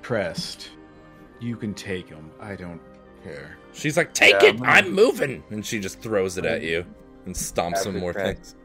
crest, 0.03 0.70
you 1.41 1.57
can 1.57 1.73
take 1.75 2.09
them. 2.09 2.31
I 2.41 2.55
don't 2.57 2.81
care. 3.25 3.57
She's 3.73 3.97
like, 3.97 4.12
take 4.12 4.33
Yeah, 4.43 4.49
it, 4.51 4.61
I'm- 4.62 4.87
I'm 4.87 4.93
moving. 4.93 5.43
And 5.51 5.64
she 5.64 5.81
just 5.81 6.01
throws 6.01 6.37
it 6.39 6.45
at 6.45 6.62
you 6.62 6.85
and 7.25 7.35
stomps 7.35 7.75
Have 7.77 7.79
some 7.79 7.99
more 7.99 8.12
crack. 8.12 8.37
things. 8.37 8.57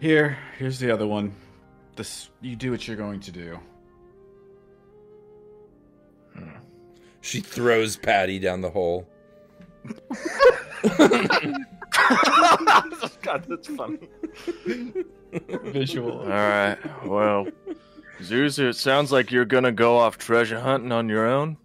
Here, 0.00 0.36
here's 0.58 0.78
the 0.78 0.90
other 0.90 1.06
one. 1.06 1.32
This, 1.96 2.30
you 2.40 2.56
do 2.56 2.70
what 2.72 2.86
you're 2.88 2.96
going 2.96 3.20
to 3.20 3.30
do. 3.30 3.58
She 7.20 7.40
throws 7.40 7.96
Patty 7.96 8.38
down 8.38 8.60
the 8.60 8.68
hole. 8.68 9.08
God, 13.22 13.44
that's 13.48 13.68
funny. 13.68 13.98
Visual. 15.64 16.20
All 16.20 16.26
right. 16.28 16.78
Well, 17.06 17.46
Zuzu, 18.20 18.68
it 18.70 18.76
sounds 18.76 19.10
like 19.12 19.30
you're 19.30 19.44
gonna 19.44 19.72
go 19.72 19.96
off 19.96 20.18
treasure 20.18 20.60
hunting 20.60 20.92
on 20.92 21.08
your 21.08 21.26
own. 21.26 21.56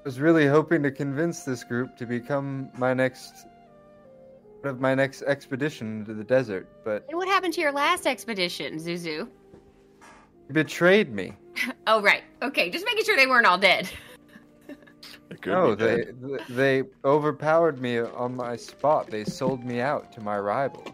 I 0.00 0.02
was 0.04 0.18
really 0.20 0.46
hoping 0.46 0.82
to 0.84 0.90
convince 0.90 1.44
this 1.44 1.62
group 1.64 1.96
to 1.98 2.06
become 2.06 2.70
my 2.78 2.94
next 2.94 3.46
part 4.62 4.74
of 4.74 4.80
my 4.80 4.94
next 4.94 5.22
expedition 5.22 6.04
to 6.06 6.14
the 6.14 6.24
desert, 6.24 6.68
but 6.84 7.04
And 7.08 7.16
what 7.18 7.28
happened 7.28 7.54
to 7.54 7.60
your 7.60 7.72
last 7.72 8.06
expedition, 8.06 8.76
Zuzu? 8.76 9.04
you 9.04 9.28
betrayed 10.52 11.12
me. 11.12 11.34
Oh, 11.86 12.00
right. 12.00 12.22
Okay, 12.42 12.70
just 12.70 12.84
making 12.86 13.04
sure 13.04 13.16
they 13.16 13.26
weren't 13.26 13.46
all 13.46 13.58
dead. 13.58 13.88
It 15.30 15.42
could 15.42 15.52
oh, 15.52 15.74
No, 15.74 15.74
they, 15.74 16.06
they 16.48 16.82
overpowered 17.04 17.80
me 17.80 18.00
on 18.00 18.34
my 18.34 18.56
spot. 18.56 19.10
They 19.10 19.24
sold 19.24 19.64
me 19.64 19.80
out 19.80 20.12
to 20.12 20.20
my 20.20 20.38
rivals. 20.38 20.88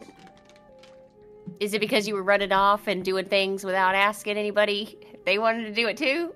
Is 1.60 1.74
it 1.74 1.80
because 1.80 2.06
you 2.06 2.14
were 2.14 2.22
running 2.22 2.52
off 2.52 2.86
and 2.86 3.04
doing 3.04 3.24
things 3.24 3.64
without 3.64 3.94
asking 3.94 4.36
anybody 4.36 4.98
if 5.12 5.24
they 5.24 5.38
wanted 5.38 5.64
to 5.64 5.72
do 5.72 5.88
it 5.88 5.96
too? 5.96 6.34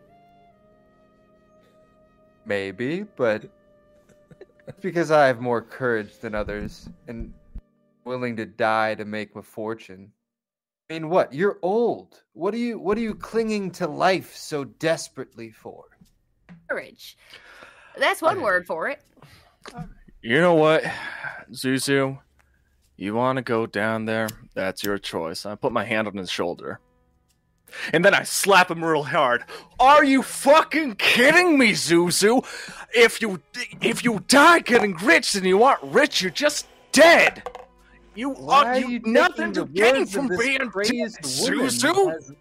Maybe, 2.46 3.02
but 3.16 3.44
it's 4.66 4.80
because 4.80 5.10
I 5.10 5.26
have 5.26 5.40
more 5.40 5.60
courage 5.60 6.18
than 6.18 6.34
others 6.34 6.88
and 7.06 7.34
willing 8.04 8.36
to 8.36 8.46
die 8.46 8.94
to 8.94 9.04
make 9.04 9.36
a 9.36 9.42
fortune. 9.42 10.10
I 10.88 10.94
mean, 10.94 11.10
what? 11.10 11.32
You're 11.32 11.58
old. 11.62 12.22
What 12.32 12.54
are 12.54 12.58
you 12.58 12.78
what 12.78 12.96
are 12.96 13.02
you 13.02 13.14
clinging 13.14 13.70
to 13.72 13.86
life 13.86 14.34
so 14.34 14.64
desperately 14.64 15.50
for? 15.50 15.84
Courage. 16.68 17.16
That's 18.00 18.22
one 18.22 18.40
word 18.40 18.66
for 18.66 18.88
it. 18.88 19.02
You 20.22 20.40
know 20.40 20.54
what, 20.54 20.82
Zuzu? 21.52 22.18
You 22.96 23.14
want 23.14 23.36
to 23.36 23.42
go 23.42 23.66
down 23.66 24.06
there? 24.06 24.28
That's 24.54 24.82
your 24.82 24.98
choice. 24.98 25.44
I 25.44 25.54
put 25.54 25.70
my 25.72 25.84
hand 25.84 26.08
on 26.08 26.16
his 26.16 26.30
shoulder. 26.30 26.80
And 27.92 28.04
then 28.04 28.14
I 28.14 28.24
slap 28.24 28.70
him 28.70 28.82
real 28.82 29.04
hard. 29.04 29.44
Are 29.78 30.02
you 30.02 30.22
fucking 30.22 30.96
kidding 30.96 31.58
me, 31.58 31.72
Zuzu? 31.72 32.44
If 32.94 33.20
you 33.22 33.40
if 33.80 34.02
you 34.02 34.24
die 34.26 34.60
getting 34.60 34.94
rich 34.96 35.34
and 35.34 35.44
you 35.44 35.62
aren't 35.62 35.82
rich, 35.84 36.22
you're 36.22 36.30
just 36.30 36.66
dead. 36.92 37.48
You 38.14 38.30
Why 38.30 38.64
are 38.64 38.66
are 38.72 38.78
you 38.80 38.88
you 38.88 39.00
nothing 39.04 39.52
to 39.52 39.66
gain 39.66 40.06
from 40.06 40.28
being 40.28 40.58
dead, 40.58 40.70
crazed 40.72 41.42
woman 41.42 41.68
Zuzu. 41.68 42.34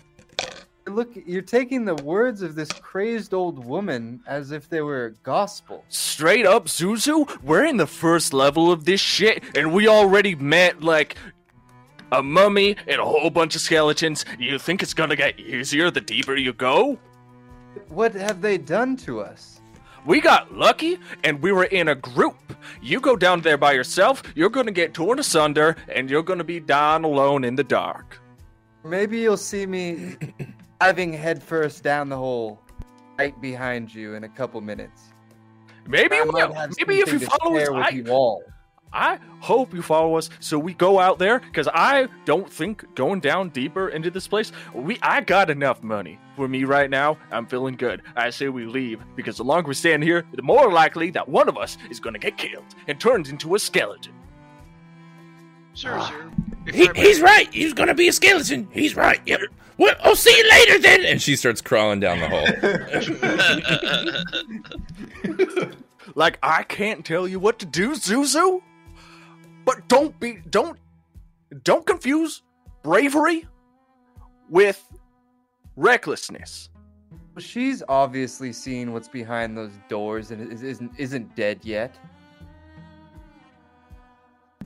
Look, 0.89 1.11
you're 1.25 1.41
taking 1.43 1.85
the 1.85 1.95
words 1.95 2.41
of 2.41 2.55
this 2.55 2.71
crazed 2.71 3.33
old 3.33 3.63
woman 3.63 4.21
as 4.25 4.51
if 4.51 4.67
they 4.69 4.81
were 4.81 5.13
gospel. 5.21 5.85
Straight 5.89 6.47
up, 6.47 6.65
Zuzu, 6.65 7.29
we're 7.43 7.65
in 7.65 7.77
the 7.77 7.87
first 7.87 8.33
level 8.33 8.71
of 8.71 8.85
this 8.85 8.99
shit, 8.99 9.43
and 9.55 9.71
we 9.71 9.87
already 9.87 10.33
met 10.33 10.81
like 10.81 11.15
a 12.11 12.23
mummy 12.23 12.75
and 12.87 12.99
a 12.99 13.05
whole 13.05 13.29
bunch 13.29 13.55
of 13.55 13.61
skeletons. 13.61 14.25
You 14.39 14.57
think 14.57 14.81
it's 14.81 14.95
gonna 14.95 15.15
get 15.15 15.39
easier 15.39 15.91
the 15.91 16.01
deeper 16.01 16.35
you 16.35 16.53
go? 16.53 16.97
What 17.89 18.15
have 18.15 18.41
they 18.41 18.57
done 18.57 18.97
to 18.97 19.21
us? 19.21 19.61
We 20.05 20.21
got 20.21 20.53
lucky 20.55 20.97
and 21.23 21.39
we 21.39 21.51
were 21.51 21.65
in 21.65 21.89
a 21.89 21.95
group. 21.95 22.37
You 22.81 22.99
go 22.99 23.15
down 23.15 23.41
there 23.41 23.57
by 23.57 23.73
yourself, 23.73 24.23
you're 24.33 24.49
gonna 24.49 24.71
get 24.71 24.95
torn 24.95 25.19
asunder, 25.19 25.75
and 25.87 26.09
you're 26.09 26.23
gonna 26.23 26.43
be 26.43 26.59
down 26.59 27.03
alone 27.03 27.43
in 27.43 27.55
the 27.55 27.63
dark. 27.63 28.19
Maybe 28.83 29.19
you'll 29.19 29.37
see 29.37 29.65
me 29.65 30.15
diving 30.79 31.11
headfirst 31.11 31.83
down 31.83 32.09
the 32.09 32.15
hole 32.15 32.59
right 33.17 33.39
behind 33.41 33.93
you 33.93 34.15
in 34.15 34.23
a 34.23 34.29
couple 34.29 34.61
minutes. 34.61 35.09
Maybe 35.85 36.15
I 36.15 36.19
you 36.19 36.31
might 36.31 36.47
will. 36.47 36.55
have 36.55 36.73
Maybe 36.77 36.99
if 36.99 37.11
you 37.11 37.19
follow 37.19 37.57
us, 37.57 37.69
with 37.69 37.77
I, 37.77 37.89
you 37.89 38.07
all. 38.07 38.43
I 38.91 39.19
hope 39.39 39.73
you 39.73 39.81
follow 39.81 40.15
us 40.15 40.29
so 40.39 40.57
we 40.57 40.73
go 40.73 40.99
out 40.99 41.19
there 41.19 41.39
because 41.39 41.67
I 41.73 42.07
don't 42.25 42.49
think 42.49 42.83
going 42.95 43.19
down 43.19 43.49
deeper 43.49 43.89
into 43.89 44.09
this 44.09 44.27
place. 44.27 44.51
We 44.73 44.97
I 45.01 45.21
got 45.21 45.49
enough 45.49 45.83
money 45.83 46.17
for 46.35 46.47
me 46.47 46.63
right 46.63 46.89
now. 46.89 47.17
I'm 47.31 47.45
feeling 47.45 47.75
good. 47.75 48.01
I 48.15 48.29
say 48.29 48.49
we 48.49 48.65
leave 48.65 49.01
because 49.15 49.37
the 49.37 49.43
longer 49.43 49.67
we 49.67 49.73
stand 49.73 50.03
here, 50.03 50.25
the 50.33 50.41
more 50.41 50.71
likely 50.71 51.11
that 51.11 51.27
one 51.27 51.49
of 51.49 51.57
us 51.57 51.77
is 51.89 51.99
going 51.99 52.13
to 52.13 52.19
get 52.19 52.37
killed 52.37 52.65
and 52.87 52.99
turned 52.99 53.27
into 53.27 53.55
a 53.55 53.59
skeleton. 53.59 54.13
Sir, 55.73 55.95
ah. 55.97 56.09
sir. 56.09 56.31
He, 56.71 56.89
he's 56.95 57.21
right. 57.21 57.47
He's 57.53 57.73
gonna 57.73 57.93
be 57.93 58.07
a 58.07 58.13
skeleton. 58.13 58.67
He's 58.71 58.95
right. 58.95 59.21
Yep. 59.25 59.41
Well, 59.79 59.95
I'll 60.03 60.15
see 60.15 60.35
you 60.37 60.49
later 60.49 60.79
then. 60.79 61.05
And 61.05 61.21
she 61.21 61.35
starts 61.35 61.61
crawling 61.61 61.99
down 61.99 62.19
the 62.19 62.29
hole. 62.29 62.47
Like 66.15 66.39
I 66.43 66.63
can't 66.63 67.05
tell 67.05 67.27
you 67.27 67.39
what 67.39 67.59
to 67.59 67.65
do, 67.65 67.91
Zuzu. 67.91 68.61
But 69.63 69.87
don't 69.87 70.19
be 70.19 70.39
don't 70.49 70.77
don't 71.63 71.85
confuse 71.85 72.41
bravery 72.83 73.45
with 74.49 74.83
recklessness. 75.75 76.69
She's 77.37 77.83
obviously 77.87 78.51
seen 78.51 78.91
what's 78.91 79.07
behind 79.07 79.55
those 79.55 79.71
doors 79.87 80.31
and 80.31 80.51
is- 80.51 80.63
isn't 80.63 80.91
isn't 80.97 81.35
dead 81.35 81.59
yet. 81.63 81.95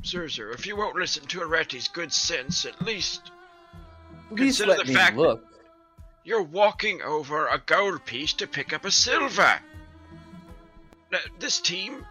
Sir, 0.01 0.27
sir, 0.29 0.51
if 0.51 0.65
you 0.65 0.75
won't 0.75 0.95
listen 0.95 1.25
to 1.27 1.39
Aretti's 1.41 1.87
good 1.87 2.11
sense, 2.11 2.65
at 2.65 2.81
least 2.81 3.27
At 3.27 3.32
least 4.35 4.59
Consider 4.59 4.69
let 4.77 4.79
the 4.79 4.85
me 4.85 4.93
fact- 4.95 5.17
look. 5.17 5.43
you're 6.23 6.41
walking 6.43 7.01
over 7.01 7.47
a 7.47 7.61
gold 7.65 8.05
piece 8.05 8.33
to 8.33 8.47
pick 8.47 8.73
up 8.73 8.85
a 8.85 8.91
silver. 8.91 9.59
Now, 11.11 11.19
this 11.39 11.59
team 11.61 12.05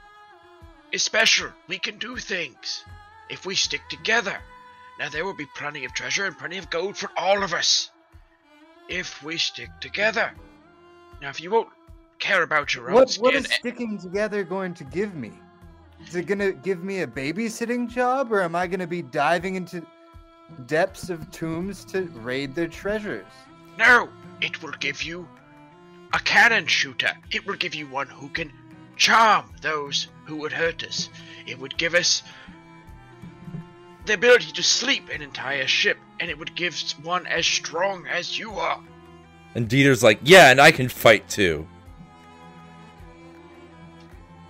is 0.92 1.02
special. 1.02 1.50
We 1.68 1.78
can 1.78 1.98
do 1.98 2.16
things 2.16 2.84
if 3.30 3.46
we 3.46 3.54
stick 3.54 3.80
together. 3.88 4.38
Now, 4.98 5.08
there 5.08 5.24
will 5.24 5.34
be 5.34 5.46
plenty 5.56 5.84
of 5.84 5.92
treasure 5.94 6.26
and 6.26 6.38
plenty 6.38 6.58
of 6.58 6.70
gold 6.70 6.96
for 6.96 7.10
all 7.16 7.42
of 7.42 7.52
us 7.54 7.90
if 8.88 9.22
we 9.22 9.38
stick 9.38 9.70
together. 9.80 10.32
Now, 11.20 11.30
if 11.30 11.40
you 11.40 11.50
won't 11.50 11.68
care 12.18 12.42
about 12.42 12.74
your 12.74 12.88
own 12.88 12.94
What 12.94 13.10
skin, 13.10 13.22
what 13.24 13.34
is 13.34 13.46
sticking 13.46 13.98
together 13.98 14.44
going 14.44 14.74
to 14.74 14.84
give 14.84 15.14
me? 15.14 15.32
Is 16.06 16.14
it 16.16 16.26
gonna 16.26 16.52
give 16.52 16.82
me 16.82 17.00
a 17.02 17.06
babysitting 17.06 17.88
job, 17.88 18.32
or 18.32 18.42
am 18.42 18.54
I 18.56 18.66
gonna 18.66 18.86
be 18.88 19.02
diving 19.02 19.54
into 19.54 19.86
depths 20.66 21.10
of 21.10 21.30
tombs 21.30 21.84
to 21.86 22.02
raid 22.02 22.54
their 22.54 22.68
treasures? 22.68 23.26
No, 23.78 24.08
it 24.40 24.62
will 24.62 24.72
give 24.72 25.02
you 25.02 25.28
a 26.12 26.18
cannon 26.18 26.66
shooter. 26.66 27.12
It 27.30 27.46
will 27.46 27.56
give 27.56 27.74
you 27.74 27.86
one 27.86 28.08
who 28.08 28.28
can 28.28 28.52
charm 28.96 29.46
those 29.62 30.08
who 30.26 30.36
would 30.36 30.52
hurt 30.52 30.84
us. 30.84 31.08
It 31.46 31.58
would 31.58 31.76
give 31.76 31.94
us 31.94 32.22
the 34.04 34.14
ability 34.14 34.52
to 34.52 34.62
sleep 34.62 35.08
an 35.12 35.22
entire 35.22 35.66
ship, 35.66 35.96
and 36.20 36.30
it 36.30 36.38
would 36.38 36.54
give 36.54 36.78
one 37.02 37.26
as 37.26 37.46
strong 37.46 38.06
as 38.06 38.38
you 38.38 38.52
are. 38.52 38.80
And 39.54 39.68
Dieter's 39.68 40.02
like, 40.02 40.18
yeah, 40.22 40.50
and 40.50 40.60
I 40.60 40.72
can 40.72 40.88
fight 40.88 41.28
too. 41.28 41.66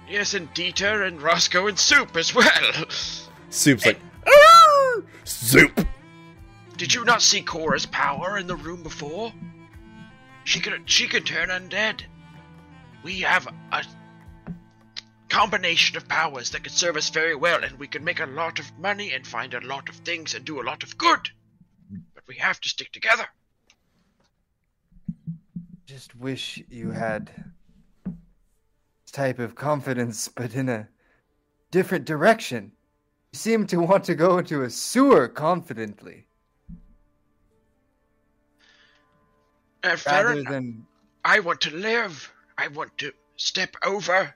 Yes, 0.08 0.34
and 0.34 0.52
Dieter 0.54 1.06
and 1.06 1.22
Roscoe 1.22 1.66
and 1.68 1.78
Soup 1.78 2.16
as 2.16 2.34
well. 2.34 2.84
Soup's 3.50 3.86
like, 3.86 3.98
"Arr!" 5.22 5.26
Soup. 5.26 5.86
Did 6.76 6.94
you 6.94 7.04
not 7.04 7.22
see 7.22 7.42
Cora's 7.42 7.86
power 7.86 8.36
in 8.38 8.48
the 8.48 8.56
room 8.56 8.82
before? 8.82 9.32
She 10.44 10.58
can 10.58 10.84
she 10.86 11.06
can 11.06 11.22
turn 11.22 11.48
undead. 11.48 12.02
We 13.04 13.20
have 13.20 13.46
a 13.46 13.84
combination 15.28 15.96
of 15.96 16.08
powers 16.08 16.50
that 16.50 16.64
could 16.64 16.72
serve 16.72 16.96
us 16.96 17.10
very 17.10 17.36
well, 17.36 17.62
and 17.62 17.78
we 17.78 17.86
can 17.86 18.02
make 18.02 18.18
a 18.18 18.26
lot 18.26 18.58
of 18.58 18.76
money 18.78 19.12
and 19.12 19.24
find 19.24 19.54
a 19.54 19.60
lot 19.60 19.88
of 19.88 19.94
things 19.96 20.34
and 20.34 20.44
do 20.44 20.60
a 20.60 20.66
lot 20.66 20.82
of 20.82 20.98
good. 20.98 21.30
But 22.14 22.26
we 22.26 22.36
have 22.36 22.60
to 22.60 22.68
stick 22.68 22.90
together. 22.90 23.26
Just 25.86 26.16
wish 26.16 26.62
you 26.68 26.90
had 26.90 27.30
this 28.04 29.12
type 29.12 29.38
of 29.38 29.54
confidence, 29.54 30.26
but 30.26 30.54
in 30.54 30.68
a 30.68 30.88
different 31.70 32.06
direction. 32.06 32.72
You 33.32 33.38
seem 33.38 33.66
to 33.68 33.78
want 33.78 34.04
to 34.04 34.14
go 34.14 34.36
into 34.38 34.62
a 34.62 34.68
sewer 34.70 35.26
confidently, 35.26 36.26
Uh, 39.84 39.96
rather 40.06 40.42
than 40.44 40.86
I 41.24 41.40
want 41.40 41.60
to 41.62 41.74
live. 41.74 42.30
I 42.56 42.68
want 42.68 42.96
to 42.98 43.12
step 43.36 43.74
over 43.84 44.32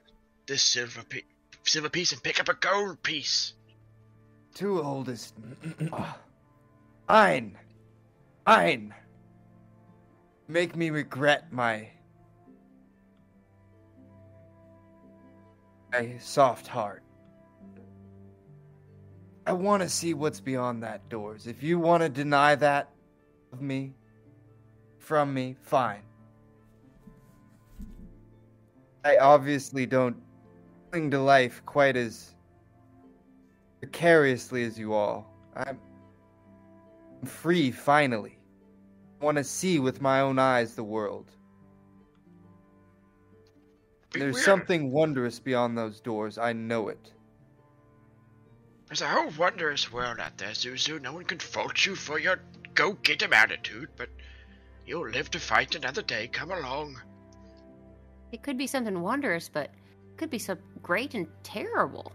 this 0.47 0.61
silver 0.63 1.03
pe- 1.03 1.21
silver 1.63 1.89
piece 1.89 2.11
and 2.11 2.21
pick 2.21 2.39
up 2.41 2.49
a 2.49 2.53
gold 2.55 3.01
piece. 3.03 3.53
two 4.55 4.81
oldest. 4.81 5.35
Ein, 7.09 7.57
ein. 8.47 8.93
Make 10.49 10.75
me 10.75 10.89
regret 10.89 11.53
my 11.53 11.89
my 15.93 16.17
soft 16.17 16.67
heart. 16.67 17.03
I 19.47 19.53
want 19.53 19.81
to 19.81 19.87
see 19.87 20.13
what's 20.13 20.41
beyond 20.41 20.83
that 20.83 21.07
doors. 21.07 21.47
If 21.47 21.63
you 21.63 21.79
want 21.79 22.03
to 22.03 22.09
deny 22.09 22.53
that 22.55 22.89
of 23.53 23.61
me, 23.61 23.93
from 24.99 25.33
me, 25.33 25.55
fine. 25.61 26.01
I 29.05 29.15
obviously 29.15 29.85
don't 29.85 30.17
cling 30.91 31.11
to 31.11 31.21
life 31.21 31.61
quite 31.65 31.95
as 31.95 32.35
precariously 33.79 34.65
as 34.65 34.77
you 34.77 34.93
all. 34.93 35.31
I'm 35.55 35.79
free 37.23 37.71
finally. 37.71 38.37
I 39.21 39.25
want 39.25 39.37
to 39.37 39.45
see 39.45 39.79
with 39.79 40.01
my 40.01 40.19
own 40.19 40.39
eyes 40.39 40.75
the 40.75 40.83
world. 40.83 41.31
There's 44.11 44.43
something 44.43 44.91
wondrous 44.91 45.39
beyond 45.39 45.77
those 45.77 46.01
doors. 46.01 46.37
I 46.37 46.51
know 46.51 46.89
it. 46.89 47.13
There's 48.87 49.01
a 49.01 49.07
whole 49.07 49.31
wondrous 49.37 49.91
world 49.91 50.19
out 50.19 50.37
there, 50.37 50.51
Zuzu. 50.51 51.01
No 51.01 51.13
one 51.13 51.25
can 51.25 51.39
fault 51.39 51.85
you 51.85 51.95
for 51.95 52.19
your 52.19 52.39
go 52.73 52.93
get 52.93 53.21
'em 53.21 53.33
attitude, 53.33 53.89
but 53.97 54.09
you'll 54.85 55.09
live 55.09 55.29
to 55.31 55.39
fight 55.39 55.75
another 55.75 56.01
day. 56.01 56.27
Come 56.27 56.51
along. 56.51 57.01
It 58.31 58.43
could 58.43 58.57
be 58.57 58.67
something 58.67 59.01
wondrous, 59.01 59.49
but 59.49 59.71
it 60.09 60.17
could 60.17 60.29
be 60.29 60.39
so 60.39 60.57
great 60.81 61.13
and 61.15 61.27
terrible. 61.43 62.11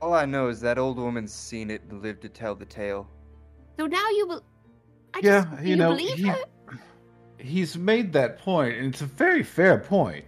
All 0.00 0.14
I 0.14 0.24
know 0.24 0.48
is 0.48 0.60
that 0.60 0.78
old 0.78 0.96
woman's 0.98 1.32
seen 1.32 1.70
it 1.70 1.82
and 1.90 2.02
lived 2.02 2.22
to 2.22 2.28
tell 2.28 2.54
the 2.54 2.64
tale. 2.64 3.08
So 3.78 3.86
now 3.86 4.08
you, 4.10 4.26
be- 4.26 5.20
yeah, 5.22 5.44
just, 5.44 5.62
you 5.62 5.70
you 5.70 5.76
know, 5.76 5.90
believe 5.90 6.16
he, 6.16 6.22
that? 6.24 6.44
he's 7.38 7.76
made 7.76 8.12
that 8.12 8.38
point, 8.38 8.76
and 8.76 8.92
it's 8.94 9.02
a 9.02 9.06
very 9.06 9.42
fair 9.42 9.78
point. 9.78 10.24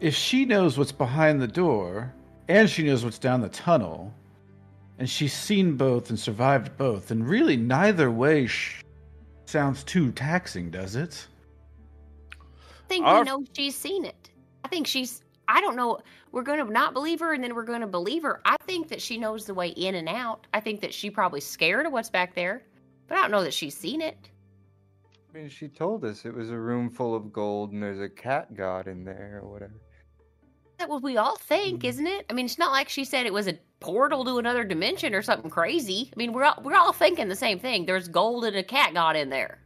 If 0.00 0.14
she 0.14 0.44
knows 0.44 0.76
what's 0.76 0.92
behind 0.92 1.40
the 1.40 1.46
door, 1.46 2.12
and 2.48 2.68
she 2.68 2.82
knows 2.84 3.04
what's 3.04 3.18
down 3.18 3.40
the 3.40 3.48
tunnel, 3.48 4.12
and 4.98 5.08
she's 5.08 5.32
seen 5.32 5.76
both 5.76 6.10
and 6.10 6.18
survived 6.18 6.76
both, 6.76 7.10
and 7.10 7.28
really 7.28 7.56
neither 7.56 8.10
way 8.10 8.46
sh- 8.46 8.82
sounds 9.44 9.84
too 9.84 10.12
taxing, 10.12 10.70
does 10.70 10.96
it? 10.96 11.26
I 12.32 12.88
think 12.88 13.04
Our- 13.04 13.20
we 13.20 13.24
know 13.24 13.44
she's 13.52 13.74
seen 13.74 14.04
it. 14.04 14.30
I 14.64 14.68
think 14.68 14.86
she's. 14.86 15.22
I 15.48 15.60
don't 15.60 15.76
know. 15.76 15.98
We're 16.32 16.42
going 16.42 16.64
to 16.64 16.72
not 16.72 16.92
believe 16.92 17.20
her, 17.20 17.32
and 17.32 17.42
then 17.42 17.54
we're 17.54 17.64
going 17.64 17.80
to 17.80 17.86
believe 17.86 18.24
her. 18.24 18.40
I 18.44 18.56
think 18.66 18.88
that 18.88 19.00
she 19.00 19.16
knows 19.16 19.46
the 19.46 19.54
way 19.54 19.68
in 19.68 19.94
and 19.94 20.08
out. 20.08 20.46
I 20.52 20.60
think 20.60 20.80
that 20.80 20.92
she 20.92 21.08
probably 21.08 21.40
scared 21.40 21.86
of 21.86 21.92
what's 21.92 22.10
back 22.10 22.34
there, 22.34 22.64
but 23.06 23.16
I 23.16 23.22
don't 23.22 23.30
know 23.30 23.44
that 23.44 23.54
she's 23.54 23.76
seen 23.76 24.00
it. 24.00 24.28
I 25.30 25.38
mean, 25.38 25.48
she 25.48 25.68
told 25.68 26.04
us 26.04 26.24
it 26.24 26.34
was 26.34 26.50
a 26.50 26.58
room 26.58 26.90
full 26.90 27.14
of 27.14 27.32
gold 27.32 27.72
and 27.72 27.82
there's 27.82 28.00
a 28.00 28.08
cat 28.08 28.54
god 28.54 28.88
in 28.88 29.04
there 29.04 29.40
or 29.42 29.48
whatever. 29.52 29.74
That's 30.78 30.90
what 30.90 31.02
we 31.02 31.16
all 31.16 31.36
think, 31.36 31.80
Mm-hmm. 31.80 31.88
isn't 31.88 32.06
it? 32.06 32.26
I 32.30 32.32
mean, 32.32 32.46
it's 32.46 32.58
not 32.58 32.72
like 32.72 32.88
she 32.88 33.04
said 33.04 33.26
it 33.26 33.32
was 33.32 33.48
a 33.48 33.58
portal 33.80 34.24
to 34.24 34.38
another 34.38 34.64
dimension 34.64 35.14
or 35.14 35.22
something 35.22 35.50
crazy. 35.50 36.10
I 36.12 36.16
mean, 36.16 36.32
we're 36.32 36.44
all, 36.44 36.60
we're 36.62 36.76
all 36.76 36.92
thinking 36.92 37.28
the 37.28 37.36
same 37.36 37.58
thing. 37.58 37.86
There's 37.86 38.08
gold 38.08 38.44
and 38.44 38.56
a 38.56 38.62
cat 38.62 38.94
god 38.94 39.16
in 39.16 39.30
there. 39.30 39.58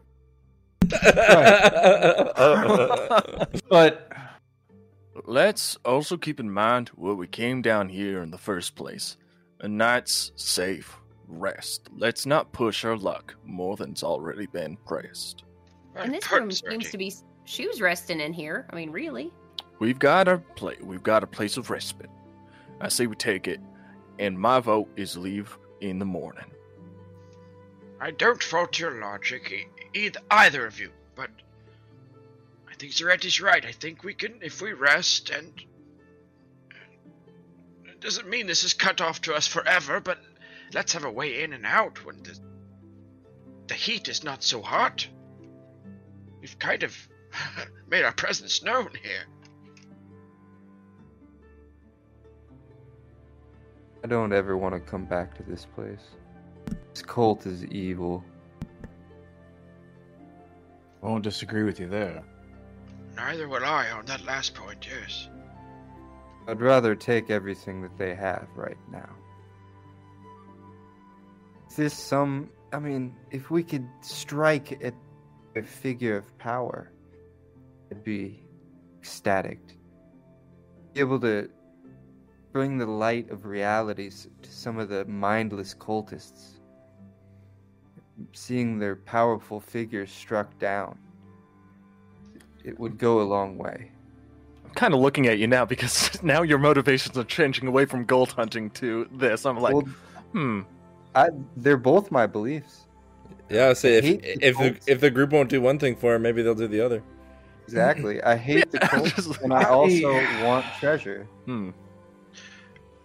But 3.69 4.07
Let's 5.27 5.77
also 5.85 6.17
keep 6.17 6.41
in 6.41 6.51
mind 6.51 6.89
what 6.91 7.17
we 7.17 7.27
came 7.27 7.63
down 7.63 7.89
here 7.89 8.23
in 8.23 8.31
the 8.31 8.39
first 8.39 8.75
place 8.75 9.17
a 9.61 9.69
night's 9.69 10.33
safe 10.37 10.97
rest. 11.29 11.89
Let's 11.97 12.27
not 12.27 12.53
push 12.53 12.85
our 12.85 12.97
luck 12.97 13.37
more 13.45 13.77
than's 13.77 14.03
already 14.03 14.47
been 14.47 14.77
pressed. 14.87 15.45
And 15.95 16.15
this 16.15 16.31
room 16.33 16.51
seems 16.51 16.91
to 16.91 16.99
be 16.99 17.13
shoes 17.45 17.81
resting 17.81 18.21
in 18.21 18.33
here. 18.33 18.67
I 18.71 18.77
mean, 18.77 18.91
really? 18.91 19.33
We've 19.81 19.99
got 19.99 20.29
a 20.29 20.43
we've 20.83 21.03
got 21.03 21.25
a 21.25 21.27
place 21.27 21.57
of 21.57 21.71
respite. 21.71 22.11
I 22.83 22.89
say 22.89 23.07
we 23.07 23.17
take 23.17 23.49
it, 23.49 23.61
and 24.19 24.39
my 24.39 24.61
vote 24.61 24.91
is 24.95 25.17
leave 25.17 25.59
in 25.81 25.99
the 25.99 26.05
morning. 26.05 26.45
I 27.99 28.11
don't 28.11 28.43
fault 28.43 28.79
your 28.79 29.01
logic, 29.01 29.69
either 29.95 30.21
either 30.31 30.67
of 30.67 30.79
you, 30.79 30.91
but 31.17 31.31
I 32.71 32.75
think 32.75 32.93
Zaretti's 32.93 33.41
right. 33.41 33.65
I 33.65 33.73
think 33.73 34.05
we 34.05 34.13
can, 34.13 34.35
if 34.43 34.61
we 34.61 34.75
rest, 34.75 35.31
and 35.31 35.51
it 37.87 38.01
doesn't 38.01 38.29
mean 38.29 38.47
this 38.47 38.65
is 38.65 38.75
cut 38.75 39.01
off 39.01 39.23
to 39.23 39.35
us 39.35 39.47
forever, 39.47 39.99
but 39.99 40.19
let's 40.75 40.93
have 40.93 41.05
a 41.05 41.11
way 41.11 41.43
in 41.43 41.55
and 41.55 41.65
out 41.65 42.05
when 42.05 42.23
the 42.23 42.39
the 43.69 43.75
heat 43.75 44.09
is 44.09 44.23
not 44.23 44.45
so 44.45 44.61
hot. 44.61 45.09
We've 46.43 46.59
kind 46.59 46.83
of 46.83 46.95
made 47.89 48.05
our 48.05 48.13
presence 48.13 48.63
known 48.63 48.91
here. 49.03 49.25
I 54.03 54.07
don't 54.07 54.33
ever 54.33 54.57
want 54.57 54.75
to 54.75 54.81
come 54.81 55.05
back 55.05 55.35
to 55.37 55.43
this 55.43 55.67
place. 55.75 56.01
This 56.93 57.03
cult 57.03 57.47
is 57.47 57.65
evil. 57.67 58.25
I 61.03 61.07
won't 61.07 61.25
disagree 61.25 61.65
with 61.65 61.79
you 61.79 61.89
there. 61.89 62.23
Neither 63.15 63.49
will 63.49 63.65
I 63.65 63.91
on 63.91 64.07
that 64.07 64.25
last 64.25 64.55
point. 64.55 64.87
Yes. 64.89 65.29
I'd 66.49 66.61
rather 66.61 66.95
take 66.95 67.31
everything 67.31 67.83
that 67.83 67.97
they 67.99 68.15
have 68.15 68.49
right 68.55 68.79
now. 68.91 69.09
Is 71.69 71.77
this 71.77 71.95
some. 71.95 72.51
I 72.73 72.79
mean, 72.79 73.15
if 73.31 73.51
we 73.51 73.63
could 73.63 73.87
strike 74.01 74.83
at 74.83 74.95
a 75.57 75.63
figure 75.63 76.17
of 76.17 76.39
power, 76.39 76.91
I'd 77.91 78.03
be 78.03 78.43
ecstatic. 78.99 79.61
Be 80.95 81.01
able 81.01 81.21
to 81.21 81.51
bring 82.53 82.79
the 82.79 82.87
light 82.87 83.31
of 83.31 83.47
realities 83.47 84.29
to 84.43 84.53
some 84.53 84.79
of 84.79 84.89
the 84.89 85.05
mindless 85.05 85.75
cultists. 85.75 86.59
Seeing 88.33 88.79
their 88.79 88.97
powerful 88.97 89.61
figures 89.61 90.11
struck 90.11 90.59
down, 90.59 90.99
it 92.65 92.79
would 92.79 92.99
go 92.99 93.21
a 93.21 93.23
long 93.23 93.57
way. 93.57 93.93
I'm 94.65 94.75
kind 94.75 94.93
of 94.93 95.01
looking 95.01 95.27
at 95.27 95.39
you 95.39 95.47
now 95.47 95.65
because 95.65 96.23
now 96.23 96.43
your 96.43 96.59
motivations 96.59 97.17
are 97.17 97.25
changing 97.25 97.67
away 97.67 97.87
from 97.87 98.05
gold 98.05 98.33
hunting 98.33 98.71
to 98.73 99.09
this. 99.13 99.47
I'm 99.47 99.59
like, 99.59 99.75
Well, 99.75 99.89
hmm. 100.33 100.61
I, 101.15 101.29
they're 101.57 101.77
both 101.79 102.11
my 102.11 102.27
beliefs. 102.27 102.87
Yeah, 103.49 103.69
I 103.71 103.73
say 103.73 103.97
if 103.97 104.05
hate 104.05 104.23
the 104.23 104.47
if 104.47 104.59
the 104.59 104.79
if 104.87 105.01
the 105.01 105.11
group 105.11 105.31
won't 105.33 105.49
do 105.49 105.61
one 105.61 105.79
thing 105.79 105.97
for 105.97 106.15
him, 106.15 106.23
maybe 106.23 106.43
they'll 106.43 106.55
do 106.55 106.69
the 106.69 106.81
other. 106.81 107.03
Exactly. 107.65 108.23
I 108.23 108.37
hate 108.37 108.71
the 108.73 108.79
Yeah, 108.83 108.89
cult, 108.89 109.43
and 109.43 109.53
I 109.53 109.65
also 109.65 110.13
want 110.45 110.67
treasure. 110.79 111.27
Hmm. 111.47 111.71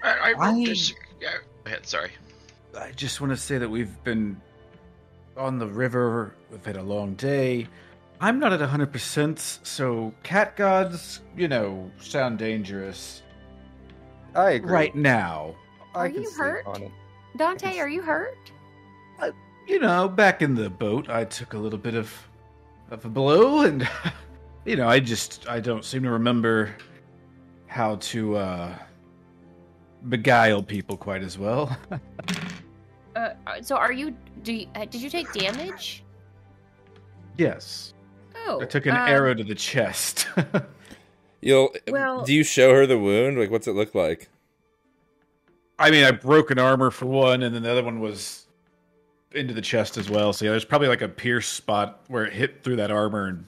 I, 0.06 0.34
I 0.38 0.50
I- 0.50 0.64
dis- 0.64 0.94
yeah, 1.22 1.32
go 1.64 1.68
ahead. 1.68 1.86
Sorry. 1.88 2.12
I 2.78 2.92
just 2.92 3.22
want 3.22 3.32
to 3.32 3.38
say 3.38 3.58
that 3.58 3.70
we've 3.70 4.04
been 4.04 4.40
on 5.38 5.60
the 5.60 5.68
river. 5.68 6.36
We've 6.52 6.64
had 6.66 6.78
a 6.78 6.84
long 6.84 7.14
day. 7.16 7.68
I'm 8.22 8.40
not 8.40 8.54
at 8.54 8.60
100%, 8.62 9.66
so 9.66 10.14
cat 10.24 10.56
gods, 10.56 11.20
you 11.36 11.48
know, 11.50 11.92
sound 12.00 12.38
dangerous 12.40 13.24
I 14.34 14.52
agree. 14.52 14.72
right 14.72 14.96
now. 14.96 15.56
Are 15.94 16.08
you 16.08 16.30
hurt? 16.32 16.66
Dante, 17.38 17.78
are 17.78 17.90
you 17.90 18.02
hurt? 18.02 18.38
You 19.68 19.80
know, 19.80 20.08
back 20.08 20.42
in 20.44 20.54
the 20.54 20.70
boat, 20.70 21.10
I 21.10 21.26
took 21.26 21.54
a 21.54 21.58
little 21.58 21.80
bit 21.80 21.96
of 21.96 22.14
of 22.92 23.04
a 23.04 23.10
blow, 23.10 23.62
and 23.62 23.90
you 24.66 24.76
know, 24.76 24.88
I 24.88 25.00
just 25.00 25.50
I 25.50 25.60
don't 25.60 25.84
seem 25.84 26.04
to 26.04 26.12
remember 26.12 26.76
how 27.66 27.96
to 27.96 28.36
uh 28.38 28.76
beguile 30.10 30.62
people 30.64 30.98
quite 30.98 31.22
as 31.24 31.38
well. 31.38 31.76
Uh, 33.16 33.30
so 33.62 33.78
are 33.78 33.94
you? 33.94 34.14
Do 34.44 34.52
you, 34.52 34.68
uh, 34.76 34.84
did 34.84 35.02
you 35.02 35.10
take 35.10 35.32
damage? 35.32 36.04
yes, 37.38 37.94
Oh, 38.46 38.62
I 38.62 38.66
took 38.66 38.86
an 38.86 38.92
um, 38.92 39.08
arrow 39.08 39.34
to 39.34 39.44
the 39.44 39.56
chest. 39.56 40.28
You'll 41.42 41.74
Well- 41.88 42.26
do 42.26 42.34
you 42.34 42.44
show 42.44 42.74
her 42.74 42.86
the 42.86 43.00
wound? 43.00 43.40
Like, 43.40 43.50
what's 43.52 43.68
it 43.68 43.72
look 43.74 43.96
like? 43.96 44.28
I 45.80 45.92
mean, 45.92 46.04
I 46.04 46.12
broke 46.12 46.52
an 46.52 46.60
armor 46.60 46.92
for 46.92 47.06
one, 47.06 47.42
and 47.44 47.56
then 47.56 47.64
the 47.64 47.72
other 47.72 47.84
one 47.84 48.02
was 48.02 48.48
into 49.32 49.54
the 49.54 49.62
chest 49.62 49.96
as 49.98 50.10
well. 50.10 50.34
So 50.34 50.44
yeah, 50.44 50.52
there's 50.52 50.66
probably 50.66 50.90
like 50.90 51.02
a 51.02 51.08
pierce 51.10 51.48
spot 51.48 52.02
where 52.10 52.26
it 52.26 52.34
hit 52.34 52.64
through 52.64 52.76
that 52.78 52.92
armor 52.92 53.28
and 53.28 53.46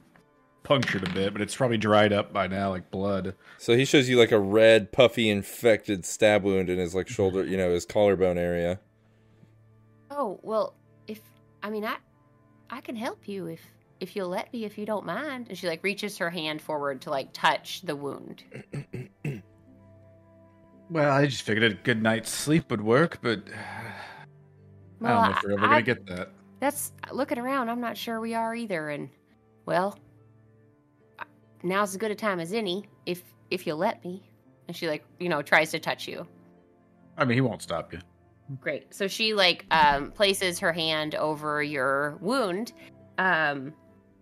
punctured 0.68 1.07
a 1.07 1.09
bit, 1.11 1.32
but 1.32 1.41
it's 1.41 1.55
probably 1.55 1.78
dried 1.78 2.11
up 2.11 2.34
by 2.34 2.45
now, 2.45 2.70
like 2.70 2.91
blood. 2.91 3.36
So 3.57 3.78
he 3.78 3.86
shows 3.86 4.09
you 4.09 4.18
like 4.18 4.34
a 4.34 4.39
red, 4.39 4.91
puffy, 4.91 5.30
infected 5.30 6.05
stab 6.05 6.43
wound 6.43 6.70
in 6.70 6.78
his 6.78 6.93
like 6.93 7.07
shoulder, 7.07 7.45
you 7.45 7.55
know, 7.55 7.72
his 7.72 7.86
collarbone 7.86 8.38
area. 8.38 8.82
Oh 10.11 10.39
well, 10.43 10.76
if 11.07 11.22
I 11.63 11.70
mean 11.70 11.86
I, 11.86 11.95
I 12.70 12.82
can 12.82 12.97
help 12.97 13.28
you 13.30 13.47
if 13.47 13.61
if 14.01 14.15
you'll 14.15 14.28
let 14.30 14.51
me, 14.51 14.65
if 14.65 14.78
you 14.78 14.86
don't 14.86 15.05
mind. 15.05 15.47
And 15.47 15.57
she 15.57 15.68
like 15.68 15.84
reaches 15.84 16.18
her 16.18 16.30
hand 16.30 16.61
forward 16.61 17.01
to 17.03 17.11
like 17.11 17.32
touch 17.32 17.82
the 17.84 17.95
wound. 17.95 18.43
Well, 20.89 21.11
I 21.11 21.26
just 21.26 21.41
figured 21.41 21.70
a 21.70 21.76
good 21.76 22.01
night's 22.01 22.30
sleep 22.30 22.72
would 22.72 22.80
work, 22.82 23.20
but 23.22 23.43
well, 25.01 25.20
I 25.20 25.28
don't 25.28 25.32
know 25.32 25.38
if 25.38 25.43
we're 25.43 25.51
ever 25.51 25.65
I- 25.65 25.70
gonna 25.70 25.82
get 25.82 26.05
that. 26.07 26.30
That's 26.59 26.93
looking 27.11 27.38
around. 27.38 27.70
I'm 27.70 27.82
not 27.82 27.97
sure 27.97 28.20
we 28.22 28.34
are 28.34 28.55
either. 28.55 28.89
And 28.89 29.09
well, 29.65 29.99
now's 31.68 31.91
as 31.91 31.97
good 31.97 32.11
a 32.11 32.15
time 32.15 32.39
as 32.39 32.53
any 32.53 32.86
if 33.05 33.24
if 33.51 33.65
you'll 33.68 33.78
let 33.78 34.03
me. 34.03 34.24
And 34.68 34.76
she 34.76 34.88
like 34.88 35.03
you 35.20 35.30
know 35.30 35.41
tries 35.41 35.72
to 35.72 35.80
touch 35.80 36.07
you. 36.07 36.28
I 37.18 37.26
mean, 37.26 37.36
he 37.36 37.41
won't 37.41 37.61
stop 37.61 37.93
you. 37.93 37.99
Great. 38.61 38.93
So 38.93 39.07
she 39.07 39.34
like 39.34 39.65
um 39.72 40.11
places 40.11 40.59
her 40.59 40.72
hand 40.72 41.15
over 41.15 41.61
your 41.61 42.18
wound, 42.22 42.74
um, 43.18 43.74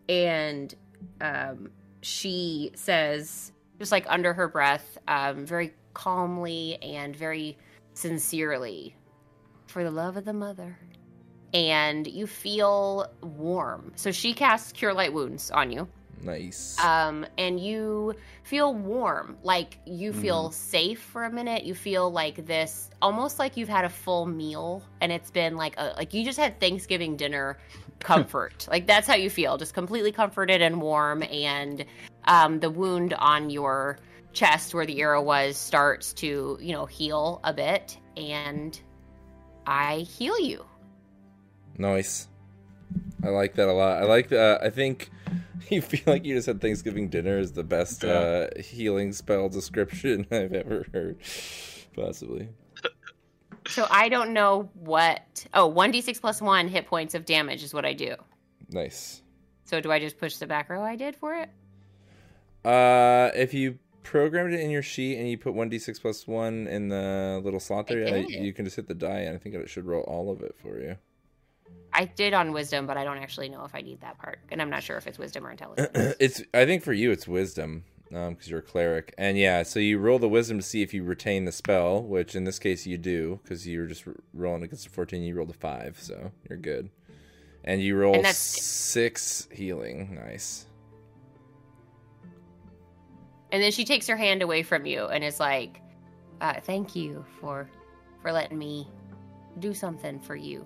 and 0.09 0.73
um 1.21 1.71
she 2.01 2.71
says, 2.75 3.51
just 3.79 3.91
like 3.91 4.05
under 4.07 4.31
her 4.31 4.47
breath, 4.47 4.97
um, 5.07 5.43
very 5.45 5.73
calmly 5.95 6.77
and 6.83 7.15
very 7.15 7.57
sincerely, 7.93 8.95
for 9.65 9.83
the 9.83 9.89
love 9.89 10.15
of 10.15 10.23
the 10.25 10.33
mother. 10.33 10.77
And 11.53 12.05
you 12.05 12.27
feel 12.27 13.11
warm. 13.21 13.91
So 13.95 14.11
she 14.11 14.33
casts 14.33 14.71
Cure 14.71 14.93
Light 14.93 15.13
Wounds 15.13 15.49
on 15.49 15.71
you. 15.71 15.87
Nice. 16.25 16.75
Um, 16.83 17.23
and 17.37 17.59
you 17.59 18.15
feel 18.41 18.73
warm, 18.73 19.37
like 19.43 19.77
you 19.85 20.11
feel 20.11 20.49
safe 20.51 20.99
for 20.99 21.23
a 21.25 21.31
minute. 21.31 21.65
You 21.65 21.75
feel 21.75 22.09
like 22.09 22.47
this, 22.47 22.89
almost 22.99 23.37
like 23.37 23.55
you've 23.55 23.69
had 23.69 23.85
a 23.85 23.89
full 23.89 24.25
meal, 24.25 24.81
and 25.01 25.11
it's 25.11 25.29
been 25.29 25.55
like 25.55 25.75
a 25.77 25.93
like 25.97 26.15
you 26.15 26.25
just 26.25 26.39
had 26.39 26.59
Thanksgiving 26.59 27.15
dinner 27.15 27.59
comfort. 27.99 28.67
like 28.71 28.87
that's 28.87 29.05
how 29.05 29.13
you 29.13 29.29
feel, 29.29 29.57
just 29.57 29.75
completely 29.75 30.11
comforted 30.11 30.63
and 30.63 30.81
warm. 30.81 31.21
And 31.23 31.85
um, 32.23 32.59
the 32.59 32.71
wound 32.71 33.13
on 33.13 33.51
your 33.51 33.99
chest 34.33 34.73
where 34.73 34.87
the 34.87 34.99
arrow 35.01 35.21
was 35.21 35.57
starts 35.57 36.11
to 36.13 36.57
you 36.59 36.73
know 36.73 36.87
heal 36.87 37.39
a 37.43 37.53
bit, 37.53 37.99
and 38.17 38.79
I 39.67 39.99
heal 39.99 40.39
you. 40.39 40.65
Nice. 41.77 42.29
I 43.23 43.29
like 43.29 43.53
that 43.55 43.67
a 43.67 43.73
lot. 43.73 44.01
I 44.01 44.05
like 44.05 44.29
that. 44.29 44.63
I 44.63 44.71
think 44.71 45.11
you 45.69 45.81
feel 45.81 46.01
like 46.05 46.25
you 46.25 46.35
just 46.35 46.47
had 46.47 46.61
Thanksgiving 46.61 47.09
dinner 47.09 47.37
is 47.37 47.53
the 47.53 47.63
best 47.63 48.03
uh, 48.03 48.47
healing 48.59 49.13
spell 49.13 49.49
description 49.49 50.25
I've 50.31 50.53
ever 50.53 50.85
heard. 50.93 51.17
Possibly. 51.95 52.49
So 53.67 53.87
I 53.89 54.09
don't 54.09 54.33
know 54.33 54.69
what. 54.73 55.45
Oh, 55.53 55.71
1d6 55.71 56.21
plus 56.21 56.41
one 56.41 56.67
hit 56.67 56.87
points 56.87 57.15
of 57.15 57.25
damage 57.25 57.63
is 57.63 57.73
what 57.73 57.85
I 57.85 57.93
do. 57.93 58.15
Nice. 58.69 59.21
So 59.63 59.81
do 59.81 59.91
I 59.91 59.99
just 59.99 60.17
push 60.17 60.35
the 60.37 60.47
back 60.47 60.69
row 60.69 60.83
I 60.83 60.95
did 60.95 61.15
for 61.15 61.35
it? 61.35 61.49
Uh, 62.63 63.31
if 63.35 63.53
you 63.53 63.79
programmed 64.03 64.53
it 64.53 64.59
in 64.59 64.69
your 64.69 64.83
sheet 64.83 65.17
and 65.17 65.27
you 65.27 65.37
put 65.37 65.53
1d6 65.53 66.01
plus 66.01 66.27
1 66.27 66.67
in 66.67 66.89
the 66.89 67.41
little 67.43 67.59
slot 67.59 67.87
there, 67.87 67.99
yeah, 67.99 68.17
you 68.17 68.53
can 68.53 68.65
just 68.65 68.75
hit 68.75 68.87
the 68.87 68.93
die 68.93 69.21
and 69.21 69.35
I 69.35 69.39
think 69.39 69.55
it 69.55 69.69
should 69.69 69.85
roll 69.85 70.03
all 70.03 70.31
of 70.31 70.41
it 70.41 70.55
for 70.61 70.79
you. 70.79 70.97
I 71.95 72.05
did 72.05 72.33
on 72.33 72.51
wisdom, 72.51 72.85
but 72.85 72.97
I 72.97 73.05
don't 73.05 73.17
actually 73.17 73.47
know 73.47 73.63
if 73.63 73.73
I 73.73 73.79
need 73.79 74.01
that 74.01 74.17
part, 74.17 74.39
and 74.49 74.61
I'm 74.61 74.69
not 74.69 74.83
sure 74.83 74.97
if 74.97 75.07
it's 75.07 75.17
wisdom 75.17 75.47
or 75.47 75.51
intelligence. 75.51 75.89
it's 76.19 76.43
I 76.53 76.65
think 76.65 76.83
for 76.83 76.91
you 76.91 77.11
it's 77.11 77.25
wisdom 77.25 77.85
because 78.09 78.49
you're 78.49 78.59
a 78.59 78.63
cleric. 78.63 79.13
And 79.17 79.37
yeah 79.37 79.63
so 79.63 79.79
you 79.79 79.97
roll 79.97 80.19
the 80.19 80.27
wisdom 80.27 80.59
to 80.59 80.63
see 80.63 80.81
if 80.81 80.93
you 80.93 81.03
retain 81.03 81.45
the 81.45 81.51
spell 81.51 82.03
which 82.03 82.35
in 82.35 82.43
this 82.43 82.59
case 82.59 82.85
you 82.85 82.97
do 82.97 83.39
because 83.43 83.65
you 83.65 83.79
were 83.79 83.87
just 83.87 84.07
r- 84.07 84.13
rolling 84.33 84.63
against 84.63 84.87
a 84.87 84.89
14 84.89 85.23
you 85.23 85.35
rolled 85.35 85.49
a 85.49 85.53
5 85.53 85.99
so 85.99 86.31
you're 86.49 86.57
good. 86.57 86.89
And 87.63 87.81
you 87.81 87.95
roll 87.95 88.13
And 88.13 88.27
six 88.27 89.47
healing. 89.51 90.15
Nice. 90.15 90.67
And 93.51 93.63
then 93.63 93.71
she 93.71 93.85
takes 93.85 94.05
her 94.07 94.17
hand 94.17 94.41
away 94.41 94.63
from 94.63 94.85
you 94.85 95.05
and 95.05 95.23
is 95.23 95.39
like, 95.39 95.81
uh, 96.41 96.59
"Thank 96.59 96.95
you 96.95 97.25
for 97.39 97.69
for 98.21 98.31
letting 98.31 98.57
me 98.57 98.87
do 99.59 99.73
something 99.73 100.19
for 100.19 100.35
you." 100.35 100.65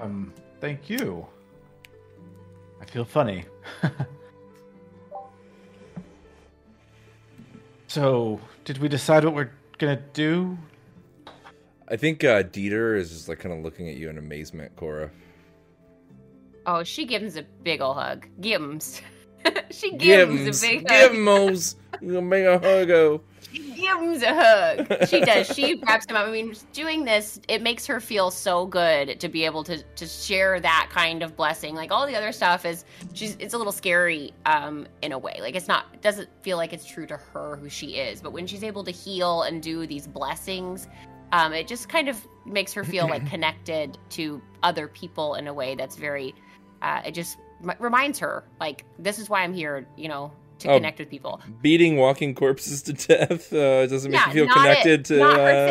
Um, 0.00 0.32
thank 0.60 0.88
you. 0.88 1.26
I 2.80 2.86
feel 2.86 3.04
funny. 3.04 3.44
so, 7.86 8.40
did 8.64 8.78
we 8.78 8.88
decide 8.88 9.24
what 9.24 9.34
we're 9.34 9.50
gonna 9.78 10.00
do? 10.12 10.56
I 11.88 11.96
think 11.96 12.24
uh, 12.24 12.42
Dieter 12.42 12.96
is 12.96 13.10
just 13.10 13.28
like 13.28 13.40
kind 13.40 13.54
of 13.54 13.62
looking 13.62 13.88
at 13.88 13.96
you 13.96 14.08
in 14.08 14.16
amazement 14.16 14.74
Cora 14.76 15.10
Oh, 16.66 16.84
she 16.84 17.04
gives 17.04 17.36
a 17.36 17.42
big 17.42 17.80
ol' 17.80 17.94
hug. 17.94 18.26
Gims. 18.40 19.00
she 19.70 19.96
gives 19.96 20.32
Gibbons 20.32 20.62
a 20.62 20.66
big 20.66 20.88
hug. 20.88 21.12
Gibbons 21.12 21.76
you 22.00 22.14
gonna 22.14 22.22
make 22.22 22.44
a 22.44 22.58
huggo 22.58 23.20
gives 23.80 24.22
a 24.22 24.34
hug. 24.34 25.08
She 25.08 25.20
does. 25.20 25.48
She 25.48 25.82
wraps 25.86 26.06
him 26.06 26.16
up. 26.16 26.26
I 26.26 26.30
mean, 26.30 26.54
doing 26.72 27.04
this, 27.04 27.40
it 27.48 27.62
makes 27.62 27.86
her 27.86 28.00
feel 28.00 28.30
so 28.30 28.66
good 28.66 29.18
to 29.20 29.28
be 29.28 29.44
able 29.44 29.64
to 29.64 29.82
to 29.82 30.06
share 30.06 30.60
that 30.60 30.88
kind 30.90 31.22
of 31.22 31.36
blessing. 31.36 31.74
Like 31.74 31.90
all 31.90 32.06
the 32.06 32.16
other 32.16 32.32
stuff 32.32 32.64
is, 32.64 32.84
she's 33.12 33.36
it's 33.38 33.54
a 33.54 33.58
little 33.58 33.72
scary 33.72 34.32
um, 34.46 34.86
in 35.02 35.12
a 35.12 35.18
way. 35.18 35.36
Like 35.40 35.54
it's 35.54 35.68
not, 35.68 35.86
it 35.92 36.02
doesn't 36.02 36.28
feel 36.42 36.56
like 36.56 36.72
it's 36.72 36.86
true 36.86 37.06
to 37.06 37.16
her 37.16 37.56
who 37.56 37.68
she 37.68 37.96
is. 37.96 38.20
But 38.20 38.32
when 38.32 38.46
she's 38.46 38.64
able 38.64 38.84
to 38.84 38.90
heal 38.90 39.42
and 39.42 39.62
do 39.62 39.86
these 39.86 40.06
blessings, 40.06 40.88
um, 41.32 41.52
it 41.52 41.66
just 41.66 41.88
kind 41.88 42.08
of 42.08 42.26
makes 42.44 42.72
her 42.72 42.84
feel 42.84 43.08
like 43.08 43.26
connected 43.30 43.98
to 44.10 44.42
other 44.62 44.88
people 44.88 45.34
in 45.34 45.46
a 45.46 45.54
way 45.54 45.74
that's 45.74 45.96
very. 45.96 46.34
Uh, 46.82 47.02
it 47.04 47.12
just 47.12 47.38
m- 47.62 47.74
reminds 47.78 48.18
her 48.18 48.44
like 48.58 48.84
this 48.98 49.18
is 49.18 49.28
why 49.28 49.42
I'm 49.42 49.52
here. 49.52 49.86
You 49.96 50.08
know. 50.08 50.32
To 50.60 50.70
Oh, 50.70 50.76
connect 50.76 50.98
with 50.98 51.08
people. 51.10 51.40
beating 51.62 51.96
walking 51.96 52.34
corpses 52.34 52.82
to 52.82 52.92
death 52.92 53.52
uh, 53.52 53.86
doesn't 53.86 54.10
make 54.10 54.20
Yeah, 54.20 54.26
you 54.28 54.32
feel 54.34 54.46
not 54.46 54.56
it. 54.56 54.60
connected 54.60 55.04
to 55.06 55.16
Not 55.18 55.36
her 55.36 55.50
uh, 55.50 55.66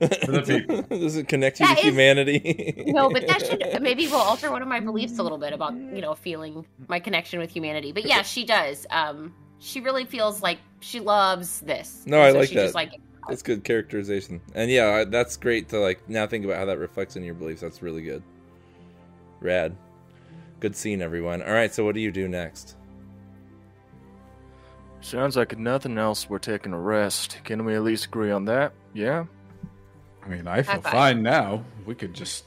thing. 0.00 0.86
does 1.00 1.16
it 1.16 1.28
connect 1.28 1.60
you 1.60 1.66
That 1.66 1.74
to 1.78 1.80
is- 1.80 1.84
humanity 1.92 2.84
no, 2.86 3.10
but 3.10 3.26
that 3.26 3.44
should 3.46 3.82
maybe 3.82 4.06
will 4.08 4.16
alter 4.16 4.50
one 4.50 4.62
of 4.62 4.68
my 4.68 4.80
beliefs 4.80 5.18
a 5.18 5.22
little 5.22 5.38
bit 5.38 5.52
about 5.52 5.74
you 5.74 6.00
know 6.00 6.14
feeling 6.14 6.66
my 6.88 6.98
connection 6.98 7.38
with 7.40 7.50
humanity. 7.50 7.92
But 7.92 8.06
yeah, 8.06 8.22
she 8.22 8.44
does. 8.44 8.86
Um, 8.90 9.34
she 9.58 9.80
really 9.80 10.04
feels 10.04 10.42
like 10.42 10.58
she 10.80 11.00
loves 11.00 11.60
this. 11.60 12.02
No, 12.06 12.20
I 12.20 12.32
so 12.32 12.38
like 12.38 12.48
she 12.48 12.54
that. 12.56 12.62
Just 12.64 12.74
like 12.74 12.92
That's 13.28 13.42
good 13.42 13.64
characterization. 13.64 14.40
And 14.54 14.70
yeah, 14.70 15.04
that's 15.04 15.36
great 15.36 15.68
to 15.70 15.78
like 15.80 16.08
now 16.08 16.26
think 16.26 16.44
about 16.44 16.56
how 16.58 16.64
that 16.66 16.78
reflects 16.78 17.16
in 17.16 17.24
your 17.24 17.34
beliefs. 17.34 17.60
That's 17.60 17.82
really 17.82 18.02
good. 18.02 18.22
Rad. 19.40 19.76
Good 20.60 20.74
scene, 20.74 21.02
everyone. 21.02 21.42
All 21.42 21.52
right, 21.52 21.72
so 21.72 21.84
what 21.84 21.94
do 21.94 22.00
you 22.00 22.10
do 22.10 22.28
next? 22.28 22.76
Sounds 25.06 25.36
like 25.36 25.52
if 25.52 25.58
nothing 25.60 25.98
else, 25.98 26.28
we're 26.28 26.40
taking 26.40 26.72
a 26.72 26.80
rest. 26.80 27.38
Can 27.44 27.64
we 27.64 27.76
at 27.76 27.84
least 27.84 28.06
agree 28.06 28.32
on 28.32 28.46
that? 28.46 28.72
Yeah? 28.92 29.26
I 30.24 30.28
mean, 30.28 30.48
I 30.48 30.62
feel 30.62 30.82
fine 30.82 31.22
now. 31.22 31.62
We 31.84 31.94
could 31.94 32.12
just 32.12 32.46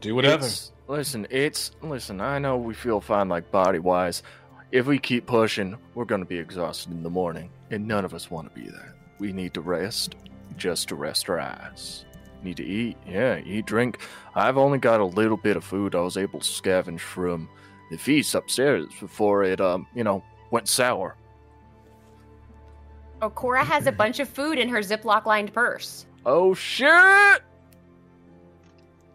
do 0.00 0.14
whatever. 0.14 0.46
It's, 0.46 0.70
listen, 0.86 1.26
it's. 1.30 1.72
Listen, 1.82 2.20
I 2.20 2.38
know 2.38 2.56
we 2.58 2.74
feel 2.74 3.00
fine, 3.00 3.28
like 3.28 3.50
body 3.50 3.80
wise. 3.80 4.22
If 4.70 4.86
we 4.86 5.00
keep 5.00 5.26
pushing, 5.26 5.76
we're 5.96 6.04
going 6.04 6.20
to 6.20 6.28
be 6.28 6.38
exhausted 6.38 6.92
in 6.92 7.02
the 7.02 7.10
morning, 7.10 7.50
and 7.72 7.88
none 7.88 8.04
of 8.04 8.14
us 8.14 8.30
want 8.30 8.54
to 8.54 8.60
be 8.60 8.68
that. 8.70 8.94
We 9.18 9.32
need 9.32 9.52
to 9.54 9.60
rest 9.60 10.14
just 10.56 10.90
to 10.90 10.94
rest 10.94 11.28
our 11.28 11.40
eyes. 11.40 12.04
Need 12.44 12.58
to 12.58 12.64
eat, 12.64 12.98
yeah, 13.04 13.40
eat, 13.44 13.66
drink. 13.66 13.98
I've 14.36 14.58
only 14.58 14.78
got 14.78 15.00
a 15.00 15.04
little 15.04 15.36
bit 15.36 15.56
of 15.56 15.64
food 15.64 15.96
I 15.96 16.02
was 16.02 16.16
able 16.16 16.38
to 16.38 16.46
scavenge 16.46 17.00
from 17.00 17.48
the 17.90 17.98
feast 17.98 18.36
upstairs 18.36 18.86
before 19.00 19.42
it, 19.42 19.60
um, 19.60 19.88
you 19.92 20.04
know, 20.04 20.22
went 20.52 20.68
sour. 20.68 21.16
Oh, 23.22 23.30
Cora 23.30 23.64
has 23.64 23.86
a 23.86 23.92
bunch 23.92 24.20
of 24.20 24.28
food 24.28 24.58
in 24.58 24.68
her 24.68 24.80
Ziploc 24.80 25.26
lined 25.26 25.52
purse. 25.52 26.06
Oh 26.26 26.54
shit! 26.54 27.42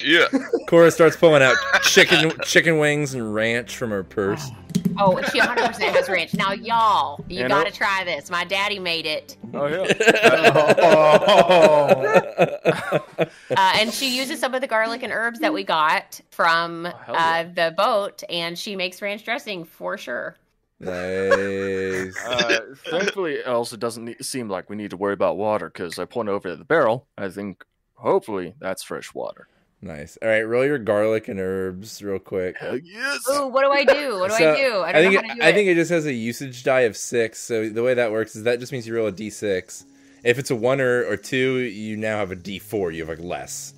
Yeah. 0.03 0.25
Cora 0.67 0.91
starts 0.91 1.15
pulling 1.15 1.41
out 1.41 1.55
chicken 1.83 2.31
chicken 2.43 2.79
wings 2.79 3.13
and 3.13 3.33
ranch 3.33 3.77
from 3.77 3.91
her 3.91 4.03
purse. 4.03 4.49
Oh, 4.97 5.21
she 5.31 5.39
100 5.39 5.67
percent 5.67 5.95
has 5.95 6.09
ranch. 6.09 6.33
Now, 6.33 6.51
y'all, 6.53 7.23
you 7.27 7.41
You 7.43 7.47
got 7.47 7.65
to 7.65 7.69
know- 7.69 7.69
try 7.75 8.03
this. 8.03 8.29
My 8.29 8.43
daddy 8.43 8.79
made 8.79 9.05
it, 9.05 9.37
Oh 9.53 9.67
yeah. 9.67 9.81
uh, 13.57 13.73
and 13.75 13.93
she 13.93 14.15
uses 14.17 14.39
some 14.39 14.53
of 14.53 14.61
the 14.61 14.67
garlic 14.67 15.03
and 15.03 15.11
herbs 15.13 15.39
that 15.39 15.53
we 15.53 15.63
got 15.63 16.19
from 16.31 16.85
hell 17.05 17.15
uh, 17.15 17.43
the 17.43 17.73
boat, 17.75 18.23
and 18.29 18.57
she 18.57 18.75
makes 18.75 19.01
ranch 19.01 19.23
dressing 19.23 19.63
for 19.63 19.97
sure. 19.97 20.35
Nice. 20.79 22.15
Uh, 22.25 22.59
thankfully, 22.89 23.35
it 23.35 23.47
also 23.47 23.77
doesn't 23.77 24.05
ne- 24.05 24.15
seem 24.21 24.49
like 24.49 24.69
we 24.69 24.75
need 24.75 24.89
to 24.91 24.97
worry 24.97 25.13
about 25.13 25.37
water 25.37 25.69
because 25.69 25.97
I 25.99 26.05
point 26.05 26.29
over 26.29 26.49
at 26.49 26.57
the 26.59 26.65
barrel. 26.65 27.07
I 27.17 27.29
think, 27.29 27.63
hopefully, 27.95 28.53
that's 28.59 28.83
fresh 28.83 29.13
water. 29.13 29.47
nice. 29.81 30.17
All 30.21 30.27
right, 30.29 30.41
roll 30.41 30.65
your 30.65 30.77
garlic 30.79 31.27
and 31.27 31.39
herbs 31.39 32.01
real 32.03 32.19
quick. 32.19 32.57
Hell 32.59 32.77
yes! 32.77 33.27
Ooh, 33.29 33.47
what 33.47 33.63
do 33.63 33.71
I 33.71 33.83
do? 33.85 34.19
What 34.19 34.31
do 34.31 34.37
So, 34.37 34.51
I 34.51 34.55
do? 34.55 34.81
I 34.81 34.91
don't 34.91 35.01
think 35.03 35.13
know 35.13 35.19
it, 35.19 35.25
how 35.27 35.33
to 35.33 35.39
do 35.39 35.45
I 35.45 35.49
it. 35.49 35.53
think 35.53 35.69
it 35.69 35.75
just 35.75 35.91
has 35.91 36.05
a 36.05 36.13
usage 36.13 36.63
die 36.63 36.81
of 36.81 36.97
six. 36.97 37.39
So 37.39 37.69
the 37.69 37.83
way 37.83 37.93
that 37.93 38.11
works 38.11 38.35
is 38.35 38.43
that 38.43 38.59
just 38.59 38.71
means 38.71 38.87
you 38.87 38.95
roll 38.95 39.07
a 39.07 39.11
d6. 39.11 39.85
If 40.23 40.39
it's 40.39 40.49
a 40.49 40.55
one 40.55 40.81
or, 40.81 41.05
or 41.05 41.17
two, 41.17 41.57
you 41.59 41.97
now 41.97 42.17
have 42.17 42.31
a 42.31 42.35
d4. 42.35 42.93
You 42.95 43.05
have 43.05 43.09
like 43.19 43.25
less. 43.25 43.73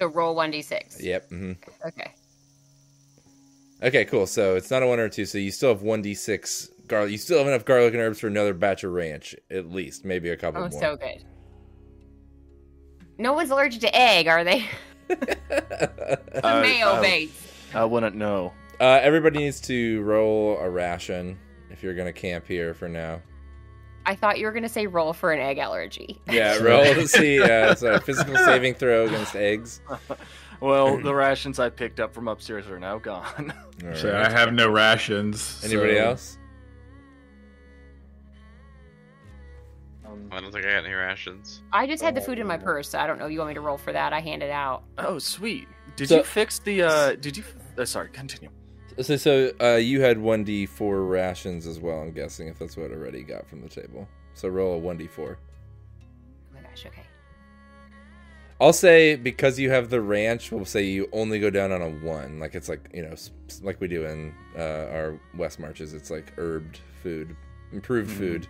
So 0.00 0.06
roll 0.06 0.34
one 0.34 0.50
d 0.50 0.62
six. 0.62 1.00
Yep. 1.02 1.30
Mm-hmm. 1.30 1.88
Okay. 1.88 2.12
Okay, 3.82 4.04
cool. 4.04 4.26
So 4.26 4.56
it's 4.56 4.70
not 4.70 4.82
a 4.82 4.86
one 4.86 4.98
or 5.00 5.08
two. 5.08 5.24
So 5.24 5.38
you 5.38 5.50
still 5.50 5.70
have 5.70 5.82
one 5.82 6.02
d6 6.02 6.70
garlic. 6.86 7.10
You 7.12 7.18
still 7.18 7.38
have 7.38 7.46
enough 7.46 7.64
garlic 7.64 7.94
and 7.94 8.02
herbs 8.02 8.20
for 8.20 8.26
another 8.26 8.52
batch 8.54 8.84
of 8.84 8.92
ranch, 8.92 9.34
at 9.50 9.70
least, 9.70 10.04
maybe 10.04 10.28
a 10.30 10.36
couple 10.36 10.62
Oh, 10.64 10.68
more. 10.68 10.80
so 10.80 10.96
good. 10.96 11.24
No 13.18 13.32
one's 13.32 13.50
allergic 13.50 13.80
to 13.82 13.94
egg, 13.96 14.26
are 14.28 14.44
they? 14.44 14.64
I- 16.42 16.60
Mayo 16.62 16.92
I- 16.92 17.00
base. 17.00 17.52
I 17.74 17.84
wouldn't 17.84 18.16
know. 18.16 18.52
Uh, 18.80 18.98
everybody 19.02 19.38
needs 19.40 19.60
to 19.62 20.00
roll 20.02 20.56
a 20.58 20.68
ration 20.68 21.38
if 21.70 21.82
you're 21.82 21.94
gonna 21.94 22.12
camp 22.12 22.46
here 22.46 22.72
for 22.74 22.88
now. 22.88 23.20
I 24.06 24.14
thought 24.14 24.38
you 24.38 24.46
were 24.46 24.52
gonna 24.52 24.68
say 24.70 24.86
roll 24.86 25.12
for 25.12 25.32
an 25.32 25.40
egg 25.40 25.58
allergy. 25.58 26.18
Yeah, 26.30 26.56
roll 26.62 26.82
to 26.84 27.06
see. 27.06 27.40
Uh, 27.42 27.74
so 27.74 27.92
a 27.92 28.00
physical 28.00 28.34
saving 28.38 28.74
throw 28.74 29.04
against 29.06 29.36
eggs. 29.36 29.80
Well, 30.66 30.98
the 30.98 31.14
rations 31.14 31.58
I 31.58 31.70
picked 31.70 32.00
up 32.00 32.12
from 32.12 32.28
upstairs 32.28 32.66
are 32.68 32.78
now 32.78 32.98
gone. 32.98 33.52
So 33.94 34.12
right. 34.12 34.26
I 34.26 34.30
have 34.30 34.52
no 34.52 34.68
rations. 34.68 35.58
Anybody 35.64 35.94
so- 35.94 36.04
else? 36.04 36.38
Um, 40.04 40.28
I 40.30 40.38
don't 40.38 40.52
think 40.52 40.66
I 40.66 40.72
got 40.72 40.84
any 40.84 40.92
rations. 40.92 41.62
I 41.72 41.86
just 41.86 42.02
had 42.02 42.14
the 42.14 42.20
food 42.20 42.38
in 42.38 42.46
my 42.46 42.58
oh. 42.58 42.62
purse, 42.62 42.90
so 42.90 42.98
I 42.98 43.06
don't 43.06 43.18
know. 43.18 43.26
You 43.26 43.38
want 43.38 43.48
me 43.48 43.54
to 43.54 43.62
roll 43.62 43.78
for 43.78 43.90
that? 43.92 44.12
I 44.12 44.20
hand 44.20 44.42
it 44.42 44.50
out. 44.50 44.82
oh, 44.98 45.18
sweet. 45.18 45.66
Did 45.96 46.10
So- 46.10 46.18
you 46.18 46.24
fix 46.24 46.58
the? 46.58 46.82
uh 46.82 47.14
Did 47.14 47.38
you? 47.38 47.44
Uh, 47.78 47.86
sorry, 47.86 48.10
continue. 48.10 48.50
So, 49.00 49.16
so 49.16 49.52
uh, 49.62 49.76
you 49.76 50.02
had 50.02 50.18
1d4 50.18 51.08
rations 51.08 51.66
as 51.66 51.78
well, 51.78 52.00
I'm 52.02 52.12
guessing, 52.12 52.48
if 52.48 52.58
that's 52.58 52.76
what 52.76 52.90
I 52.90 52.94
already 52.94 53.22
got 53.22 53.48
from 53.48 53.62
the 53.62 53.68
table. 53.68 54.06
So 54.34 54.48
roll 54.48 54.76
a 54.76 54.80
1d4. 54.80 55.36
I'll 58.60 58.72
say 58.74 59.16
because 59.16 59.58
you 59.58 59.70
have 59.70 59.88
the 59.88 60.00
ranch, 60.02 60.52
we'll 60.52 60.64
say 60.66 60.84
you 60.84 61.08
only 61.12 61.38
go 61.40 61.48
down 61.48 61.72
on 61.72 61.80
a 61.80 61.88
one. 61.88 62.38
Like 62.40 62.54
it's 62.54 62.68
like 62.68 62.90
you 62.92 63.02
know, 63.02 63.12
s- 63.12 63.30
s- 63.48 63.62
like 63.64 63.80
we 63.80 63.88
do 63.88 64.04
in 64.04 64.34
uh, 64.56 64.60
our 64.92 65.18
West 65.36 65.58
marches. 65.58 65.94
It's 65.94 66.10
like 66.10 66.34
herbed 66.36 66.76
food, 67.02 67.34
improved 67.72 68.10
Mhm. 68.10 68.16
food. 68.18 68.46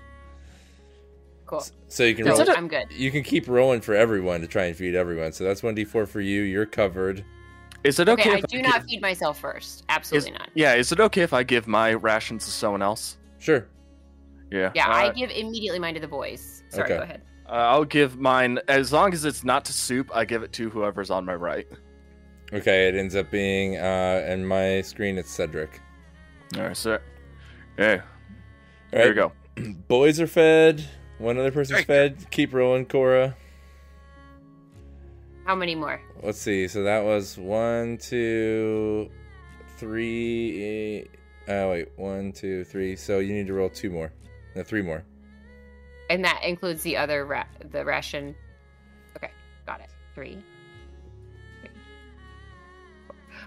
Cool. 1.46 1.64
So 1.88 2.04
you 2.04 2.14
can 2.14 2.24
So 2.26 2.44
roll, 2.44 2.56
I'm 2.56 2.68
good. 2.68 2.86
you 2.90 3.10
can 3.10 3.22
keep 3.22 3.48
rolling 3.48 3.80
for 3.80 3.94
everyone 3.94 4.40
to 4.40 4.46
try 4.46 4.64
and 4.64 4.76
feed 4.76 4.94
everyone. 4.94 5.32
So 5.32 5.44
that's 5.44 5.62
one 5.62 5.74
d 5.74 5.84
four 5.84 6.06
for 6.06 6.20
you. 6.20 6.42
You're 6.42 6.66
covered. 6.66 7.24
Is 7.82 7.98
it 7.98 8.08
okay? 8.08 8.22
Okay, 8.22 8.32
I 8.34 8.40
do 8.40 8.56
gi- 8.58 8.62
not 8.62 8.82
feed 8.84 9.00
myself 9.00 9.38
first. 9.40 9.84
Absolutely 9.88 10.32
Is, 10.32 10.38
not. 10.38 10.48
yeah, 10.54 10.74
is 10.74 10.92
it 10.92 11.00
okay 11.00 11.22
if 11.22 11.32
I 11.32 11.42
give 11.42 11.66
my 11.66 11.94
rations 11.94 12.44
to 12.44 12.50
someone 12.50 12.82
else? 12.82 13.16
Sure. 13.38 13.66
Yeah. 14.52 14.70
Yeah, 14.74 14.88
I 14.88 15.10
give 15.12 15.30
immediately 15.30 15.78
mine 15.78 15.94
to 15.94 16.00
the 16.00 16.08
boys. 16.08 16.62
Sorry, 16.68 16.84
Okay. 16.84 16.96
go 16.98 17.02
ahead. 17.04 17.22
Uh, 17.50 17.54
I'll 17.54 17.84
give 17.84 18.18
mine 18.18 18.60
as 18.68 18.92
long 18.92 19.12
as 19.12 19.24
it's 19.24 19.42
not 19.42 19.64
to 19.64 19.72
soup. 19.72 20.10
I 20.14 20.24
give 20.24 20.42
it 20.44 20.52
to 20.52 20.70
whoever's 20.70 21.10
on 21.10 21.24
my 21.24 21.34
right. 21.34 21.66
Okay, 22.52 22.88
it 22.88 22.94
ends 22.94 23.16
up 23.16 23.30
being 23.30 23.76
uh, 23.76 24.24
and 24.24 24.48
my 24.48 24.80
screen 24.82 25.18
it's 25.18 25.30
Cedric. 25.30 25.80
All 26.56 26.62
right, 26.62 26.76
sir. 26.76 27.02
Hey, 27.76 27.98
All 27.98 28.02
there 28.92 29.08
you 29.08 29.14
go. 29.14 29.32
boys 29.88 30.20
are 30.20 30.26
fed. 30.26 30.84
One 31.18 31.38
other 31.38 31.50
person's 31.50 31.84
fed. 31.84 32.30
Keep 32.30 32.54
rolling, 32.54 32.86
Cora. 32.86 33.36
How 35.44 35.54
many 35.56 35.74
more? 35.74 36.00
Let's 36.22 36.38
see. 36.38 36.68
So 36.68 36.84
that 36.84 37.04
was 37.04 37.36
one, 37.36 37.98
two, 37.98 39.10
three. 39.76 41.08
Oh 41.48 41.70
wait, 41.70 41.88
one, 41.96 42.32
two, 42.32 42.62
three. 42.62 42.94
So 42.94 43.18
you 43.18 43.34
need 43.34 43.48
to 43.48 43.54
roll 43.54 43.68
two 43.68 43.90
more. 43.90 44.12
No, 44.54 44.62
three 44.62 44.82
more. 44.82 45.04
And 46.10 46.24
that 46.24 46.42
includes 46.44 46.82
the 46.82 46.96
other 46.98 47.24
ra- 47.24 47.46
the 47.70 47.84
ration. 47.84 48.34
Okay, 49.16 49.30
got 49.64 49.80
it. 49.80 49.88
Three. 50.14 50.42
Three. 51.62 51.70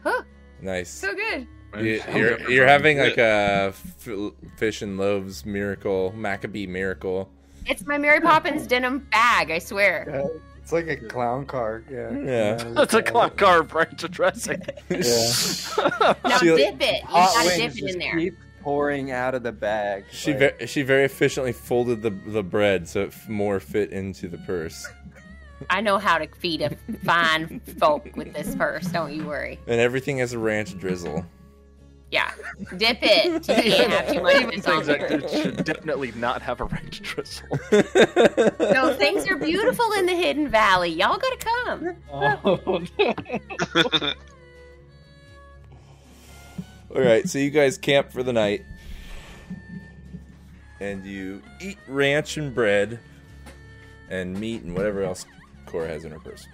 Oh, 0.06 0.24
Nice. 0.62 0.90
so 0.90 1.14
good. 1.14 1.46
You, 1.78 2.02
I'm 2.08 2.16
you're 2.18 2.50
you're 2.50 2.68
having 2.68 3.00
like 3.00 3.18
a 3.18 3.74
f- 3.74 4.12
fish 4.56 4.82
and 4.82 4.98
loaves 4.98 5.46
miracle, 5.46 6.14
Maccabee 6.16 6.68
miracle. 6.68 7.30
It's 7.66 7.86
my 7.86 7.98
Mary 7.98 8.22
Poppins 8.22 8.66
denim 8.68 9.00
bag. 9.12 9.52
I 9.52 9.60
swear. 9.60 10.06
yeah, 10.10 10.40
it's 10.62 10.72
like 10.72 10.88
a 10.88 10.96
clown 10.96 11.46
car. 11.46 11.84
Yeah. 11.92 12.12
Yeah. 12.12 12.54
That's 12.76 12.94
a 12.94 13.04
clown 13.04 13.32
car 13.32 13.64
branch 13.64 14.04
addressing. 14.04 14.62
Yeah. 14.90 14.96
Now 16.24 16.38
She- 16.38 16.46
dip 16.56 16.80
it. 16.82 17.02
You 17.02 17.10
gotta 17.10 17.58
dip 17.58 17.76
it 17.78 17.94
in 17.94 18.00
there. 18.00 18.18
keep 18.18 18.38
pouring 18.64 19.12
out 19.12 19.36
of 19.36 19.44
the 19.44 19.52
bag. 19.52 20.06
She 20.12 20.34
like- 20.34 20.60
ve- 20.60 20.66
she 20.68 20.82
very 20.82 21.04
efficiently 21.06 21.52
folded 21.54 22.02
the 22.02 22.10
the 22.10 22.44
bread 22.44 22.88
so 22.88 23.02
it 23.04 23.08
f- 23.10 23.28
more 23.30 23.60
fit 23.60 23.92
into 23.92 24.28
the 24.28 24.38
purse, 24.40 24.88
I 25.70 25.82
know 25.82 25.98
how 25.98 26.18
to 26.18 26.28
feed 26.40 26.62
a 26.62 26.72
fine 27.06 27.60
folk 27.80 28.10
with 28.16 28.34
this 28.34 28.56
purse. 28.56 28.86
Don't 28.88 29.14
you 29.14 29.26
worry. 29.26 29.60
and 29.68 29.80
everything 29.80 30.18
has 30.20 30.34
a 30.34 30.40
ranch 30.40 30.78
drizzle. 30.78 31.26
Yeah, 32.12 32.30
dip 32.78 33.00
it. 33.02 33.44
So 33.44 33.56
you 33.56 33.72
can't 33.74 33.92
have 33.92 34.14
too 34.14 34.22
much 34.22 34.44
of 34.44 34.50
it 34.54 34.62
things 34.64 34.86
that 34.86 35.30
should 35.32 35.64
definitely 35.66 36.12
not 36.16 36.44
have 36.44 36.62
a 36.62 36.66
ranch 36.66 37.02
drizzle. 37.02 37.48
No, 38.74 38.94
things 38.96 39.28
are 39.28 39.36
beautiful 39.38 39.92
in 39.94 40.06
the 40.06 40.14
Hidden 40.16 40.48
Valley. 40.50 40.90
Y'all 40.90 41.18
gotta 41.18 41.38
come. 41.38 41.96
Oh, 42.12 42.84
All 46.96 47.02
right, 47.02 47.28
so 47.28 47.40
you 47.40 47.50
guys 47.50 47.80
camp 47.80 48.12
for 48.12 48.22
the 48.22 48.34
night, 48.34 48.64
and 50.80 51.04
you 51.04 51.42
eat 51.60 51.80
ranch 51.88 52.38
and 52.38 52.54
bread, 52.54 53.00
and 54.10 54.40
meat 54.40 54.62
and 54.62 54.76
whatever 54.76 55.02
else 55.02 55.26
Cora 55.66 55.88
has 55.88 56.06
in 56.06 56.12
her 56.12 56.20
purse. 56.20 56.46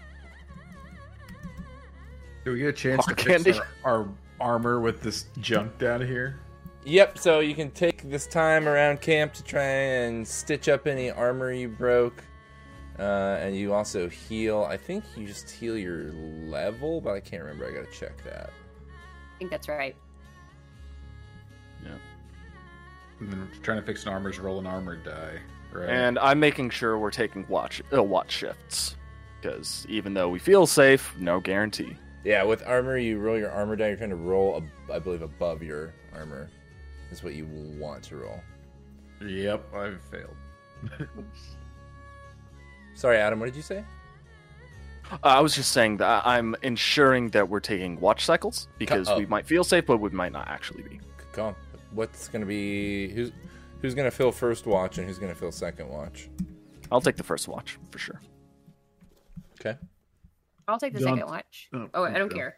Do 2.46 2.54
we 2.54 2.60
get 2.60 2.70
a 2.70 2.74
chance 2.74 3.04
Hard 3.04 3.18
to 3.18 3.40
fix 3.40 3.60
our, 3.60 3.66
our 3.84 4.08
armor 4.40 4.80
with 4.80 5.02
this 5.02 5.26
junk 5.42 5.78
down 5.78 6.00
here? 6.08 6.40
Yep. 6.86 7.18
So 7.18 7.42
you 7.42 7.54
can 7.54 7.70
take 7.72 8.10
this 8.10 8.26
time 8.26 8.66
around 8.66 9.02
camp 9.02 9.34
to 9.34 9.44
try 9.44 9.64
and 9.64 10.26
stitch 10.26 10.70
up 10.70 10.88
any 10.88 11.12
armor 11.12 11.52
you 11.52 11.68
broke, 11.68 12.24
uh, 12.98 13.38
and 13.42 13.58
you 13.58 13.74
also 13.74 14.08
heal. 14.08 14.66
I 14.70 14.78
think 14.78 15.04
you 15.18 15.28
just 15.28 15.50
heal 15.50 15.78
your 15.78 16.14
level, 16.14 17.02
but 17.02 17.12
I 17.12 17.20
can't 17.20 17.44
remember. 17.44 17.68
I 17.68 17.72
gotta 17.74 17.92
check 17.92 18.24
that. 18.24 18.52
I 19.36 19.38
think 19.38 19.52
that's 19.52 19.68
right. 19.68 19.98
And 23.20 23.32
then 23.32 23.50
trying 23.62 23.80
to 23.80 23.86
fix 23.86 24.04
an 24.04 24.10
armor's 24.10 24.40
roll 24.40 24.60
an 24.60 24.68
armor 24.68 24.96
die, 24.96 25.40
right? 25.74 25.90
And 25.90 26.18
I'm 26.20 26.40
making 26.40 26.70
sure 26.70 26.98
we're 26.98 27.12
taking 27.12 27.46
watch 27.50 27.82
uh, 27.94 28.02
watch 28.02 28.32
shifts 28.32 28.96
because 29.42 29.86
even 29.90 30.14
though 30.14 30.30
we 30.30 30.40
feel 30.40 30.66
safe, 30.66 31.16
no 31.20 31.40
guarantee. 31.40 31.98
Yeah, 32.24 32.44
with 32.44 32.66
armor, 32.66 32.98
you 32.98 33.18
roll 33.18 33.38
your 33.38 33.52
armor 33.52 33.76
die. 33.76 33.90
You're 33.90 33.98
trying 33.98 34.10
to 34.10 34.16
roll, 34.16 34.58
ab- 34.58 34.94
I 34.94 35.00
believe, 35.00 35.22
above 35.22 35.64
your 35.64 35.94
armor. 36.14 36.50
Is 37.12 37.24
what 37.24 37.34
you 37.34 37.48
want 37.80 38.04
to 38.06 38.18
roll. 38.18 38.40
yep, 39.26 39.74
I've 39.74 40.02
failed. 40.12 40.36
Sorry, 42.94 43.18
Adam. 43.18 43.40
What 43.40 43.48
did 43.48 43.56
you 43.56 43.62
say? 43.62 43.84
Uh, 45.12 45.18
I 45.24 45.40
was 45.40 45.56
just 45.56 45.72
saying 45.72 45.98
that 45.98 46.26
I'm 46.28 46.56
ensuring 46.62 47.30
that 47.30 47.50
we're 47.50 47.62
taking 47.62 48.00
watch 48.00 48.26
cycles 48.26 48.68
because 48.78 49.10
oh. 49.10 49.18
we 49.18 49.26
might 49.26 49.48
feel 49.48 49.64
safe, 49.64 49.86
but 49.88 49.98
we 49.98 50.10
might 50.10 50.32
not 50.32 50.48
actually 50.48 50.84
be. 50.84 51.00
Calm. 51.32 51.56
What's 51.92 52.28
gonna 52.28 52.46
be 52.46 53.10
who's 53.10 53.32
who's 53.82 53.94
gonna 53.96 54.12
fill 54.12 54.32
first 54.32 54.66
watch 54.66 54.98
and 54.98 55.08
who's 55.08 55.18
gonna 55.20 55.36
fill 55.36 55.52
second 55.52 55.90
watch? 55.90 56.30
I'll 56.92 57.02
take 57.02 57.16
the 57.18 57.24
first 57.24 57.48
watch 57.48 57.78
for 57.92 58.00
sure. 58.00 58.22
Okay. 59.60 59.78
I'll 60.68 60.80
take 60.80 60.94
the 60.94 61.00
Don't- 61.00 61.18
second 61.18 61.30
watch. 61.32 61.70
oh, 61.74 61.90
Oh, 61.94 62.04
I 62.04 62.14
don't 62.14 62.24
okay. 62.24 62.36
care. 62.36 62.56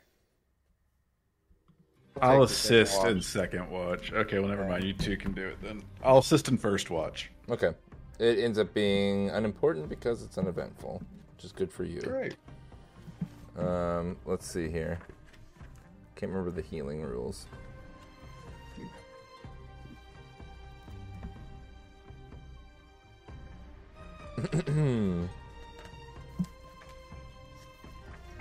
I'll 2.22 2.42
take 2.46 2.50
the 2.50 2.54
second 2.56 2.82
assist 2.82 3.06
in 3.08 3.22
second 3.22 3.70
watch. 3.72 4.12
Okay, 4.12 4.40
well, 4.40 4.50
never 4.50 4.68
mind. 4.68 4.84
You 4.84 4.94
two 4.94 5.16
can 5.18 5.32
do 5.32 5.48
it 5.48 5.58
then. 5.62 5.82
I'll 6.04 6.18
assist 6.20 6.50
in 6.50 6.58
first 6.58 6.90
watch. 6.90 7.32
Okay. 7.50 7.72
It 8.20 8.40
ends 8.40 8.60
up 8.60 8.74
being 8.74 9.30
unimportant 9.30 9.90
because 9.90 10.22
it's 10.22 10.38
uneventful, 10.38 11.02
which 11.36 11.46
is 11.46 11.52
good 11.52 11.72
for 11.72 11.84
you. 11.86 12.02
Great. 12.02 12.36
Um, 13.58 14.18
let's 14.26 14.46
see 14.46 14.70
here. 14.70 15.00
Can't 16.16 16.32
remember 16.32 16.52
the 16.52 16.62
healing 16.62 17.02
rules. 17.02 17.48
Can't 24.42 25.30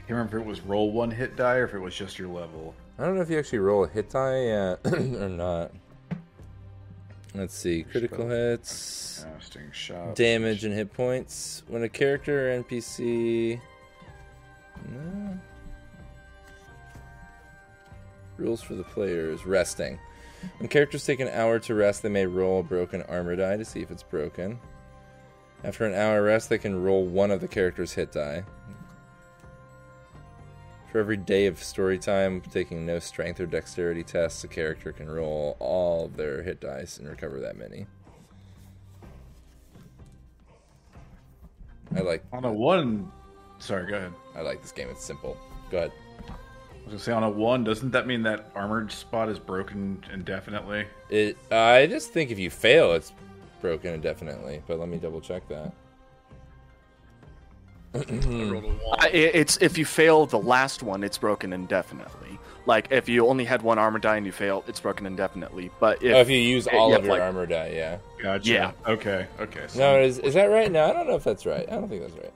remember 0.09 0.39
if 0.39 0.43
it 0.45 0.47
was 0.47 0.61
roll 0.63 0.91
one 0.91 1.11
hit 1.11 1.37
die 1.37 1.57
or 1.57 1.65
if 1.65 1.75
it 1.75 1.79
was 1.79 1.95
just 1.95 2.19
your 2.19 2.29
level. 2.29 2.75
I 2.99 3.05
don't 3.05 3.15
know 3.17 3.23
if 3.23 3.31
you 3.31 3.39
actually 3.39 3.61
roll 3.61 3.85
a 3.85 3.89
hit 3.89 4.11
die 4.11 4.49
uh, 4.49 4.77
or 4.85 5.29
not. 5.29 5.73
Let's 7.35 7.55
see. 7.55 7.85
Critical 7.85 8.29
hits. 8.29 9.25
Casting 9.35 9.71
shot. 9.73 10.15
damage 10.15 10.65
and 10.65 10.75
hit 10.75 10.93
points 10.93 11.63
when 11.69 11.83
a 11.83 11.89
character 11.89 12.51
or 12.51 12.63
npc 12.63 13.61
no. 14.91 15.39
rules 18.39 18.63
for 18.63 18.75
the 18.75 18.83
players 18.83 19.45
resting 19.45 19.99
when 20.59 20.69
characters 20.69 21.05
take 21.05 21.21
an 21.21 21.29
hour 21.29 21.59
to 21.59 21.75
rest 21.75 22.03
they 22.03 22.09
may 22.09 22.25
roll 22.25 22.61
a 22.61 22.63
broken 22.63 23.03
armor 23.03 23.37
die 23.37 23.59
to 23.59 23.65
see 23.65 23.81
if 23.81 23.91
it's 23.91 24.03
broken 24.03 24.59
after 25.65 25.87
an 25.87 25.95
hour 25.95 26.23
rest 26.23 26.49
they 26.49 26.59
can 26.59 26.83
roll 26.83 27.05
one 27.05 27.31
of 27.31 27.41
the 27.41 27.49
character's 27.49 27.93
hit 27.93 28.13
die 28.13 28.43
for 30.91 30.99
every 30.99 31.17
day 31.17 31.47
of 31.47 31.63
story 31.63 31.99
time 31.99 32.41
taking 32.41 32.85
no 32.85 32.99
strength 32.99 33.39
or 33.41 33.47
dexterity 33.47 34.03
tests 34.03 34.43
a 34.45 34.49
character 34.49 34.93
can 34.93 35.09
roll 35.09 35.57
all 35.61 36.07
of 36.07 36.17
their 36.17 36.43
hit 36.43 36.61
dice 36.61 36.99
and 36.99 37.09
recover 37.09 37.41
that 37.41 37.57
many 37.57 37.87
I 41.97 42.01
like 42.01 42.25
On 42.33 42.45
a 42.45 42.53
one. 42.53 43.11
Sorry, 43.59 43.91
go 43.91 43.97
ahead. 43.97 44.13
I 44.37 44.43
like 44.43 44.63
this 44.63 44.73
game. 44.73 44.89
It's 44.91 45.05
simple. 45.05 45.37
Go 45.71 45.79
ahead. 45.79 45.93
I 46.29 46.33
was 46.85 46.87
gonna 46.87 46.99
say 46.99 47.13
on 47.13 47.25
a 47.25 47.31
one. 47.31 47.65
Doesn't 47.65 47.91
that 47.91 48.07
mean 48.07 48.23
that 48.23 48.51
armored 48.55 48.93
spot 48.93 49.29
is 49.29 49.39
broken 49.39 50.03
indefinitely? 50.13 50.87
It. 51.09 51.37
I 51.51 51.87
just 51.87 52.13
think 52.13 52.31
if 52.31 52.39
you 52.39 52.51
fail, 52.51 52.93
it's 52.93 53.13
broken 53.61 53.95
indefinitely. 53.95 54.63
But 54.67 54.79
let 54.79 54.89
me 54.89 54.99
double 54.99 55.21
check 55.21 55.47
that. 55.49 55.73
I 57.93 57.99
rolled 57.99 58.65
a 58.65 58.69
one. 58.69 59.01
I- 59.01 59.07
i- 59.09 59.11
It's 59.11 59.57
if 59.61 59.77
you 59.77 59.85
fail 59.85 60.27
the 60.27 60.39
last 60.39 60.83
one, 60.83 61.03
it's 61.03 61.19
broken 61.19 61.53
indefinitely. 61.53 62.39
Like 62.67 62.89
if 62.93 63.09
you 63.09 63.27
only 63.27 63.45
had 63.45 63.63
one 63.63 63.79
armor 63.81 63.99
die 63.99 64.17
and 64.17 64.25
you 64.27 64.31
fail, 64.33 64.63
it's 64.69 64.79
broken 64.79 65.07
indefinitely. 65.07 65.71
But 65.81 66.03
if, 66.03 66.15
oh, 66.15 66.21
if 66.21 66.31
you 66.31 66.39
use 66.39 66.69
all 66.69 66.91
yeah, 66.91 66.97
of 66.97 67.05
your 67.05 67.15
like- 67.15 67.23
armor 67.23 67.47
die, 67.47 67.73
yeah. 67.75 67.99
Gotcha. 68.23 68.49
Yeah. 68.51 68.73
Okay. 68.87 69.27
Okay. 69.41 69.65
So 69.67 69.81
No, 69.81 70.01
is 70.01 70.19
is 70.21 70.35
that 70.35 70.45
right? 70.47 70.71
No, 70.71 70.85
I 70.85 70.93
don't 70.93 71.09
know 71.09 71.17
if 71.17 71.25
that's 71.25 71.45
right. 71.47 71.67
I 71.69 71.75
don't 71.75 71.89
think 71.89 72.03
that's 72.03 72.15
right. 72.15 72.33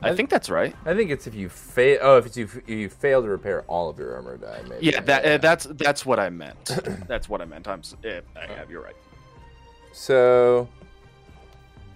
I 0.00 0.14
think 0.14 0.28
that's 0.28 0.50
right. 0.50 0.74
I 0.84 0.94
think 0.94 1.10
it's 1.10 1.26
if 1.26 1.34
you 1.34 1.48
fail. 1.48 1.98
Oh, 2.02 2.18
if 2.18 2.26
it's 2.26 2.36
you, 2.36 2.44
if 2.44 2.68
you 2.68 2.88
fail 2.90 3.22
to 3.22 3.28
repair 3.28 3.62
all 3.68 3.88
of 3.88 3.98
your 3.98 4.14
armor 4.14 4.36
die. 4.36 4.60
Maybe. 4.68 4.86
Yeah, 4.86 5.00
that 5.00 5.24
uh, 5.24 5.38
that's 5.38 5.64
that's 5.64 6.04
what 6.06 6.18
I 6.20 6.28
meant. 6.30 6.64
that's 7.08 7.26
what 7.28 7.40
I 7.40 7.46
meant. 7.46 7.66
I'm. 7.68 7.80
s- 7.80 7.96
Yeah, 8.02 8.20
I 8.36 8.46
have. 8.52 8.70
You're 8.70 8.82
right. 8.82 8.96
So, 9.96 10.68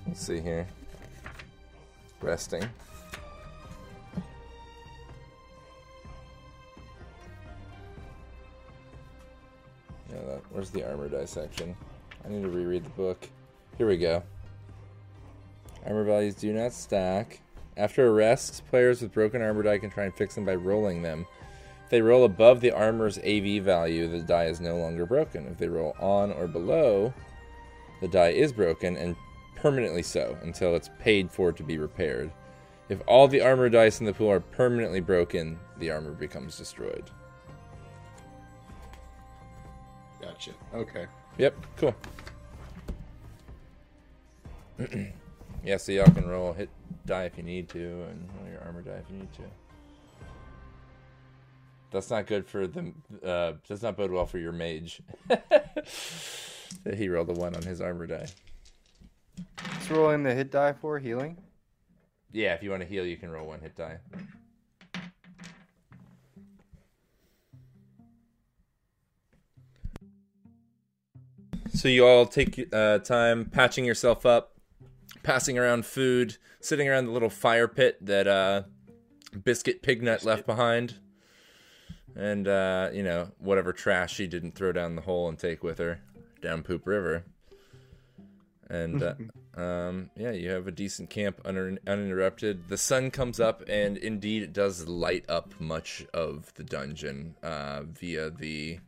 let's 0.06 0.24
see 0.24 0.38
here. 0.38 0.68
Resting. 2.22 2.62
Yeah, 10.08 10.20
that, 10.26 10.42
where's 10.52 10.70
the 10.70 10.88
armor 10.88 11.08
die 11.08 11.24
section? 11.24 11.76
I 12.24 12.28
need 12.28 12.42
to 12.42 12.48
reread 12.48 12.84
the 12.84 12.90
book. 12.90 13.28
Here 13.76 13.88
we 13.88 13.96
go. 13.96 14.22
Armor 15.84 16.04
values 16.04 16.36
do 16.36 16.52
not 16.52 16.72
stack. 16.72 17.40
After 17.76 18.06
a 18.06 18.12
rest, 18.12 18.64
players 18.68 19.02
with 19.02 19.12
broken 19.12 19.42
armor 19.42 19.64
die 19.64 19.78
can 19.78 19.90
try 19.90 20.04
and 20.04 20.14
fix 20.14 20.36
them 20.36 20.44
by 20.44 20.54
rolling 20.54 21.02
them. 21.02 21.26
If 21.82 21.90
they 21.90 22.00
roll 22.00 22.24
above 22.24 22.60
the 22.60 22.70
armor's 22.70 23.18
AV 23.18 23.60
value, 23.64 24.06
the 24.06 24.20
die 24.20 24.44
is 24.44 24.60
no 24.60 24.76
longer 24.76 25.04
broken. 25.04 25.48
If 25.48 25.58
they 25.58 25.68
roll 25.68 25.96
on 25.98 26.30
or 26.32 26.46
below, 26.46 27.12
the 28.00 28.08
die 28.08 28.30
is 28.30 28.52
broken 28.52 28.96
and 28.96 29.16
permanently 29.56 30.02
so 30.02 30.36
until 30.42 30.74
it's 30.74 30.90
paid 30.98 31.30
for 31.30 31.52
to 31.52 31.62
be 31.62 31.78
repaired. 31.78 32.30
If 32.88 33.02
all 33.06 33.28
the 33.28 33.40
armor 33.40 33.68
dice 33.68 34.00
in 34.00 34.06
the 34.06 34.14
pool 34.14 34.30
are 34.30 34.40
permanently 34.40 35.00
broken, 35.00 35.58
the 35.78 35.90
armor 35.90 36.12
becomes 36.12 36.56
destroyed. 36.56 37.10
gotcha. 40.20 40.52
Okay. 40.74 41.06
Yep, 41.38 41.66
cool. 41.76 41.94
yeah, 45.64 45.76
so 45.76 45.92
y'all 45.92 46.06
can 46.06 46.28
roll 46.28 46.52
hit 46.52 46.70
die 47.06 47.24
if 47.24 47.36
you 47.36 47.42
need 47.42 47.68
to, 47.70 47.78
and 47.78 48.28
roll 48.38 48.50
your 48.50 48.60
armor 48.64 48.82
die 48.82 48.92
if 48.92 49.10
you 49.10 49.18
need 49.18 49.32
to. 49.34 49.42
That's 51.90 52.10
not 52.10 52.26
good 52.26 52.46
for 52.46 52.66
the. 52.66 52.92
Uh, 53.24 53.52
does 53.66 53.82
not 53.82 53.96
bode 53.96 54.10
well 54.10 54.26
for 54.26 54.38
your 54.38 54.52
mage. 54.52 55.00
that 56.84 56.94
he 56.94 57.08
rolled 57.08 57.30
a 57.30 57.32
one 57.32 57.54
on 57.54 57.62
his 57.62 57.80
armor 57.80 58.06
die. 58.06 58.28
What's 59.62 59.90
rolling 59.90 60.22
the 60.22 60.34
hit 60.34 60.50
die 60.50 60.72
for? 60.72 60.98
Healing? 60.98 61.36
Yeah, 62.32 62.54
if 62.54 62.62
you 62.62 62.70
want 62.70 62.82
to 62.82 62.88
heal, 62.88 63.06
you 63.06 63.16
can 63.16 63.30
roll 63.30 63.46
one 63.46 63.60
hit 63.60 63.76
die. 63.76 63.98
So 71.72 71.88
you 71.88 72.04
all 72.04 72.26
take 72.26 72.68
uh, 72.72 72.98
time 72.98 73.44
patching 73.44 73.84
yourself 73.84 74.26
up, 74.26 74.54
passing 75.22 75.56
around 75.56 75.86
food, 75.86 76.36
sitting 76.60 76.88
around 76.88 77.06
the 77.06 77.12
little 77.12 77.30
fire 77.30 77.68
pit 77.68 78.04
that 78.04 78.26
uh, 78.26 78.62
Biscuit 79.44 79.82
Pignut 79.82 80.24
left 80.24 80.44
behind, 80.44 80.94
and 82.16 82.48
uh, 82.48 82.90
you 82.92 83.04
know 83.04 83.30
whatever 83.38 83.72
trash 83.72 84.14
she 84.14 84.26
didn't 84.26 84.56
throw 84.56 84.72
down 84.72 84.96
the 84.96 85.02
hole 85.02 85.28
and 85.28 85.38
take 85.38 85.62
with 85.62 85.78
her 85.78 86.00
down 86.40 86.62
Poop 86.62 86.86
River. 86.86 87.24
And 88.70 89.02
uh, 89.02 89.14
um, 89.60 90.10
yeah, 90.16 90.32
you 90.32 90.50
have 90.50 90.66
a 90.66 90.70
decent 90.70 91.10
camp 91.10 91.42
unin- 91.44 91.78
uninterrupted. 91.86 92.68
The 92.68 92.76
sun 92.76 93.10
comes 93.10 93.40
up, 93.40 93.62
and 93.68 93.96
indeed, 93.96 94.42
it 94.42 94.52
does 94.52 94.86
light 94.88 95.24
up 95.28 95.58
much 95.60 96.06
of 96.12 96.52
the 96.54 96.64
dungeon 96.64 97.34
uh, 97.42 97.82
via 97.82 98.30
the 98.30 98.78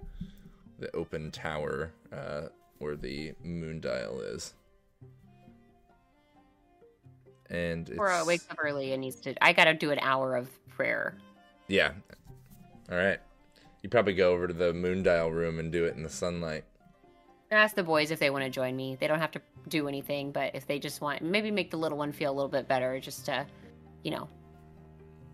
the 0.78 0.94
open 0.96 1.30
tower 1.30 1.92
uh, 2.12 2.48
where 2.78 2.96
the 2.96 3.34
moon 3.44 3.80
dial 3.80 4.20
is. 4.20 4.54
And 7.50 7.88
it's, 7.88 7.98
Cora 7.98 8.24
wakes 8.24 8.46
up 8.50 8.58
early 8.62 8.92
and 8.92 9.00
needs 9.00 9.16
to. 9.22 9.34
I 9.44 9.52
gotta 9.52 9.74
do 9.74 9.90
an 9.90 9.98
hour 10.00 10.36
of 10.36 10.48
prayer. 10.68 11.16
yeah, 11.68 11.92
all 12.90 12.96
right. 12.96 13.18
You 13.82 13.88
probably 13.88 14.12
go 14.14 14.32
over 14.32 14.46
to 14.46 14.52
the 14.52 14.74
moon 14.74 15.02
dial 15.02 15.30
room 15.30 15.58
and 15.58 15.72
do 15.72 15.84
it 15.84 15.96
in 15.96 16.02
the 16.02 16.10
sunlight. 16.10 16.64
Ask 17.50 17.74
the 17.74 17.82
boys 17.82 18.10
if 18.12 18.20
they 18.20 18.30
want 18.30 18.44
to 18.44 18.50
join 18.50 18.76
me. 18.76 18.96
They 19.00 19.08
don't 19.08 19.18
have 19.18 19.32
to 19.32 19.40
do 19.68 19.88
anything, 19.88 20.30
but 20.30 20.54
if 20.54 20.66
they 20.66 20.78
just 20.78 21.00
want, 21.00 21.20
maybe 21.22 21.50
make 21.50 21.70
the 21.70 21.76
little 21.76 21.98
one 21.98 22.12
feel 22.12 22.30
a 22.30 22.34
little 22.34 22.48
bit 22.48 22.68
better, 22.68 23.00
just 23.00 23.26
to, 23.26 23.44
you 24.04 24.12
know, 24.12 24.28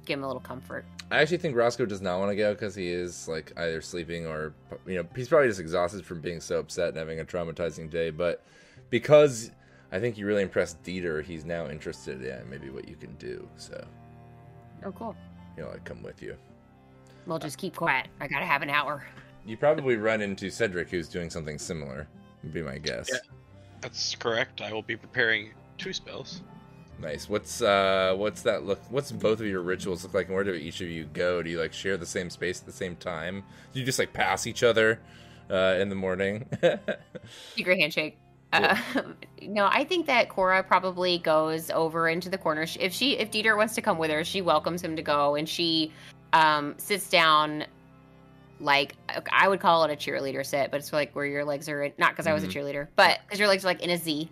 give 0.06 0.18
him 0.18 0.24
a 0.24 0.26
little 0.26 0.40
comfort. 0.40 0.86
I 1.10 1.20
actually 1.20 1.36
think 1.38 1.54
Roscoe 1.56 1.84
does 1.84 2.00
not 2.00 2.18
want 2.18 2.30
to 2.30 2.36
go 2.36 2.54
because 2.54 2.74
he 2.74 2.88
is 2.88 3.28
like 3.28 3.52
either 3.58 3.80
sleeping 3.82 4.26
or 4.26 4.54
you 4.86 4.94
know 4.96 5.06
he's 5.14 5.28
probably 5.28 5.48
just 5.48 5.60
exhausted 5.60 6.04
from 6.06 6.20
being 6.20 6.40
so 6.40 6.58
upset 6.58 6.88
and 6.88 6.96
having 6.96 7.20
a 7.20 7.24
traumatizing 7.24 7.90
day. 7.90 8.10
But 8.10 8.42
because 8.88 9.50
I 9.92 10.00
think 10.00 10.16
you 10.16 10.26
really 10.26 10.42
impressed 10.42 10.82
Dieter, 10.82 11.22
he's 11.22 11.44
now 11.44 11.68
interested 11.68 12.22
in 12.22 12.48
maybe 12.48 12.70
what 12.70 12.88
you 12.88 12.96
can 12.96 13.14
do. 13.16 13.46
So 13.56 13.86
Oh, 14.84 14.92
cool. 14.92 15.14
you 15.56 15.62
know, 15.64 15.70
I 15.70 15.78
come 15.78 16.02
with 16.02 16.22
you. 16.22 16.34
We'll 17.26 17.38
just 17.38 17.58
keep 17.58 17.76
quiet. 17.76 18.08
I 18.20 18.26
gotta 18.26 18.46
have 18.46 18.62
an 18.62 18.70
hour. 18.70 19.04
You 19.46 19.56
probably 19.56 19.96
run 19.96 20.20
into 20.20 20.50
Cedric, 20.50 20.90
who's 20.90 21.08
doing 21.08 21.30
something 21.30 21.58
similar. 21.58 22.08
Would 22.42 22.52
be 22.52 22.62
my 22.62 22.78
guess. 22.78 23.08
Yeah. 23.10 23.18
That's 23.80 24.16
correct. 24.16 24.60
I 24.60 24.72
will 24.72 24.82
be 24.82 24.96
preparing 24.96 25.50
two 25.78 25.92
spells. 25.92 26.42
Nice. 26.98 27.28
What's 27.28 27.60
uh 27.60 28.14
what's 28.16 28.42
that 28.42 28.64
look? 28.64 28.80
What's 28.90 29.12
both 29.12 29.40
of 29.40 29.46
your 29.46 29.60
rituals 29.60 30.02
look 30.02 30.14
like? 30.14 30.26
And 30.26 30.34
where 30.34 30.44
do 30.44 30.54
each 30.54 30.80
of 30.80 30.88
you 30.88 31.04
go? 31.12 31.42
Do 31.42 31.50
you 31.50 31.60
like 31.60 31.72
share 31.72 31.96
the 31.96 32.06
same 32.06 32.30
space 32.30 32.60
at 32.60 32.66
the 32.66 32.72
same 32.72 32.96
time? 32.96 33.44
Do 33.72 33.80
you 33.80 33.86
just 33.86 33.98
like 33.98 34.12
pass 34.12 34.46
each 34.46 34.62
other 34.62 34.98
uh, 35.50 35.76
in 35.78 35.90
the 35.90 35.94
morning? 35.94 36.48
Secret 37.54 37.78
handshake. 37.78 38.16
Uh, 38.52 38.76
no, 39.42 39.68
I 39.70 39.84
think 39.84 40.06
that 40.06 40.28
Cora 40.28 40.62
probably 40.62 41.18
goes 41.18 41.70
over 41.70 42.08
into 42.08 42.30
the 42.30 42.38
corner. 42.38 42.66
If 42.80 42.92
she, 42.92 43.18
if 43.18 43.30
Dieter 43.30 43.56
wants 43.56 43.74
to 43.74 43.82
come 43.82 43.98
with 43.98 44.10
her, 44.10 44.24
she 44.24 44.40
welcomes 44.40 44.82
him 44.82 44.96
to 44.96 45.02
go, 45.02 45.34
and 45.34 45.48
she 45.48 45.92
um, 46.32 46.74
sits 46.78 47.08
down. 47.08 47.64
Like 48.60 48.96
I 49.32 49.48
would 49.48 49.60
call 49.60 49.84
it 49.84 49.90
a 49.92 49.96
cheerleader 49.96 50.44
sit, 50.44 50.70
but 50.70 50.78
it's 50.78 50.92
like 50.92 51.14
where 51.14 51.26
your 51.26 51.44
legs 51.44 51.68
are 51.68 51.82
in, 51.82 51.92
not 51.98 52.12
because 52.12 52.26
I 52.26 52.32
was 52.32 52.44
a 52.44 52.48
Mhm. 52.48 52.52
cheerleader, 52.52 52.88
but 52.96 53.20
because 53.26 53.38
your 53.38 53.48
legs 53.48 53.64
are 53.64 53.68
like 53.68 53.82
in 53.82 53.90
a 53.90 53.96
Z. 53.98 54.30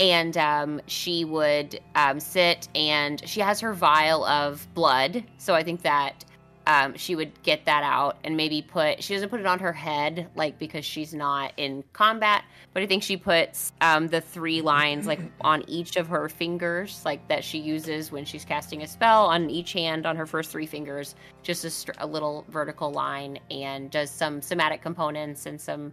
And 0.00 0.36
um, 0.36 0.80
she 0.88 1.24
would 1.24 1.78
um, 1.94 2.18
sit, 2.18 2.66
and 2.74 3.22
she 3.28 3.40
has 3.40 3.60
her 3.60 3.72
vial 3.72 4.24
of 4.24 4.66
blood. 4.74 5.22
So 5.38 5.54
I 5.54 5.62
think 5.62 5.82
that 5.82 6.24
um, 6.66 6.96
she 6.96 7.14
would 7.14 7.42
get 7.42 7.66
that 7.66 7.82
out 7.82 8.16
and 8.24 8.36
maybe 8.36 8.62
put 8.62 9.02
she 9.02 9.14
doesn't 9.14 9.28
put 9.28 9.40
it 9.40 9.46
on 9.46 9.58
her 9.58 9.72
head 9.72 10.28
like 10.34 10.58
because 10.58 10.84
she's 10.84 11.12
not 11.12 11.52
in 11.56 11.84
combat 11.92 12.44
but 12.72 12.82
i 12.82 12.86
think 12.86 13.02
she 13.02 13.16
puts 13.16 13.72
um, 13.80 14.08
the 14.08 14.20
three 14.20 14.60
lines 14.62 15.06
like 15.06 15.20
on 15.42 15.62
each 15.68 15.96
of 15.96 16.08
her 16.08 16.28
fingers 16.28 17.02
like 17.04 17.26
that 17.28 17.44
she 17.44 17.58
uses 17.58 18.10
when 18.10 18.24
she's 18.24 18.44
casting 18.44 18.82
a 18.82 18.86
spell 18.86 19.26
on 19.26 19.50
each 19.50 19.72
hand 19.72 20.06
on 20.06 20.16
her 20.16 20.26
first 20.26 20.50
three 20.50 20.66
fingers 20.66 21.14
just 21.42 21.64
a, 21.64 21.70
str- 21.70 21.92
a 21.98 22.06
little 22.06 22.44
vertical 22.48 22.90
line 22.90 23.38
and 23.50 23.90
does 23.90 24.10
some 24.10 24.40
somatic 24.40 24.80
components 24.80 25.46
and 25.46 25.60
some 25.60 25.92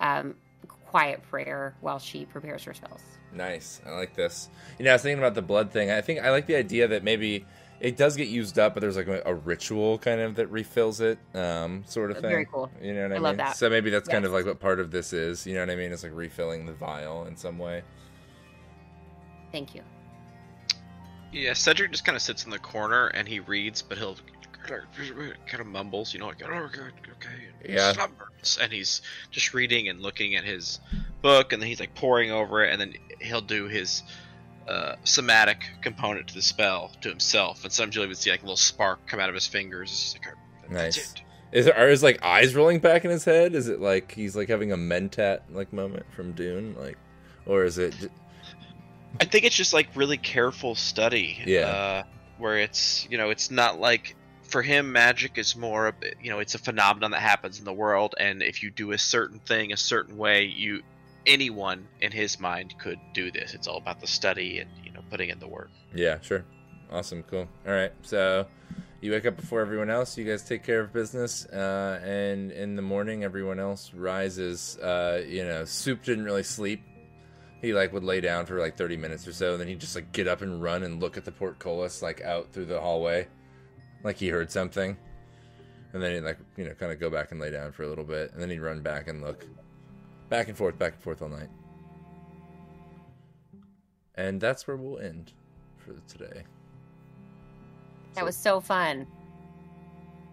um, 0.00 0.34
quiet 0.86 1.22
prayer 1.22 1.74
while 1.80 1.98
she 1.98 2.24
prepares 2.26 2.64
her 2.64 2.74
spells 2.74 3.00
Nice. 3.34 3.80
I 3.86 3.92
like 3.92 4.14
this. 4.14 4.50
You 4.78 4.84
know, 4.84 4.90
I 4.90 4.94
was 4.94 5.02
thinking 5.02 5.18
about 5.18 5.34
the 5.34 5.42
blood 5.42 5.70
thing. 5.70 5.90
I 5.90 6.00
think 6.00 6.20
I 6.20 6.30
like 6.30 6.46
the 6.46 6.56
idea 6.56 6.88
that 6.88 7.02
maybe 7.02 7.46
it 7.82 7.96
does 7.96 8.16
get 8.16 8.28
used 8.28 8.58
up, 8.60 8.74
but 8.74 8.80
there's 8.80 8.96
like 8.96 9.08
a, 9.08 9.22
a 9.26 9.34
ritual 9.34 9.98
kind 9.98 10.20
of 10.20 10.36
that 10.36 10.46
refills 10.46 11.00
it, 11.00 11.18
um, 11.34 11.82
sort 11.86 12.12
of 12.12 12.18
thing. 12.20 12.30
Very 12.30 12.46
cool. 12.46 12.70
You 12.80 12.94
know 12.94 13.02
what 13.02 13.12
I, 13.12 13.16
I 13.16 13.18
mean? 13.18 13.22
love 13.24 13.36
that. 13.38 13.56
So 13.56 13.68
maybe 13.68 13.90
that's 13.90 14.08
kind 14.08 14.24
of 14.24 14.32
like 14.32 14.46
what 14.46 14.60
part 14.60 14.78
of 14.80 14.92
this 14.92 15.12
is. 15.12 15.46
You 15.46 15.54
know 15.54 15.60
what 15.60 15.70
I 15.70 15.76
mean? 15.76 15.92
It's 15.92 16.04
like 16.04 16.12
refilling 16.14 16.64
the 16.64 16.72
vial 16.72 17.26
in 17.26 17.36
some 17.36 17.58
way. 17.58 17.82
thank 19.50 19.74
you 19.74 19.82
Yeah, 21.32 21.54
Cedric 21.54 21.90
just 21.90 22.04
kind 22.04 22.16
of 22.16 22.22
sits 22.22 22.44
in 22.44 22.50
the 22.50 22.58
corner 22.58 23.08
and 23.08 23.26
he 23.26 23.40
reads, 23.40 23.82
but 23.82 23.98
he'll 23.98 24.16
kind 24.66 25.60
of 25.60 25.66
mumbles, 25.66 26.14
you 26.14 26.20
know, 26.20 26.28
like, 26.28 26.42
oh, 26.44 26.52
okay, 26.52 26.80
okay, 26.82 27.72
Yeah. 27.72 27.92
slumbers. 27.92 28.58
And 28.62 28.72
he's 28.72 29.02
just 29.30 29.54
reading 29.54 29.88
and 29.88 30.00
looking 30.00 30.36
at 30.36 30.44
his 30.44 30.78
book, 31.20 31.52
and 31.52 31.60
then 31.60 31.68
he's 31.68 31.80
like 31.80 31.94
poring 31.96 32.30
over 32.30 32.64
it, 32.64 32.70
and 32.72 32.80
then 32.80 32.94
he'll 33.20 33.40
do 33.40 33.66
his 33.66 34.02
uh, 34.68 34.96
somatic 35.04 35.64
component 35.80 36.28
to 36.28 36.34
the 36.34 36.42
spell 36.42 36.90
to 37.00 37.08
himself. 37.08 37.64
And 37.64 37.72
sometimes 37.72 37.96
you'll 37.96 38.04
even 38.04 38.16
see 38.16 38.30
like 38.30 38.40
a 38.40 38.44
little 38.44 38.56
spark 38.56 39.06
come 39.06 39.20
out 39.20 39.28
of 39.28 39.34
his 39.34 39.46
fingers. 39.46 39.90
It's 39.90 40.12
just 40.12 40.24
like, 40.24 40.34
that's 40.70 40.96
Nice. 40.96 41.12
it. 41.12 41.22
Is 41.52 41.64
there, 41.66 41.76
are 41.76 41.88
his 41.88 42.02
like 42.02 42.22
eyes 42.22 42.54
rolling 42.54 42.78
back 42.78 43.04
in 43.04 43.10
his 43.10 43.24
head? 43.24 43.54
Is 43.54 43.68
it 43.68 43.80
like 43.80 44.12
he's 44.12 44.34
like 44.34 44.48
having 44.48 44.72
a 44.72 44.76
mentat 44.76 45.40
like 45.50 45.72
moment 45.72 46.06
from 46.14 46.32
Dune, 46.32 46.74
like, 46.78 46.96
or 47.44 47.64
is 47.64 47.76
it? 47.76 47.94
I 49.20 49.26
think 49.26 49.44
it's 49.44 49.54
just 49.54 49.74
like 49.74 49.88
really 49.94 50.16
careful 50.16 50.74
study. 50.74 51.38
Yeah. 51.44 51.66
Uh, 51.66 52.02
where 52.38 52.58
it's 52.58 53.06
you 53.10 53.18
know 53.18 53.30
it's 53.30 53.50
not 53.50 53.78
like 53.78 54.16
for 54.42 54.62
him 54.62 54.92
magic 54.92 55.38
is 55.38 55.54
more 55.54 55.94
you 56.20 56.30
know 56.30 56.40
it's 56.40 56.54
a 56.54 56.58
phenomenon 56.58 57.12
that 57.12 57.20
happens 57.20 57.58
in 57.58 57.64
the 57.64 57.72
world 57.72 58.14
and 58.18 58.42
if 58.42 58.62
you 58.62 58.70
do 58.70 58.92
a 58.92 58.98
certain 58.98 59.38
thing 59.38 59.72
a 59.72 59.76
certain 59.76 60.18
way 60.18 60.44
you 60.44 60.82
anyone 61.26 61.86
in 62.00 62.12
his 62.12 62.40
mind 62.40 62.74
could 62.78 62.98
do 63.14 63.30
this. 63.30 63.54
It's 63.54 63.66
all 63.66 63.78
about 63.78 64.00
the 64.00 64.06
study 64.06 64.58
and 64.58 64.70
you 64.84 64.92
know 64.92 65.00
putting 65.10 65.30
in 65.30 65.38
the 65.38 65.48
work. 65.48 65.70
Yeah, 65.94 66.20
sure. 66.20 66.44
Awesome, 66.90 67.22
cool. 67.24 67.48
All 67.66 67.72
right, 67.72 67.92
so 68.02 68.46
you 69.00 69.12
wake 69.12 69.24
up 69.24 69.36
before 69.36 69.60
everyone 69.60 69.88
else. 69.88 70.18
You 70.18 70.24
guys 70.24 70.42
take 70.42 70.62
care 70.62 70.80
of 70.80 70.92
business, 70.92 71.46
uh, 71.46 72.00
and 72.04 72.52
in 72.52 72.76
the 72.76 72.82
morning, 72.82 73.24
everyone 73.24 73.58
else 73.58 73.92
rises. 73.94 74.78
Uh, 74.78 75.22
you 75.26 75.44
know, 75.44 75.64
Soup 75.64 76.02
didn't 76.04 76.24
really 76.24 76.42
sleep 76.42 76.82
he 77.62 77.72
like 77.72 77.92
would 77.92 78.02
lay 78.02 78.20
down 78.20 78.44
for 78.44 78.58
like 78.58 78.76
30 78.76 78.96
minutes 78.96 79.26
or 79.26 79.32
so 79.32 79.52
and 79.52 79.60
then 79.60 79.68
he'd 79.68 79.78
just 79.78 79.94
like 79.94 80.12
get 80.12 80.26
up 80.26 80.42
and 80.42 80.60
run 80.60 80.82
and 80.82 81.00
look 81.00 81.16
at 81.16 81.24
the 81.24 81.32
portcullis 81.32 82.02
like 82.02 82.20
out 82.20 82.52
through 82.52 82.66
the 82.66 82.80
hallway 82.80 83.26
like 84.02 84.16
he 84.16 84.28
heard 84.28 84.50
something 84.50 84.96
and 85.92 86.02
then 86.02 86.12
he'd 86.12 86.20
like 86.20 86.38
you 86.56 86.64
know 86.64 86.74
kind 86.74 86.92
of 86.92 86.98
go 86.98 87.08
back 87.08 87.30
and 87.30 87.40
lay 87.40 87.50
down 87.50 87.70
for 87.72 87.84
a 87.84 87.88
little 87.88 88.04
bit 88.04 88.32
and 88.32 88.42
then 88.42 88.50
he'd 88.50 88.60
run 88.60 88.82
back 88.82 89.06
and 89.08 89.22
look 89.22 89.46
back 90.32 90.48
and 90.48 90.56
forth 90.56 90.78
back 90.78 90.94
and 90.94 91.02
forth 91.02 91.20
all 91.20 91.28
night 91.28 91.50
and 94.14 94.40
that's 94.40 94.66
where 94.66 94.78
we'll 94.78 94.98
end 94.98 95.32
for 95.76 95.92
today 96.08 96.42
That 98.14 98.24
was 98.24 98.34
so 98.36 98.60
fun. 98.60 99.06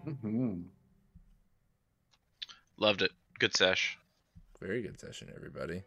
Mhm. 0.06 0.64
Loved 2.78 3.02
it. 3.02 3.10
Good 3.38 3.54
sesh. 3.54 3.98
very 4.58 4.80
good 4.82 4.98
session 4.98 5.30
everybody 5.36 5.82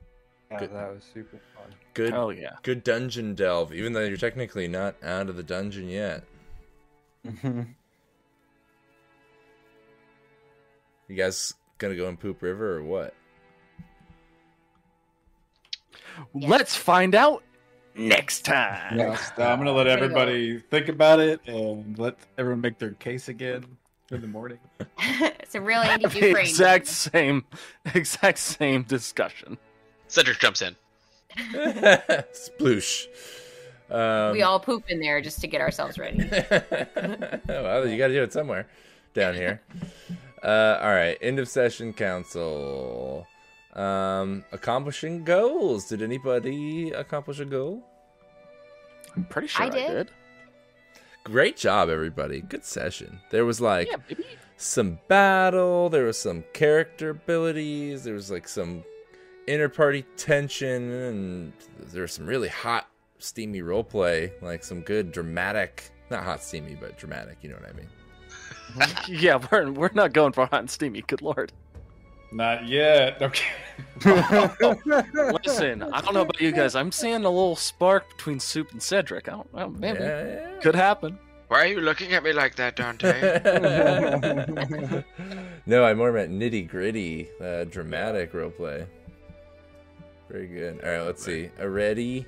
Yeah, 0.52 0.60
Good. 0.60 0.72
that 0.74 0.94
was 0.94 1.04
super 1.12 1.40
fun. 1.56 1.74
good 1.96 2.12
Hell 2.14 2.32
yeah. 2.32 2.58
good 2.62 2.84
dungeon 2.84 3.34
delve 3.34 3.74
even 3.74 3.94
though 3.94 4.04
you're 4.04 4.18
technically 4.18 4.68
not 4.68 4.96
out 5.04 5.28
of 5.30 5.36
the 5.36 5.44
dungeon 5.44 5.90
yet 5.90 6.24
you 7.24 7.66
guys 11.16 11.56
gonna 11.80 11.96
go 11.96 12.08
and 12.08 12.20
poop 12.20 12.44
river 12.44 12.76
or 12.78 12.84
what 12.84 13.16
Yeah. 16.34 16.50
Let's 16.50 16.76
find 16.76 17.16
out 17.16 17.44
next 17.96 18.46
time. 18.46 18.98
Next, 18.98 19.38
I'm 19.40 19.58
gonna 19.60 19.72
let 19.74 19.88
everybody 19.88 20.60
think 20.60 20.88
about 20.90 21.20
it 21.20 21.42
and 21.48 21.98
let 21.98 22.18
everyone 22.38 22.62
make 22.62 22.78
their 22.80 22.92
case 22.92 23.30
again 23.30 23.66
in 24.12 24.22
the 24.22 24.28
morning. 24.28 24.60
it's 25.00 25.56
a 25.56 25.62
real 25.62 25.80
Andy 25.82 26.06
The 26.08 26.20
Dufresne. 26.20 26.46
exact 26.46 26.88
same, 26.88 27.46
exact 27.94 28.38
same 28.40 28.84
discussion. 28.84 29.58
Cedric 30.08 30.40
jumps 30.40 30.62
in. 30.62 30.76
Sploosh. 31.38 33.08
Um, 33.90 34.32
we 34.34 34.42
all 34.42 34.60
poop 34.60 34.84
in 34.90 35.00
there 35.00 35.22
just 35.22 35.42
to 35.42 35.48
get 35.48 35.62
ourselves 35.62 35.98
ready. 35.98 36.18
well, 37.48 37.88
you 37.88 37.98
got 37.98 38.08
to 38.08 38.14
do 38.14 38.24
it 38.24 38.34
somewhere 38.34 38.68
down 39.14 39.34
here. 39.36 39.62
Uh, 40.44 40.80
all 40.82 40.92
right, 40.94 41.18
end 41.22 41.40
of 41.40 41.48
session 41.48 41.94
council. 41.94 43.28
Um, 43.74 44.46
accomplishing 44.52 45.24
goals. 45.24 45.88
Did 45.88 46.02
anybody 46.02 46.92
accomplish 46.92 47.40
a 47.40 47.46
goal? 47.46 47.84
I'm 49.16 49.26
pretty 49.26 49.48
sure 49.48 49.66
I 49.66 49.68
I 49.68 49.72
did. 49.72 49.88
did. 49.92 50.12
Great 51.24 51.58
job, 51.58 51.90
everybody. 51.90 52.42
Good 52.42 52.66
session. 52.66 53.20
There 53.32 53.46
was 53.46 53.62
like 53.62 53.88
Yeah, 53.90 54.16
some 54.58 55.00
battle. 55.08 55.90
There 55.90 56.06
was 56.06 56.20
some 56.20 56.44
character 56.54 57.12
abilities. 57.12 58.04
There 58.04 58.14
was 58.14 58.30
like 58.30 58.48
some 58.48 58.84
inter-party 59.48 60.06
tension, 60.18 60.92
and 60.92 61.54
there 61.92 62.02
was 62.04 62.12
some 62.12 62.26
really 62.26 62.50
hot, 62.50 62.88
steamy 63.20 63.62
roleplay. 63.62 64.32
Like 64.42 64.64
some 64.64 64.82
good 64.82 65.12
dramatic, 65.12 65.92
not 66.12 66.24
hot, 66.24 66.44
steamy, 66.44 66.76
but 66.76 66.98
dramatic. 66.98 67.38
You 67.42 67.50
know 67.50 67.56
what 67.56 67.70
I 67.70 67.74
mean? 67.74 67.90
yeah, 69.22 69.40
we're 69.52 69.72
we're 69.72 69.92
not 69.94 70.14
going 70.14 70.34
for 70.34 70.46
hot 70.46 70.60
and 70.60 70.70
steamy. 70.70 71.02
Good 71.04 71.22
lord. 71.22 71.54
Not 72.34 72.66
yet. 72.68 73.22
Okay. 73.22 73.46
Listen, 75.44 75.82
I 75.82 76.02
don't 76.02 76.14
know 76.14 76.22
about 76.22 76.40
you 76.42 76.52
guys. 76.52 76.76
I'm 76.76 76.92
seeing 76.92 77.16
a 77.26 77.30
little 77.30 77.56
spark 77.56 78.08
between 78.10 78.40
Soup 78.40 78.72
and 78.72 78.82
Cedric. 78.82 79.28
I 79.28 79.32
don't 79.32 79.54
know. 79.54 79.70
Maybe 79.70 80.00
Yeah, 80.00 80.60
could 80.62 80.76
happen. 80.76 81.18
Why 81.48 81.62
are 81.62 81.66
you 81.68 81.82
looking 81.82 82.14
at 82.14 82.24
me 82.24 82.34
like 82.34 82.56
that, 82.56 82.76
Dante? 82.76 83.42
no, 85.66 85.84
I 85.84 85.94
more 85.94 86.12
meant 86.12 86.32
nitty 86.32 86.68
gritty, 86.70 87.30
uh, 87.42 87.64
dramatic 87.66 88.34
roleplay. 88.34 88.86
Very 90.30 90.48
good. 90.48 90.82
All 90.84 90.90
right, 90.92 91.02
let's 91.02 91.24
see. 91.24 91.50
Areti. 91.60 92.26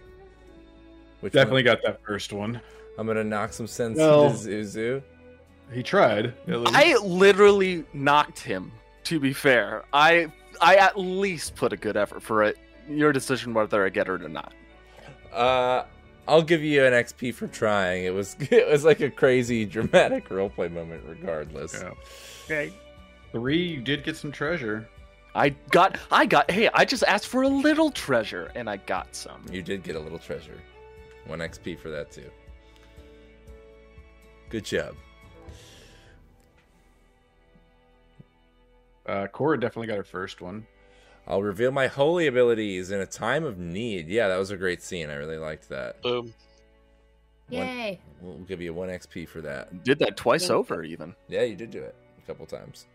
Which 1.22 1.34
one? 1.34 1.42
Definitely 1.42 1.64
got 1.64 1.80
that 1.84 2.00
first 2.06 2.34
one. 2.34 2.60
I'm 2.98 3.06
gonna 3.08 3.24
knock 3.24 3.54
some 3.54 3.68
sense 3.68 3.98
Well- 3.98 4.28
into 4.28 4.38
Zuzu. 4.38 5.02
He 5.74 5.82
tried. 5.84 6.28
at 6.48 6.60
least. 6.60 6.76
I 6.76 6.96
literally 6.98 7.84
knocked 7.94 8.40
him. 8.40 8.72
To 9.06 9.20
be 9.20 9.34
fair, 9.34 9.84
I 9.94 10.32
I 10.62 10.76
at 10.78 10.98
least 10.98 11.56
put 11.56 11.74
a 11.74 11.78
good 11.78 11.96
effort 11.96 12.22
for 12.22 12.44
it. 12.44 12.58
Your 12.90 13.12
decision 13.14 13.54
whether 13.54 13.86
I 13.86 13.90
get 13.90 14.08
it 14.08 14.22
or 14.22 14.30
not. 14.30 14.54
Uh, 15.32 15.84
I'll 16.28 16.42
give 16.42 16.64
you 16.64 16.84
an 16.84 16.94
XP 16.94 17.34
for 17.34 17.48
trying. 17.48 18.06
It 18.06 18.14
was 18.14 18.36
it 18.52 18.68
was 18.68 18.84
like 18.84 19.02
a 19.02 19.10
crazy 19.10 19.66
dramatic 19.66 20.30
roleplay 20.30 20.72
moment, 20.72 21.04
regardless. 21.08 21.74
Yeah. 21.74 21.92
Okay. 22.46 22.74
Three, 23.32 23.64
you 23.64 23.82
did 23.82 24.04
get 24.04 24.16
some 24.16 24.32
treasure. 24.32 24.88
I 25.36 25.50
got 25.70 26.00
I 26.12 26.26
got 26.26 26.50
hey, 26.50 26.70
I 26.74 26.86
just 26.86 27.04
asked 27.04 27.28
for 27.28 27.44
a 27.44 27.50
little 27.50 27.92
treasure 27.92 28.52
and 28.56 28.70
I 28.70 28.78
got 28.78 29.16
some. 29.16 29.44
You 29.52 29.62
did 29.62 29.84
get 29.84 29.96
a 29.96 30.00
little 30.00 30.20
treasure. 30.20 30.58
One 31.28 31.40
XP 31.40 31.80
for 31.80 31.90
that 31.90 32.12
too. 32.12 32.30
Good 34.50 34.66
job. 34.66 34.96
Uh, 39.08 39.28
Cora 39.28 39.60
definitely 39.60 39.88
got 39.88 39.98
her 39.98 40.04
first 40.04 40.42
one. 40.42 40.66
I'll 41.28 41.42
reveal 41.42 41.72
my 41.72 41.88
holy 41.88 42.28
abilities 42.28 42.92
in 42.92 43.02
a 43.02 43.06
time 43.06 43.44
of 43.44 43.58
need. 43.58 44.08
Yeah, 44.08 44.28
that 44.28 44.38
was 44.38 44.52
a 44.52 44.58
great 44.58 44.82
scene. 44.84 45.10
I 45.10 45.16
really 45.16 45.38
liked 45.38 45.70
that. 45.70 46.02
Boom. 46.02 46.34
Yay. 47.50 48.00
We'll 48.22 48.38
give 48.40 48.62
you 48.62 48.74
one 48.74 48.90
XP 48.90 49.28
for 49.28 49.42
that. 49.42 49.84
Did 49.84 50.00
that 50.00 50.18
twice 50.18 50.50
over 50.50 50.84
even. 50.84 51.16
Yeah, 51.28 51.44
you 51.44 51.56
did 51.56 51.72
do 51.72 51.82
it 51.82 51.96
a 52.18 52.28
couple 52.28 52.46
times. 52.46 52.88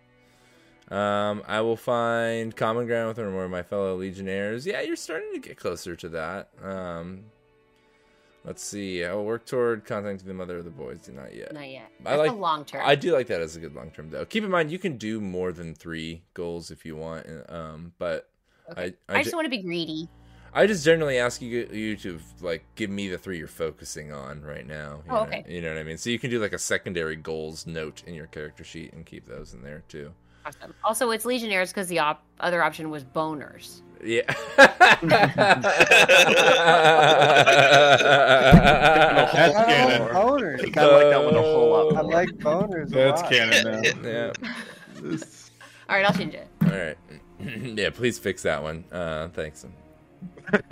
Um, 0.90 1.42
I 1.46 1.60
will 1.60 1.76
find 1.76 2.54
common 2.54 2.86
ground 2.86 3.08
with 3.08 3.18
one 3.18 3.26
or 3.28 3.30
more 3.30 3.44
of 3.44 3.50
my 3.50 3.62
fellow 3.62 3.96
legionnaires. 3.96 4.66
Yeah, 4.66 4.80
you're 4.80 4.96
starting 4.96 5.32
to 5.34 5.38
get 5.38 5.56
closer 5.56 5.94
to 5.94 6.08
that. 6.10 6.48
Um, 6.62 7.24
let's 8.44 8.62
see. 8.62 9.04
I 9.04 9.12
will 9.14 9.24
work 9.24 9.44
toward 9.46 9.84
contacting 9.84 10.26
the 10.26 10.34
mother 10.34 10.58
of 10.58 10.64
the 10.64 10.70
boys. 10.70 10.98
Do 11.00 11.12
not 11.12 11.34
yet. 11.34 11.52
Not 11.52 11.68
yet. 11.68 11.90
I 12.06 12.16
like- 12.16 12.30
a 12.30 12.34
long 12.34 12.64
term. 12.64 12.82
I 12.84 12.94
do 12.94 13.12
like 13.12 13.26
that 13.28 13.40
as 13.40 13.56
a 13.56 13.60
good 13.60 13.74
long 13.74 13.90
term 13.90 14.10
though. 14.10 14.24
Keep 14.24 14.44
in 14.44 14.50
mind 14.50 14.70
you 14.70 14.78
can 14.78 14.96
do 14.96 15.20
more 15.20 15.52
than 15.52 15.74
three 15.74 16.22
goals 16.34 16.70
if 16.70 16.84
you 16.84 16.96
want. 16.96 17.26
Um, 17.48 17.92
but 17.98 18.28
Okay. 18.70 18.94
I 19.08 19.12
I, 19.12 19.18
I, 19.18 19.22
just 19.22 19.30
ju- 19.30 19.36
want 19.36 19.46
to 19.46 19.50
be 19.50 19.58
greedy. 19.62 20.08
I 20.54 20.66
just 20.66 20.84
generally 20.84 21.18
ask 21.18 21.40
you 21.42 21.68
you 21.72 21.96
to 21.98 22.18
like 22.40 22.64
give 22.76 22.88
me 22.90 23.08
the 23.08 23.18
three 23.18 23.38
you're 23.38 23.46
focusing 23.48 24.12
on 24.12 24.42
right 24.42 24.66
now. 24.66 25.02
You 25.06 25.12
Oh, 25.12 25.14
know, 25.14 25.20
okay. 25.22 25.44
You 25.48 25.60
know 25.60 25.68
what 25.68 25.78
I 25.78 25.82
mean? 25.84 25.96
So 25.98 26.10
you 26.10 26.18
can 26.18 26.30
do 26.30 26.40
like 26.40 26.52
a 26.52 26.58
secondary 26.58 27.16
goals 27.16 27.66
note 27.66 28.02
in 28.06 28.14
your 28.14 28.26
character 28.26 28.62
sheet 28.64 28.92
and 28.92 29.04
keep 29.06 29.26
those 29.26 29.54
in 29.54 29.62
there 29.62 29.82
too. 29.88 30.12
Awesome. 30.46 30.72
Also, 30.84 31.10
it's 31.10 31.24
Legionnaires 31.24 31.70
because 31.70 31.88
the 31.88 31.98
op- 31.98 32.22
other 32.40 32.62
option 32.62 32.90
was 32.90 33.04
boners. 33.04 33.82
Yeah. 34.02 34.22
That's 39.32 39.56
I 39.56 39.64
canon. 39.66 40.02
like 40.02 40.12
boners. 40.12 40.76
I 40.78 40.84
like 40.86 41.10
that 41.10 41.24
one 41.24 41.34
a 41.36 41.40
whole 41.42 41.70
lot. 41.70 41.96
I 41.96 42.00
like 42.00 42.30
boners. 42.30 42.86
a 42.88 42.94
That's 42.94 43.22
lot. 43.22 43.30
canon 43.30 43.82
now. 44.02 44.08
yeah. 44.08 44.32
All 45.88 45.96
right, 45.96 46.04
I'll 46.06 46.12
change 46.14 46.34
it. 46.34 46.46
All 46.62 46.68
right. 46.70 46.96
yeah, 47.78 47.90
please 47.90 48.18
fix 48.18 48.42
that 48.42 48.62
one. 48.62 48.84
Uh, 48.92 49.28
thanks. 49.28 49.66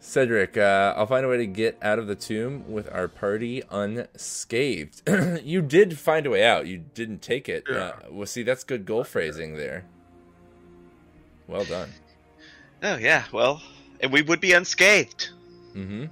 Cedric, 0.00 0.58
uh, 0.58 0.92
I'll 0.96 1.06
find 1.06 1.24
a 1.24 1.28
way 1.28 1.38
to 1.38 1.46
get 1.46 1.78
out 1.80 1.98
of 1.98 2.06
the 2.06 2.14
tomb 2.14 2.70
with 2.70 2.92
our 2.92 3.08
party 3.08 3.62
unscathed. 3.70 5.00
you 5.42 5.62
did 5.62 5.98
find 5.98 6.26
a 6.26 6.30
way 6.30 6.44
out. 6.44 6.66
You 6.66 6.84
didn't 6.92 7.22
take 7.22 7.48
it. 7.48 7.68
Uh, 7.68 7.92
well, 8.10 8.26
see, 8.26 8.42
that's 8.42 8.64
good 8.64 8.84
goal 8.84 9.04
phrasing 9.04 9.56
there. 9.56 9.86
Well 11.46 11.64
done. 11.64 11.90
Oh 12.84 12.96
yeah. 12.96 13.24
Well, 13.32 13.62
and 14.00 14.12
we 14.12 14.22
would 14.22 14.40
be 14.40 14.52
unscathed. 14.52 15.30
Mm-hmm. 15.74 16.04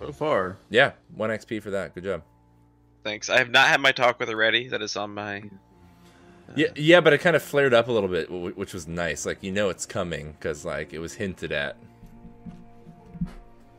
So 0.00 0.12
far. 0.12 0.56
Yeah, 0.70 0.92
one 1.14 1.30
XP 1.30 1.62
for 1.62 1.70
that. 1.70 1.94
Good 1.94 2.04
job. 2.04 2.22
Thanks. 3.04 3.28
I 3.28 3.38
have 3.38 3.50
not 3.50 3.68
had 3.68 3.80
my 3.80 3.92
talk 3.92 4.18
with 4.20 4.28
her 4.28 4.36
ready. 4.36 4.68
That 4.68 4.82
is 4.82 4.96
on 4.96 5.12
my. 5.14 5.42
Yeah, 6.54 6.68
yeah, 6.76 7.00
but 7.00 7.12
it 7.12 7.18
kind 7.18 7.34
of 7.34 7.42
flared 7.42 7.74
up 7.74 7.88
a 7.88 7.92
little 7.92 8.08
bit, 8.08 8.30
which 8.30 8.72
was 8.72 8.86
nice. 8.86 9.26
Like 9.26 9.42
you 9.42 9.50
know 9.50 9.68
it's 9.68 9.84
coming 9.86 10.32
because 10.32 10.64
like 10.64 10.92
it 10.92 10.98
was 11.00 11.12
hinted 11.14 11.50
at. 11.52 11.76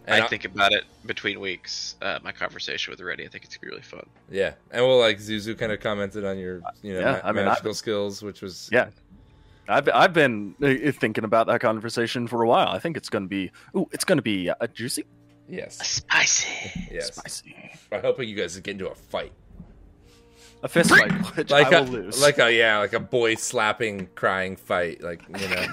And 0.06 0.24
I 0.24 0.28
think 0.28 0.46
about 0.46 0.72
it 0.72 0.86
between 1.06 1.40
weeks. 1.42 1.96
Uh, 2.02 2.20
my 2.24 2.32
conversation 2.32 2.92
with 2.92 3.00
her 3.00 3.06
ready. 3.06 3.26
I 3.26 3.28
think 3.28 3.44
it's 3.44 3.56
gonna 3.58 3.70
be 3.70 3.72
really 3.72 3.82
fun. 3.84 4.06
Yeah, 4.30 4.54
and 4.72 4.86
well, 4.86 5.00
like 5.00 5.18
Zuzu 5.18 5.58
kind 5.58 5.72
of 5.72 5.82
commented 5.82 6.24
on 6.26 6.38
your, 6.38 6.62
you 6.82 6.94
know, 6.94 7.00
Yeah, 7.00 7.12
ma- 7.24 7.30
I 7.30 7.32
mean, 7.34 7.46
I- 7.46 7.50
magical 7.50 7.74
skills, 7.74 8.22
which 8.24 8.42
was 8.42 8.70
Yeah. 8.72 8.90
I've 9.70 9.86
been, 9.86 9.94
I've 9.94 10.14
been 10.14 10.56
uh, 10.62 10.92
thinking 10.92 11.24
about 11.24 11.48
that 11.48 11.60
conversation 11.62 12.28
for 12.28 12.42
a 12.42 12.48
while. 12.48 12.70
I 12.70 12.80
think 12.80 12.96
it's 12.98 13.10
going 13.10 13.24
to 13.26 13.30
be 13.30 13.52
ooh, 13.76 13.88
it's 13.92 14.06
going 14.06 14.18
to 14.18 14.22
be 14.24 14.50
uh, 14.50 14.56
juicy, 14.74 15.04
yes, 15.48 15.78
Spicy. 15.78 16.88
yes. 16.92 17.14
spicy. 17.16 17.56
I'm 17.92 18.02
hoping 18.02 18.30
you 18.30 18.36
guys 18.36 18.58
get 18.60 18.72
into 18.72 18.90
a 18.90 18.96
fight, 18.96 19.32
A 20.64 20.68
fist 20.68 20.90
fight, 20.90 21.12
which 21.38 21.50
like 21.52 21.72
I 21.74 21.78
a 21.80 21.84
will 21.84 21.90
lose. 21.92 22.22
like 22.22 22.38
a 22.40 22.52
yeah, 22.54 22.80
like 22.80 22.94
a 22.94 23.00
boy 23.00 23.36
slapping, 23.36 24.08
crying 24.16 24.56
fight, 24.58 25.02
like 25.02 25.22
you 25.30 25.48
know. 25.50 25.66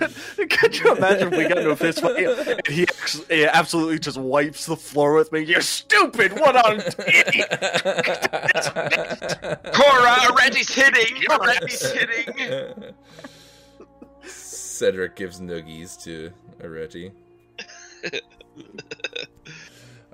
Could 0.51 0.79
you 0.79 0.95
imagine 0.97 1.33
if 1.33 1.39
we 1.39 1.45
got 1.49 1.59
into 1.59 1.71
a 1.71 1.77
fist 1.77 2.01
fight 2.01 2.17
and 2.25 2.61
he, 2.69 2.83
ex- 2.83 3.25
he 3.29 3.45
absolutely 3.47 3.99
just 3.99 4.19
wipes 4.19 4.67
the 4.67 4.77
floor 4.77 5.15
with 5.15 5.33
me? 5.33 5.41
You're 5.41 5.61
stupid. 5.61 6.33
What 6.33 6.55
on? 6.57 6.79
Cora, 9.73 10.17
Areti's 10.31 10.73
hitting. 10.75 11.23
Areti's 11.31 11.91
hitting. 11.93 12.95
Cedric 14.75 15.17
gives 15.17 15.41
noogies 15.41 16.03
to 16.05 16.33
Areti. 16.61 17.13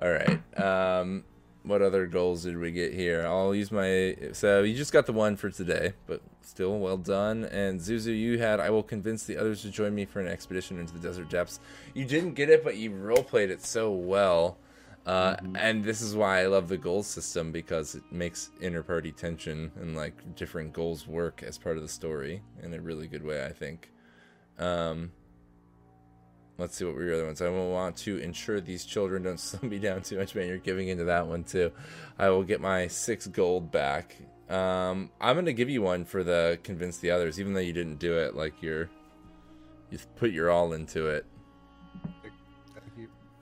All 0.02 0.10
right. 0.10 0.58
Um, 0.58 1.24
what 1.62 1.82
other 1.82 2.06
goals 2.06 2.44
did 2.44 2.56
we 2.56 2.70
get 2.72 2.94
here? 2.94 3.26
I'll 3.26 3.54
use 3.54 3.70
my. 3.70 4.16
So 4.32 4.62
you 4.62 4.74
just 4.74 4.92
got 4.92 5.06
the 5.06 5.12
one 5.12 5.36
for 5.36 5.50
today, 5.50 5.92
but 6.06 6.22
still 6.40 6.78
well 6.78 6.96
done. 6.96 7.44
And 7.44 7.80
Zuzu, 7.80 8.18
you 8.18 8.38
had. 8.38 8.60
I 8.60 8.70
will 8.70 8.82
convince 8.82 9.24
the 9.24 9.36
others 9.36 9.62
to 9.62 9.70
join 9.70 9.94
me 9.94 10.04
for 10.04 10.20
an 10.20 10.28
expedition 10.28 10.78
into 10.78 10.92
the 10.92 11.00
desert 11.00 11.28
depths. 11.28 11.60
You 11.94 12.04
didn't 12.04 12.34
get 12.34 12.48
it, 12.50 12.64
but 12.64 12.76
you 12.76 12.92
role 12.92 13.22
played 13.22 13.50
it 13.50 13.64
so 13.64 13.90
well. 13.92 14.58
Uh, 15.06 15.36
And 15.54 15.82
this 15.82 16.00
is 16.02 16.14
why 16.14 16.42
I 16.42 16.46
love 16.46 16.68
the 16.68 16.76
goal 16.76 17.02
system 17.02 17.52
because 17.52 17.94
it 17.94 18.02
makes 18.10 18.50
inter 18.60 18.82
party 18.82 19.12
tension 19.12 19.72
and 19.80 19.96
like 19.96 20.36
different 20.36 20.72
goals 20.74 21.06
work 21.06 21.42
as 21.42 21.56
part 21.58 21.76
of 21.76 21.82
the 21.82 21.88
story 21.88 22.42
in 22.62 22.72
a 22.74 22.80
really 22.80 23.06
good 23.06 23.24
way, 23.24 23.44
I 23.44 23.52
think. 23.52 23.90
Um, 24.60 25.10
let's 26.58 26.76
see 26.76 26.84
what 26.84 26.94
were 26.94 27.02
your 27.02 27.14
other 27.14 27.26
ones. 27.26 27.40
I 27.42 27.48
will 27.48 27.70
want 27.70 27.96
to 27.98 28.18
ensure 28.18 28.60
these 28.60 28.84
children 28.84 29.24
don't 29.24 29.40
slow 29.40 29.68
me 29.68 29.78
down 29.78 30.02
too 30.02 30.18
much, 30.18 30.34
man. 30.34 30.46
You're 30.46 30.58
giving 30.58 30.88
into 30.88 31.04
that 31.04 31.26
one 31.26 31.42
too. 31.42 31.72
I 32.18 32.28
will 32.28 32.44
get 32.44 32.60
my 32.60 32.86
six 32.86 33.26
gold 33.26 33.72
back. 33.72 34.16
Um, 34.48 35.10
I'm 35.20 35.36
gonna 35.36 35.52
give 35.52 35.70
you 35.70 35.82
one 35.82 36.04
for 36.04 36.22
the 36.22 36.58
convince 36.62 36.98
the 36.98 37.10
others, 37.10 37.40
even 37.40 37.54
though 37.54 37.60
you 37.60 37.72
didn't 37.72 37.98
do 37.98 38.18
it. 38.18 38.36
Like 38.36 38.62
you're, 38.62 38.90
you 39.90 39.98
put 40.16 40.30
your 40.30 40.50
all 40.50 40.72
into 40.72 41.06
it. 41.08 41.24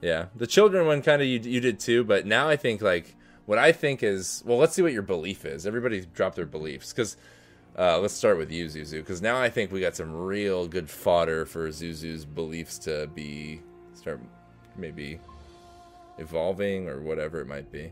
Yeah, 0.01 0.27
the 0.35 0.47
children 0.47 0.87
one 0.87 1.01
kind 1.01 1.21
of 1.21 1.27
you 1.27 1.39
you 1.39 1.59
did 1.59 1.79
too, 1.79 2.03
but 2.03 2.25
now 2.25 2.47
I 2.47 2.55
think 2.55 2.81
like 2.81 3.15
what 3.45 3.57
I 3.57 3.71
think 3.71 4.03
is 4.03 4.43
well, 4.45 4.57
let's 4.57 4.73
see 4.73 4.81
what 4.81 4.93
your 4.93 5.01
belief 5.01 5.43
is. 5.45 5.67
Everybody 5.67 6.05
drop 6.05 6.35
their 6.35 6.45
beliefs 6.45 6.93
because 6.93 7.17
uh, 7.77 7.99
let's 7.99 8.13
start 8.13 8.37
with 8.37 8.51
you, 8.51 8.65
Zuzu, 8.65 8.99
because 8.99 9.21
now 9.21 9.39
I 9.39 9.49
think 9.49 9.71
we 9.71 9.79
got 9.79 9.95
some 9.95 10.13
real 10.13 10.67
good 10.67 10.89
fodder 10.89 11.45
for 11.45 11.69
Zuzu's 11.69 12.25
beliefs 12.25 12.77
to 12.79 13.07
be 13.07 13.61
start 13.93 14.19
maybe 14.77 15.19
evolving 16.17 16.87
or 16.87 17.01
whatever 17.01 17.41
it 17.41 17.47
might 17.47 17.71
be. 17.71 17.91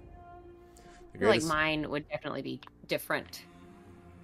Feel 1.17 1.29
like 1.29 1.43
mine 1.43 1.89
would 1.89 2.07
definitely 2.09 2.43
be 2.43 2.59
different 2.87 3.43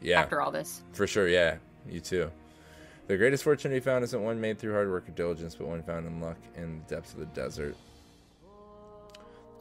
yeah, 0.02 0.22
after 0.22 0.42
all 0.42 0.52
this. 0.52 0.84
for 0.92 1.08
sure. 1.08 1.28
Yeah, 1.28 1.58
you 1.90 2.00
too. 2.00 2.32
The 3.08 3.18
greatest 3.18 3.44
fortune 3.44 3.72
to 3.72 3.76
be 3.76 3.80
found 3.80 4.04
isn't 4.04 4.22
one 4.22 4.40
made 4.40 4.60
through 4.60 4.74
hard 4.74 4.90
work 4.90 5.10
or 5.10 5.12
diligence, 5.12 5.56
but 5.56 5.68
one 5.68 5.82
found 5.84 6.06
in 6.06 6.22
luck 6.22 6.38
in 6.56 6.82
the 6.88 6.96
depths 6.96 7.14
of 7.14 7.20
the 7.20 7.26
desert. 7.28 7.76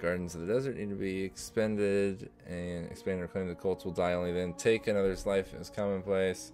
Gardens 0.03 0.35
of 0.35 0.41
the 0.45 0.53
desert 0.53 0.77
need 0.77 0.91
to 0.91 0.97
be 0.97 1.23
expended 1.23 2.29
and 2.49 2.91
expanded 2.91 3.25
or 3.25 3.29
claimed. 3.29 3.49
The 3.49 3.55
cults 3.55 3.85
will 3.85 3.93
die 3.93 4.15
only 4.15 4.33
then. 4.33 4.53
Take 4.55 4.89
another's 4.89 5.25
life 5.27 5.55
is 5.55 5.71
commonplace. 5.71 6.53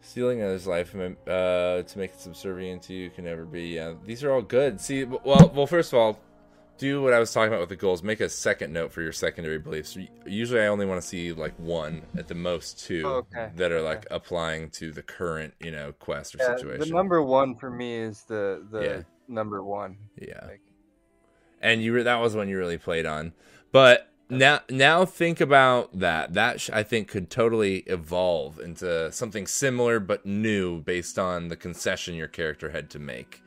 Stealing 0.00 0.40
another's 0.40 0.66
life 0.66 0.94
uh, 0.94 1.82
to 1.82 1.98
make 1.98 2.12
it 2.12 2.20
subservient 2.20 2.82
to 2.84 2.94
you 2.94 3.10
can 3.10 3.24
never 3.24 3.44
be. 3.44 3.68
Yeah, 3.68 3.92
these 4.04 4.24
are 4.24 4.32
all 4.32 4.40
good. 4.40 4.80
See, 4.80 5.04
well, 5.04 5.50
well, 5.54 5.66
first 5.66 5.92
of 5.92 5.98
all, 5.98 6.18
do 6.78 7.02
what 7.02 7.12
I 7.12 7.18
was 7.18 7.32
talking 7.32 7.48
about 7.48 7.60
with 7.60 7.68
the 7.68 7.76
goals. 7.76 8.02
Make 8.02 8.20
a 8.20 8.28
second 8.30 8.72
note 8.72 8.90
for 8.90 9.02
your 9.02 9.12
secondary 9.12 9.58
beliefs. 9.58 9.96
Usually, 10.26 10.60
I 10.62 10.68
only 10.68 10.86
want 10.86 11.02
to 11.02 11.06
see 11.06 11.32
like 11.32 11.54
one 11.58 12.02
at 12.16 12.28
the 12.28 12.34
most 12.34 12.80
two 12.80 13.06
Okay, 13.06 13.50
that 13.56 13.72
are 13.72 13.76
okay. 13.76 13.84
like 13.86 14.06
applying 14.10 14.70
to 14.70 14.90
the 14.90 15.02
current, 15.02 15.52
you 15.60 15.70
know, 15.70 15.92
quest 15.92 16.34
or 16.34 16.38
Yeah, 16.40 16.56
situation. 16.56 16.80
the 16.88 16.94
number 16.94 17.22
one 17.22 17.54
for 17.56 17.70
me 17.70 17.94
is 17.94 18.24
the 18.24 18.66
the 18.70 18.82
Yeah. 18.82 19.02
number 19.28 19.62
one. 19.62 19.96
yeah, 20.18 20.46
Like, 20.46 20.60
and 21.64 21.82
you 21.82 21.92
were 21.92 22.04
that 22.04 22.20
was 22.20 22.36
when 22.36 22.48
you 22.48 22.56
really 22.58 22.78
played 22.78 23.06
on. 23.06 23.32
But 23.72 24.08
now, 24.30 24.60
now 24.70 25.04
think 25.04 25.40
about 25.40 25.98
that. 25.98 26.34
That 26.34 26.60
sh- 26.60 26.70
I 26.72 26.82
think 26.84 27.08
could 27.08 27.28
totally 27.30 27.78
evolve 27.86 28.60
into 28.60 29.10
something 29.12 29.46
similar 29.46 29.98
but 30.00 30.24
new 30.24 30.80
based 30.80 31.18
on 31.18 31.48
the 31.48 31.56
concession 31.56 32.14
your 32.14 32.28
character 32.28 32.70
had 32.70 32.88
to 32.90 32.98
make. 32.98 33.42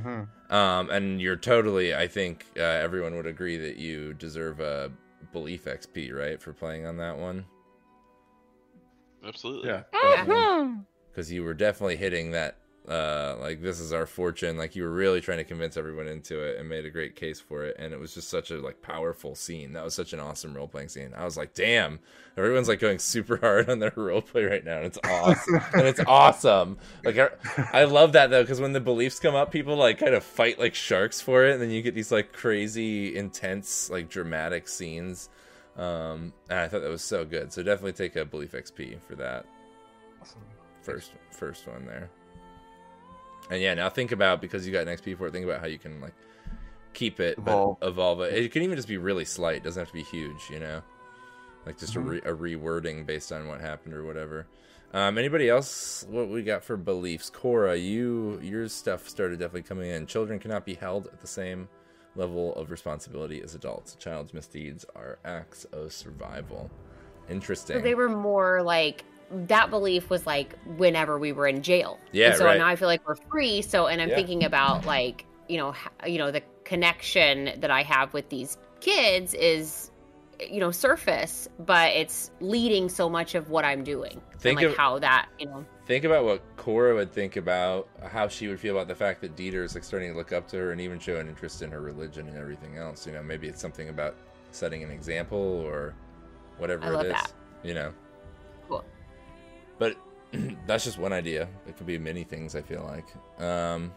mhm. 0.00 0.28
Um, 0.50 0.90
and 0.90 1.20
you're 1.20 1.36
totally, 1.36 1.94
I 1.94 2.08
think 2.08 2.44
uh, 2.56 2.62
everyone 2.62 3.14
would 3.16 3.26
agree 3.26 3.56
that 3.58 3.76
you 3.76 4.14
deserve 4.14 4.58
a 4.60 4.90
belief 5.32 5.66
XP, 5.66 6.12
right, 6.12 6.40
for 6.42 6.52
playing 6.52 6.86
on 6.86 6.96
that 6.96 7.16
one? 7.18 7.44
Absolutely. 9.24 9.68
Yeah. 9.68 9.82
Yeah. 10.26 10.76
Because 11.10 11.30
you 11.30 11.44
were 11.44 11.54
definitely 11.54 11.96
hitting 11.96 12.30
that, 12.32 12.56
uh, 12.90 13.36
like, 13.40 13.62
this 13.62 13.78
is 13.78 13.92
our 13.92 14.04
fortune. 14.04 14.58
Like, 14.58 14.74
you 14.74 14.82
were 14.82 14.90
really 14.90 15.20
trying 15.20 15.38
to 15.38 15.44
convince 15.44 15.76
everyone 15.76 16.08
into 16.08 16.40
it 16.42 16.58
and 16.58 16.68
made 16.68 16.84
a 16.84 16.90
great 16.90 17.14
case 17.14 17.38
for 17.38 17.64
it. 17.64 17.76
And 17.78 17.94
it 17.94 18.00
was 18.00 18.14
just 18.14 18.28
such 18.28 18.50
a, 18.50 18.58
like, 18.60 18.82
powerful 18.82 19.36
scene. 19.36 19.74
That 19.74 19.84
was 19.84 19.94
such 19.94 20.12
an 20.12 20.18
awesome 20.18 20.54
role 20.54 20.66
playing 20.66 20.88
scene. 20.88 21.14
I 21.16 21.24
was 21.24 21.36
like, 21.36 21.54
damn, 21.54 22.00
everyone's, 22.36 22.66
like, 22.66 22.80
going 22.80 22.98
super 22.98 23.36
hard 23.40 23.70
on 23.70 23.78
their 23.78 23.92
role 23.94 24.22
play 24.22 24.42
right 24.42 24.64
now. 24.64 24.78
And 24.78 24.86
it's 24.86 24.98
awesome. 25.04 25.60
and 25.72 25.86
it's 25.86 26.00
awesome. 26.06 26.78
Like, 27.04 27.16
I, 27.16 27.28
I 27.72 27.84
love 27.84 28.12
that, 28.14 28.30
though, 28.30 28.42
because 28.42 28.60
when 28.60 28.72
the 28.72 28.80
beliefs 28.80 29.20
come 29.20 29.36
up, 29.36 29.52
people, 29.52 29.76
like, 29.76 29.98
kind 29.98 30.14
of 30.14 30.24
fight 30.24 30.58
like 30.58 30.74
sharks 30.74 31.20
for 31.20 31.46
it. 31.46 31.52
And 31.52 31.62
then 31.62 31.70
you 31.70 31.82
get 31.82 31.94
these, 31.94 32.10
like, 32.10 32.32
crazy, 32.32 33.16
intense, 33.16 33.88
like, 33.88 34.08
dramatic 34.08 34.66
scenes. 34.66 35.28
Um, 35.76 36.32
and 36.48 36.58
I 36.58 36.66
thought 36.66 36.82
that 36.82 36.90
was 36.90 37.02
so 37.02 37.24
good. 37.24 37.52
So 37.52 37.62
definitely 37.62 37.92
take 37.92 38.16
a 38.16 38.24
belief 38.24 38.50
XP 38.50 39.00
for 39.00 39.14
that 39.14 39.46
first 40.82 41.12
first 41.30 41.68
one 41.68 41.86
there. 41.86 42.10
And 43.50 43.60
yeah, 43.60 43.74
now 43.74 43.88
think 43.90 44.12
about 44.12 44.40
because 44.40 44.66
you 44.66 44.72
got 44.72 44.86
an 44.86 44.96
XP 44.96 45.18
for 45.18 45.26
it. 45.26 45.32
Think 45.32 45.44
about 45.44 45.60
how 45.60 45.66
you 45.66 45.78
can 45.78 46.00
like 46.00 46.14
keep 46.92 47.20
it, 47.20 47.38
Evolve. 47.38 47.78
but 47.80 47.88
evolve 47.88 48.20
it. 48.22 48.34
It 48.34 48.52
can 48.52 48.62
even 48.62 48.76
just 48.76 48.88
be 48.88 48.96
really 48.96 49.24
slight. 49.24 49.56
It 49.56 49.62
doesn't 49.64 49.80
have 49.80 49.88
to 49.88 49.94
be 49.94 50.02
huge, 50.02 50.48
you 50.50 50.60
know, 50.60 50.82
like 51.66 51.78
just 51.78 51.96
a, 51.96 52.00
re- 52.00 52.22
a 52.24 52.32
rewording 52.32 53.04
based 53.04 53.32
on 53.32 53.48
what 53.48 53.60
happened 53.60 53.94
or 53.94 54.04
whatever. 54.04 54.46
Um, 54.92 55.18
anybody 55.18 55.48
else? 55.48 56.04
What 56.08 56.28
we 56.28 56.42
got 56.42 56.64
for 56.64 56.76
beliefs? 56.76 57.30
Cora, 57.30 57.76
you 57.76 58.40
your 58.42 58.68
stuff 58.68 59.08
started 59.08 59.38
definitely 59.38 59.62
coming 59.62 59.90
in. 59.90 60.06
Children 60.06 60.38
cannot 60.38 60.64
be 60.64 60.74
held 60.74 61.06
at 61.06 61.20
the 61.20 61.28
same 61.28 61.68
level 62.16 62.54
of 62.56 62.70
responsibility 62.70 63.40
as 63.42 63.54
adults. 63.54 63.94
A 63.94 63.98
child's 63.98 64.34
misdeeds 64.34 64.84
are 64.96 65.18
acts 65.24 65.64
of 65.66 65.92
survival. 65.92 66.70
Interesting. 67.28 67.76
So 67.76 67.82
they 67.82 67.94
were 67.94 68.08
more 68.08 68.62
like 68.62 69.04
that 69.30 69.70
belief 69.70 70.10
was 70.10 70.26
like 70.26 70.54
whenever 70.76 71.18
we 71.18 71.32
were 71.32 71.46
in 71.46 71.62
jail. 71.62 71.98
Yeah, 72.12 72.28
And 72.28 72.36
so 72.36 72.44
right. 72.46 72.58
now 72.58 72.66
I 72.66 72.76
feel 72.76 72.88
like 72.88 73.06
we're 73.06 73.16
free. 73.30 73.62
So 73.62 73.86
and 73.86 74.00
I'm 74.02 74.08
Yeah. 74.08 74.16
thinking 74.16 74.44
about 74.44 74.84
like 74.86 75.24
you 75.48 75.56
know 75.58 75.74
you 76.06 76.18
know 76.18 76.30
the 76.30 76.42
connection 76.64 77.50
that 77.60 77.70
I 77.70 77.82
have 77.82 78.12
with 78.12 78.28
these 78.28 78.56
kids 78.80 79.34
is 79.34 79.90
you 80.48 80.58
know 80.58 80.70
surface, 80.70 81.48
but 81.58 81.90
it's 81.92 82.30
leading 82.40 82.88
so 82.88 83.08
much 83.10 83.34
of 83.34 83.50
what 83.50 83.64
I'm 83.64 83.84
doing. 83.84 84.20
Think 84.38 84.58
and 84.60 84.68
like 84.68 84.72
of- 84.72 84.76
how 84.76 84.98
that 85.00 85.28
you 85.38 85.46
know 85.46 85.64
Think 85.86 86.04
about 86.04 86.24
what 86.24 86.42
Cora 86.56 86.94
would 86.94 87.12
think 87.12 87.36
about 87.36 87.88
how 88.12 88.28
she 88.28 88.46
would 88.46 88.60
feel 88.60 88.76
about 88.76 88.86
the 88.86 88.94
fact 88.94 89.20
that 89.22 89.34
Dieter 89.36 89.64
is 89.64 89.74
like 89.74 89.82
starting 89.82 90.12
to 90.12 90.16
look 90.16 90.32
up 90.32 90.46
to 90.48 90.56
her 90.56 90.70
and 90.70 90.80
even 90.80 91.00
show 91.00 91.16
an 91.16 91.28
interest 91.28 91.62
in 91.62 91.70
her 91.72 91.80
religion 91.80 92.28
and 92.28 92.38
everything 92.38 92.76
else. 92.78 93.06
You 93.08 93.12
know, 93.12 93.22
maybe 93.24 93.48
it's 93.48 93.60
something 93.60 93.88
about 93.88 94.14
setting 94.52 94.84
an 94.84 94.90
example 94.92 95.38
or 95.38 95.94
whatever 96.58 96.96
I 96.96 97.00
it 97.00 97.06
is. 97.06 97.12
that. 97.12 97.32
You 97.64 97.74
know, 97.74 97.92
that's 100.66 100.84
just 100.84 100.98
one 100.98 101.12
idea. 101.12 101.48
It 101.66 101.76
could 101.76 101.86
be 101.86 101.98
many 101.98 102.24
things. 102.24 102.54
I 102.54 102.62
feel 102.62 102.82
like. 102.84 103.44
Um, 103.44 103.92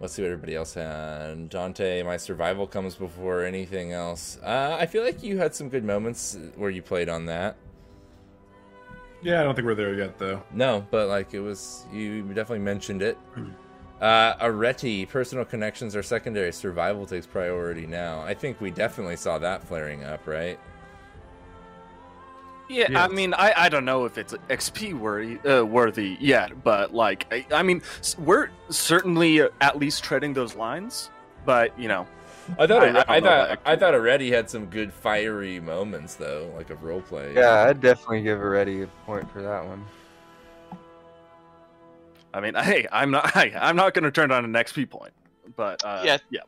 let's 0.00 0.14
see 0.14 0.22
what 0.22 0.30
everybody 0.30 0.54
else 0.54 0.74
had. 0.74 1.48
Dante, 1.48 2.02
my 2.02 2.16
survival 2.16 2.66
comes 2.66 2.94
before 2.94 3.44
anything 3.44 3.92
else. 3.92 4.38
Uh, 4.42 4.76
I 4.78 4.86
feel 4.86 5.02
like 5.02 5.22
you 5.22 5.38
had 5.38 5.54
some 5.54 5.68
good 5.68 5.84
moments 5.84 6.36
where 6.56 6.70
you 6.70 6.82
played 6.82 7.08
on 7.08 7.26
that. 7.26 7.56
Yeah, 9.22 9.40
I 9.40 9.44
don't 9.44 9.54
think 9.54 9.64
we're 9.64 9.74
there 9.74 9.94
yet, 9.94 10.18
though. 10.18 10.42
No, 10.52 10.86
but 10.90 11.08
like 11.08 11.32
it 11.32 11.40
was, 11.40 11.86
you 11.90 12.22
definitely 12.24 12.58
mentioned 12.58 13.00
it. 13.00 13.16
Uh, 14.00 14.36
Areti, 14.36 15.08
personal 15.08 15.46
connections 15.46 15.96
are 15.96 16.02
secondary. 16.02 16.52
Survival 16.52 17.06
takes 17.06 17.26
priority 17.26 17.86
now. 17.86 18.20
I 18.20 18.34
think 18.34 18.60
we 18.60 18.70
definitely 18.70 19.16
saw 19.16 19.38
that 19.38 19.66
flaring 19.66 20.04
up, 20.04 20.26
right? 20.26 20.60
Yeah, 22.68 22.86
Yeah. 22.90 23.04
I 23.04 23.08
mean, 23.08 23.34
I, 23.34 23.52
I 23.56 23.68
don't 23.68 23.84
know 23.84 24.04
if 24.06 24.16
it's 24.18 24.32
XP 24.48 24.94
worthy, 24.98 25.38
uh, 25.48 25.64
worthy 25.64 26.16
yet, 26.20 26.64
but 26.64 26.94
like, 26.94 27.26
I, 27.32 27.44
I 27.52 27.62
mean, 27.62 27.82
we're 28.18 28.48
certainly 28.70 29.42
uh, 29.42 29.48
at 29.60 29.78
least 29.78 30.02
treading 30.02 30.32
those 30.32 30.54
lines. 30.54 31.10
But 31.44 31.78
you 31.78 31.88
know, 31.88 32.06
I 32.58 32.66
thought 32.66 32.82
I- 32.82 32.88
I 32.88 33.04
I, 33.06 33.16
I 33.16 33.20
thought 33.20 33.58
I 33.66 33.76
thought 33.76 33.92
Areti 33.94 34.30
had 34.32 34.48
some 34.48 34.64
good 34.66 34.92
fiery 34.94 35.60
moments 35.60 36.14
though, 36.14 36.50
like 36.56 36.70
of 36.70 36.82
role 36.82 37.02
play. 37.02 37.34
Yeah, 37.34 37.64
I'd 37.68 37.80
definitely 37.82 38.22
give 38.22 38.38
Areti 38.38 38.82
a 38.84 38.86
point 39.04 39.30
for 39.30 39.42
that 39.42 39.66
one. 39.66 39.84
I 42.32 42.40
mean, 42.40 42.54
hey, 42.62 42.86
I'm 42.90 43.10
not, 43.10 43.30
hey, 43.32 43.54
I'm 43.54 43.76
not 43.76 43.94
going 43.94 44.04
to 44.04 44.10
turn 44.10 44.30
down 44.30 44.44
an 44.44 44.52
XP 44.52 44.88
point, 44.90 45.12
but 45.56 45.84
uh, 45.84 46.02
Yeah. 46.04 46.18
yeah, 46.30 46.40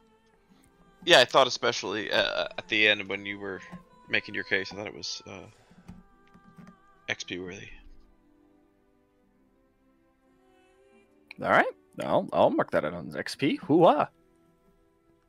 Yeah, 1.05 1.21
I 1.21 1.25
thought 1.25 1.47
especially 1.47 2.11
uh, 2.11 2.47
at 2.57 2.67
the 2.69 2.89
end 2.89 3.07
when 3.09 3.25
you 3.27 3.39
were 3.39 3.61
making 4.09 4.35
your 4.35 4.45
case, 4.45 4.73
I 4.73 4.77
thought 4.77 4.87
it 4.87 4.95
was 4.97 5.23
uh, 5.27 5.41
XP 7.09 7.43
worthy. 7.43 7.69
all 11.43 11.51
right, 11.51 11.67
I'll, 12.03 12.29
I'll 12.33 12.51
mark 12.51 12.71
that 12.71 12.85
out 12.85 12.95
on 12.95 13.11
XP. 13.13 13.61
Hooah! 13.61 14.09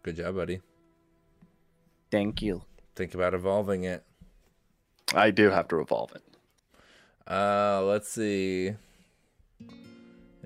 Good 0.03 0.15
job, 0.15 0.35
buddy. 0.35 0.61
Thank 2.11 2.41
you. 2.41 2.63
Think 2.95 3.13
about 3.13 3.33
evolving 3.33 3.83
it. 3.83 4.03
I 5.13 5.31
do 5.31 5.49
have 5.49 5.67
to 5.69 5.79
evolve 5.79 6.13
it. 6.15 6.23
Uh, 7.29 7.83
let's 7.83 8.09
see. 8.09 8.73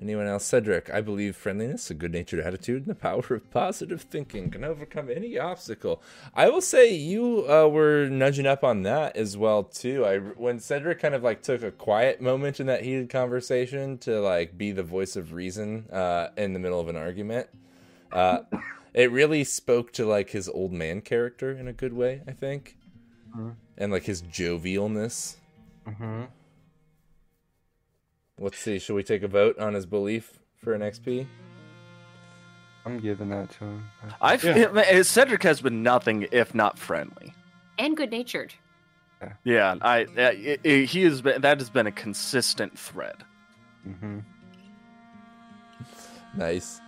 Anyone 0.02 0.26
else? 0.26 0.44
Cedric, 0.44 0.90
I 0.90 1.00
believe 1.00 1.36
friendliness, 1.36 1.88
a 1.90 1.94
good 1.94 2.12
natured 2.12 2.40
attitude, 2.40 2.82
and 2.82 2.90
the 2.90 2.94
power 2.96 3.22
of 3.30 3.48
positive 3.52 4.02
thinking 4.02 4.50
can 4.50 4.64
overcome 4.64 5.08
any 5.08 5.38
obstacle. 5.38 6.02
I 6.34 6.48
will 6.48 6.60
say 6.60 6.92
you 6.92 7.46
uh, 7.48 7.68
were 7.68 8.08
nudging 8.08 8.46
up 8.46 8.64
on 8.64 8.82
that 8.82 9.16
as 9.16 9.36
well 9.36 9.62
too. 9.62 10.04
I 10.04 10.18
when 10.18 10.58
Cedric 10.58 10.98
kind 10.98 11.14
of 11.14 11.22
like 11.22 11.42
took 11.42 11.62
a 11.62 11.70
quiet 11.70 12.20
moment 12.20 12.58
in 12.58 12.66
that 12.66 12.82
heated 12.82 13.10
conversation 13.10 13.96
to 13.98 14.20
like 14.20 14.58
be 14.58 14.72
the 14.72 14.82
voice 14.82 15.14
of 15.14 15.32
reason 15.32 15.86
uh, 15.92 16.28
in 16.36 16.52
the 16.52 16.58
middle 16.58 16.80
of 16.80 16.88
an 16.88 16.96
argument. 16.96 17.48
Uh, 18.10 18.40
it 18.92 19.10
really 19.12 19.44
spoke 19.44 19.92
to 19.92 20.04
like 20.04 20.30
his 20.30 20.48
old 20.48 20.72
man 20.72 21.00
character 21.00 21.52
in 21.52 21.68
a 21.68 21.72
good 21.72 21.92
way, 21.92 22.22
I 22.26 22.32
think, 22.32 22.76
Mhm. 23.36 23.54
and 23.78 23.92
like 23.92 24.02
his 24.04 24.20
jovialness. 24.22 25.36
Mm-hmm. 25.86 26.24
Let's 28.38 28.58
see. 28.58 28.78
Should 28.78 28.94
we 28.94 29.02
take 29.02 29.22
a 29.22 29.28
vote 29.28 29.58
on 29.58 29.74
his 29.74 29.86
belief 29.86 30.32
for 30.58 30.74
an 30.74 30.80
XP? 30.80 31.26
I'm 32.84 32.98
giving 32.98 33.28
that 33.28 33.50
to 33.52 33.64
him. 33.64 33.84
I 34.20 34.34
f- 34.34 35.06
Cedric 35.06 35.42
has 35.44 35.60
been 35.60 35.82
nothing 35.82 36.26
if 36.32 36.54
not 36.54 36.78
friendly. 36.78 37.32
And 37.78 37.96
good 37.96 38.10
natured. 38.10 38.54
Yeah, 39.44 39.76
I, 39.80 40.06
I 40.16 40.22
i- 40.30 40.58
i- 40.64 40.68
he 40.84 41.02
has 41.04 41.22
been 41.22 41.40
that 41.42 41.60
has 41.60 41.70
been 41.70 41.86
a 41.86 41.92
consistent 41.92 42.76
thread. 42.76 43.14
Mm-hmm. 43.88 44.18
Nice. 46.36 46.80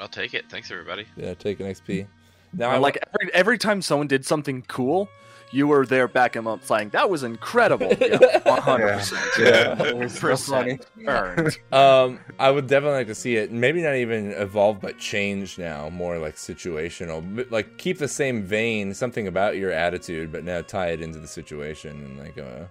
I'll 0.00 0.08
take 0.08 0.32
it. 0.32 0.46
Thanks, 0.50 0.70
everybody. 0.70 1.04
Yeah, 1.16 1.34
take 1.34 1.60
an 1.60 1.66
XP. 1.66 2.06
Now 2.54 2.70
I 2.70 2.74
I 2.76 2.78
like 2.78 2.96
every, 3.20 3.34
every 3.34 3.58
time 3.58 3.82
someone 3.82 4.06
did 4.06 4.24
something 4.24 4.62
cool, 4.62 5.08
you 5.50 5.66
were 5.66 5.86
there 5.86 6.08
backing 6.08 6.40
them 6.40 6.48
up, 6.48 6.64
saying 6.64 6.90
that 6.90 7.08
was 7.08 7.22
incredible. 7.22 7.88
One 7.88 8.60
hundred 8.60 8.94
percent. 8.94 9.22
Yeah, 9.38 9.82
it 9.82 9.96
was 9.96 10.18
so 10.18 10.36
funny. 10.36 10.78
Earned. 11.06 11.56
Um, 11.72 12.20
I 12.38 12.50
would 12.50 12.66
definitely 12.66 12.98
like 12.98 13.06
to 13.08 13.14
see 13.14 13.36
it. 13.36 13.50
Maybe 13.52 13.82
not 13.82 13.94
even 13.94 14.32
evolve, 14.32 14.80
but 14.80 14.98
change 14.98 15.58
now, 15.58 15.90
more 15.90 16.18
like 16.18 16.36
situational. 16.36 17.50
Like 17.50 17.78
keep 17.78 17.98
the 17.98 18.08
same 18.08 18.42
vein, 18.42 18.94
something 18.94 19.26
about 19.26 19.56
your 19.56 19.70
attitude, 19.70 20.30
but 20.32 20.44
now 20.44 20.60
tie 20.62 20.88
it 20.88 21.00
into 21.00 21.18
the 21.18 21.26
situation 21.26 21.90
and 22.04 22.18
like, 22.18 22.38
uh, 22.38 22.64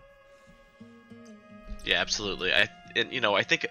Yeah, 1.85 1.99
absolutely. 2.01 2.53
I 2.53 2.69
and 2.95 3.11
you 3.11 3.21
know 3.21 3.35
I 3.35 3.43
think 3.43 3.65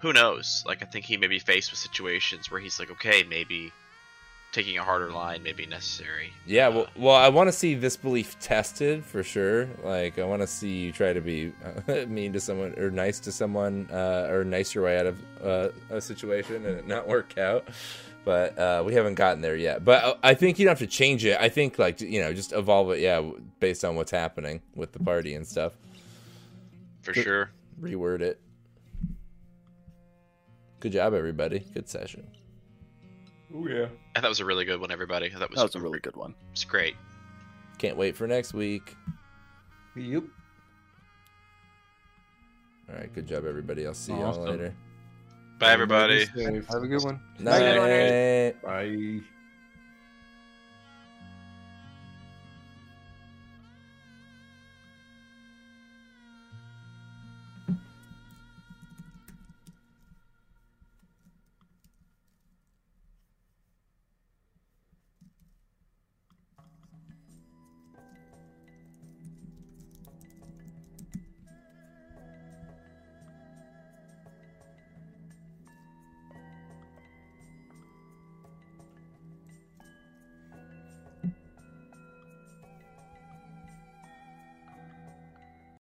who 0.00 0.12
knows? 0.12 0.62
Like 0.66 0.82
I 0.82 0.86
think 0.86 1.04
he 1.04 1.16
may 1.16 1.26
be 1.26 1.38
faced 1.38 1.70
with 1.70 1.78
situations 1.78 2.50
where 2.50 2.60
he's 2.60 2.78
like, 2.78 2.90
okay, 2.90 3.24
maybe 3.24 3.72
taking 4.56 4.78
a 4.78 4.82
harder 4.82 5.12
line 5.12 5.42
may 5.42 5.52
be 5.52 5.66
necessary. 5.66 6.32
yeah. 6.46 6.68
Well, 6.68 6.86
well, 6.96 7.14
I 7.14 7.28
want 7.28 7.48
to 7.48 7.52
see 7.52 7.74
this 7.74 7.94
belief 7.94 8.38
tested 8.40 9.04
for 9.04 9.22
sure. 9.22 9.68
Like, 9.84 10.18
I 10.18 10.24
want 10.24 10.40
to 10.40 10.46
see 10.46 10.78
you 10.78 10.92
try 10.92 11.12
to 11.12 11.20
be 11.20 11.52
uh, 11.86 12.06
mean 12.08 12.32
to 12.32 12.40
someone 12.40 12.72
or 12.78 12.90
nice 12.90 13.20
to 13.20 13.32
someone, 13.32 13.86
uh, 13.92 14.28
or 14.30 14.44
nice 14.44 14.74
your 14.74 14.84
way 14.84 14.98
out 14.98 15.06
of 15.06 15.18
uh, 15.44 15.68
a 15.90 16.00
situation 16.00 16.64
and 16.64 16.78
it 16.78 16.86
not 16.88 17.06
work 17.06 17.36
out. 17.36 17.68
But 18.24 18.58
uh, 18.58 18.82
we 18.84 18.94
haven't 18.94 19.14
gotten 19.14 19.42
there 19.42 19.56
yet. 19.56 19.84
But 19.84 20.02
uh, 20.02 20.14
I 20.22 20.32
think 20.32 20.58
you 20.58 20.64
don't 20.64 20.72
have 20.72 20.78
to 20.78 20.86
change 20.86 21.24
it. 21.26 21.38
I 21.38 21.50
think 21.50 21.78
like 21.78 22.00
you 22.00 22.20
know, 22.20 22.32
just 22.32 22.54
evolve 22.54 22.90
it. 22.92 23.00
Yeah, 23.00 23.30
based 23.60 23.84
on 23.84 23.94
what's 23.94 24.10
happening 24.10 24.62
with 24.74 24.92
the 24.92 25.00
party 25.00 25.34
and 25.34 25.46
stuff. 25.46 25.74
For 27.02 27.12
sure. 27.12 27.50
Reword 27.78 28.22
it. 28.22 28.40
Good 30.80 30.92
job, 30.92 31.12
everybody. 31.12 31.60
Good 31.74 31.88
session. 31.90 32.26
Oh 33.54 33.66
yeah. 33.68 33.86
I 34.14 34.20
thought 34.20 34.26
it 34.26 34.28
was 34.28 34.40
a 34.40 34.44
really 34.44 34.64
good 34.64 34.80
one, 34.80 34.90
everybody. 34.90 35.26
I 35.26 35.30
thought 35.30 35.42
it 35.42 35.50
was, 35.50 35.56
That 35.56 35.62
was 35.64 35.74
a 35.74 35.80
really 35.80 36.00
good 36.00 36.16
one. 36.16 36.34
It's 36.52 36.64
great. 36.64 36.96
Can't 37.78 37.96
wait 37.96 38.16
for 38.16 38.26
next 38.26 38.54
week. 38.54 38.96
Yep. 39.94 40.24
All 42.88 42.94
right, 42.94 43.12
good 43.12 43.26
job, 43.26 43.44
everybody. 43.46 43.86
I'll 43.86 43.94
see 43.94 44.12
y'all 44.12 44.38
later. 44.38 44.74
Bye, 45.58 45.72
everybody. 45.72 46.26
Have 46.26 46.82
a 46.82 46.86
good 46.86 47.02
one. 47.02 47.20
Night. 47.38 48.62
Bye. 48.62 49.20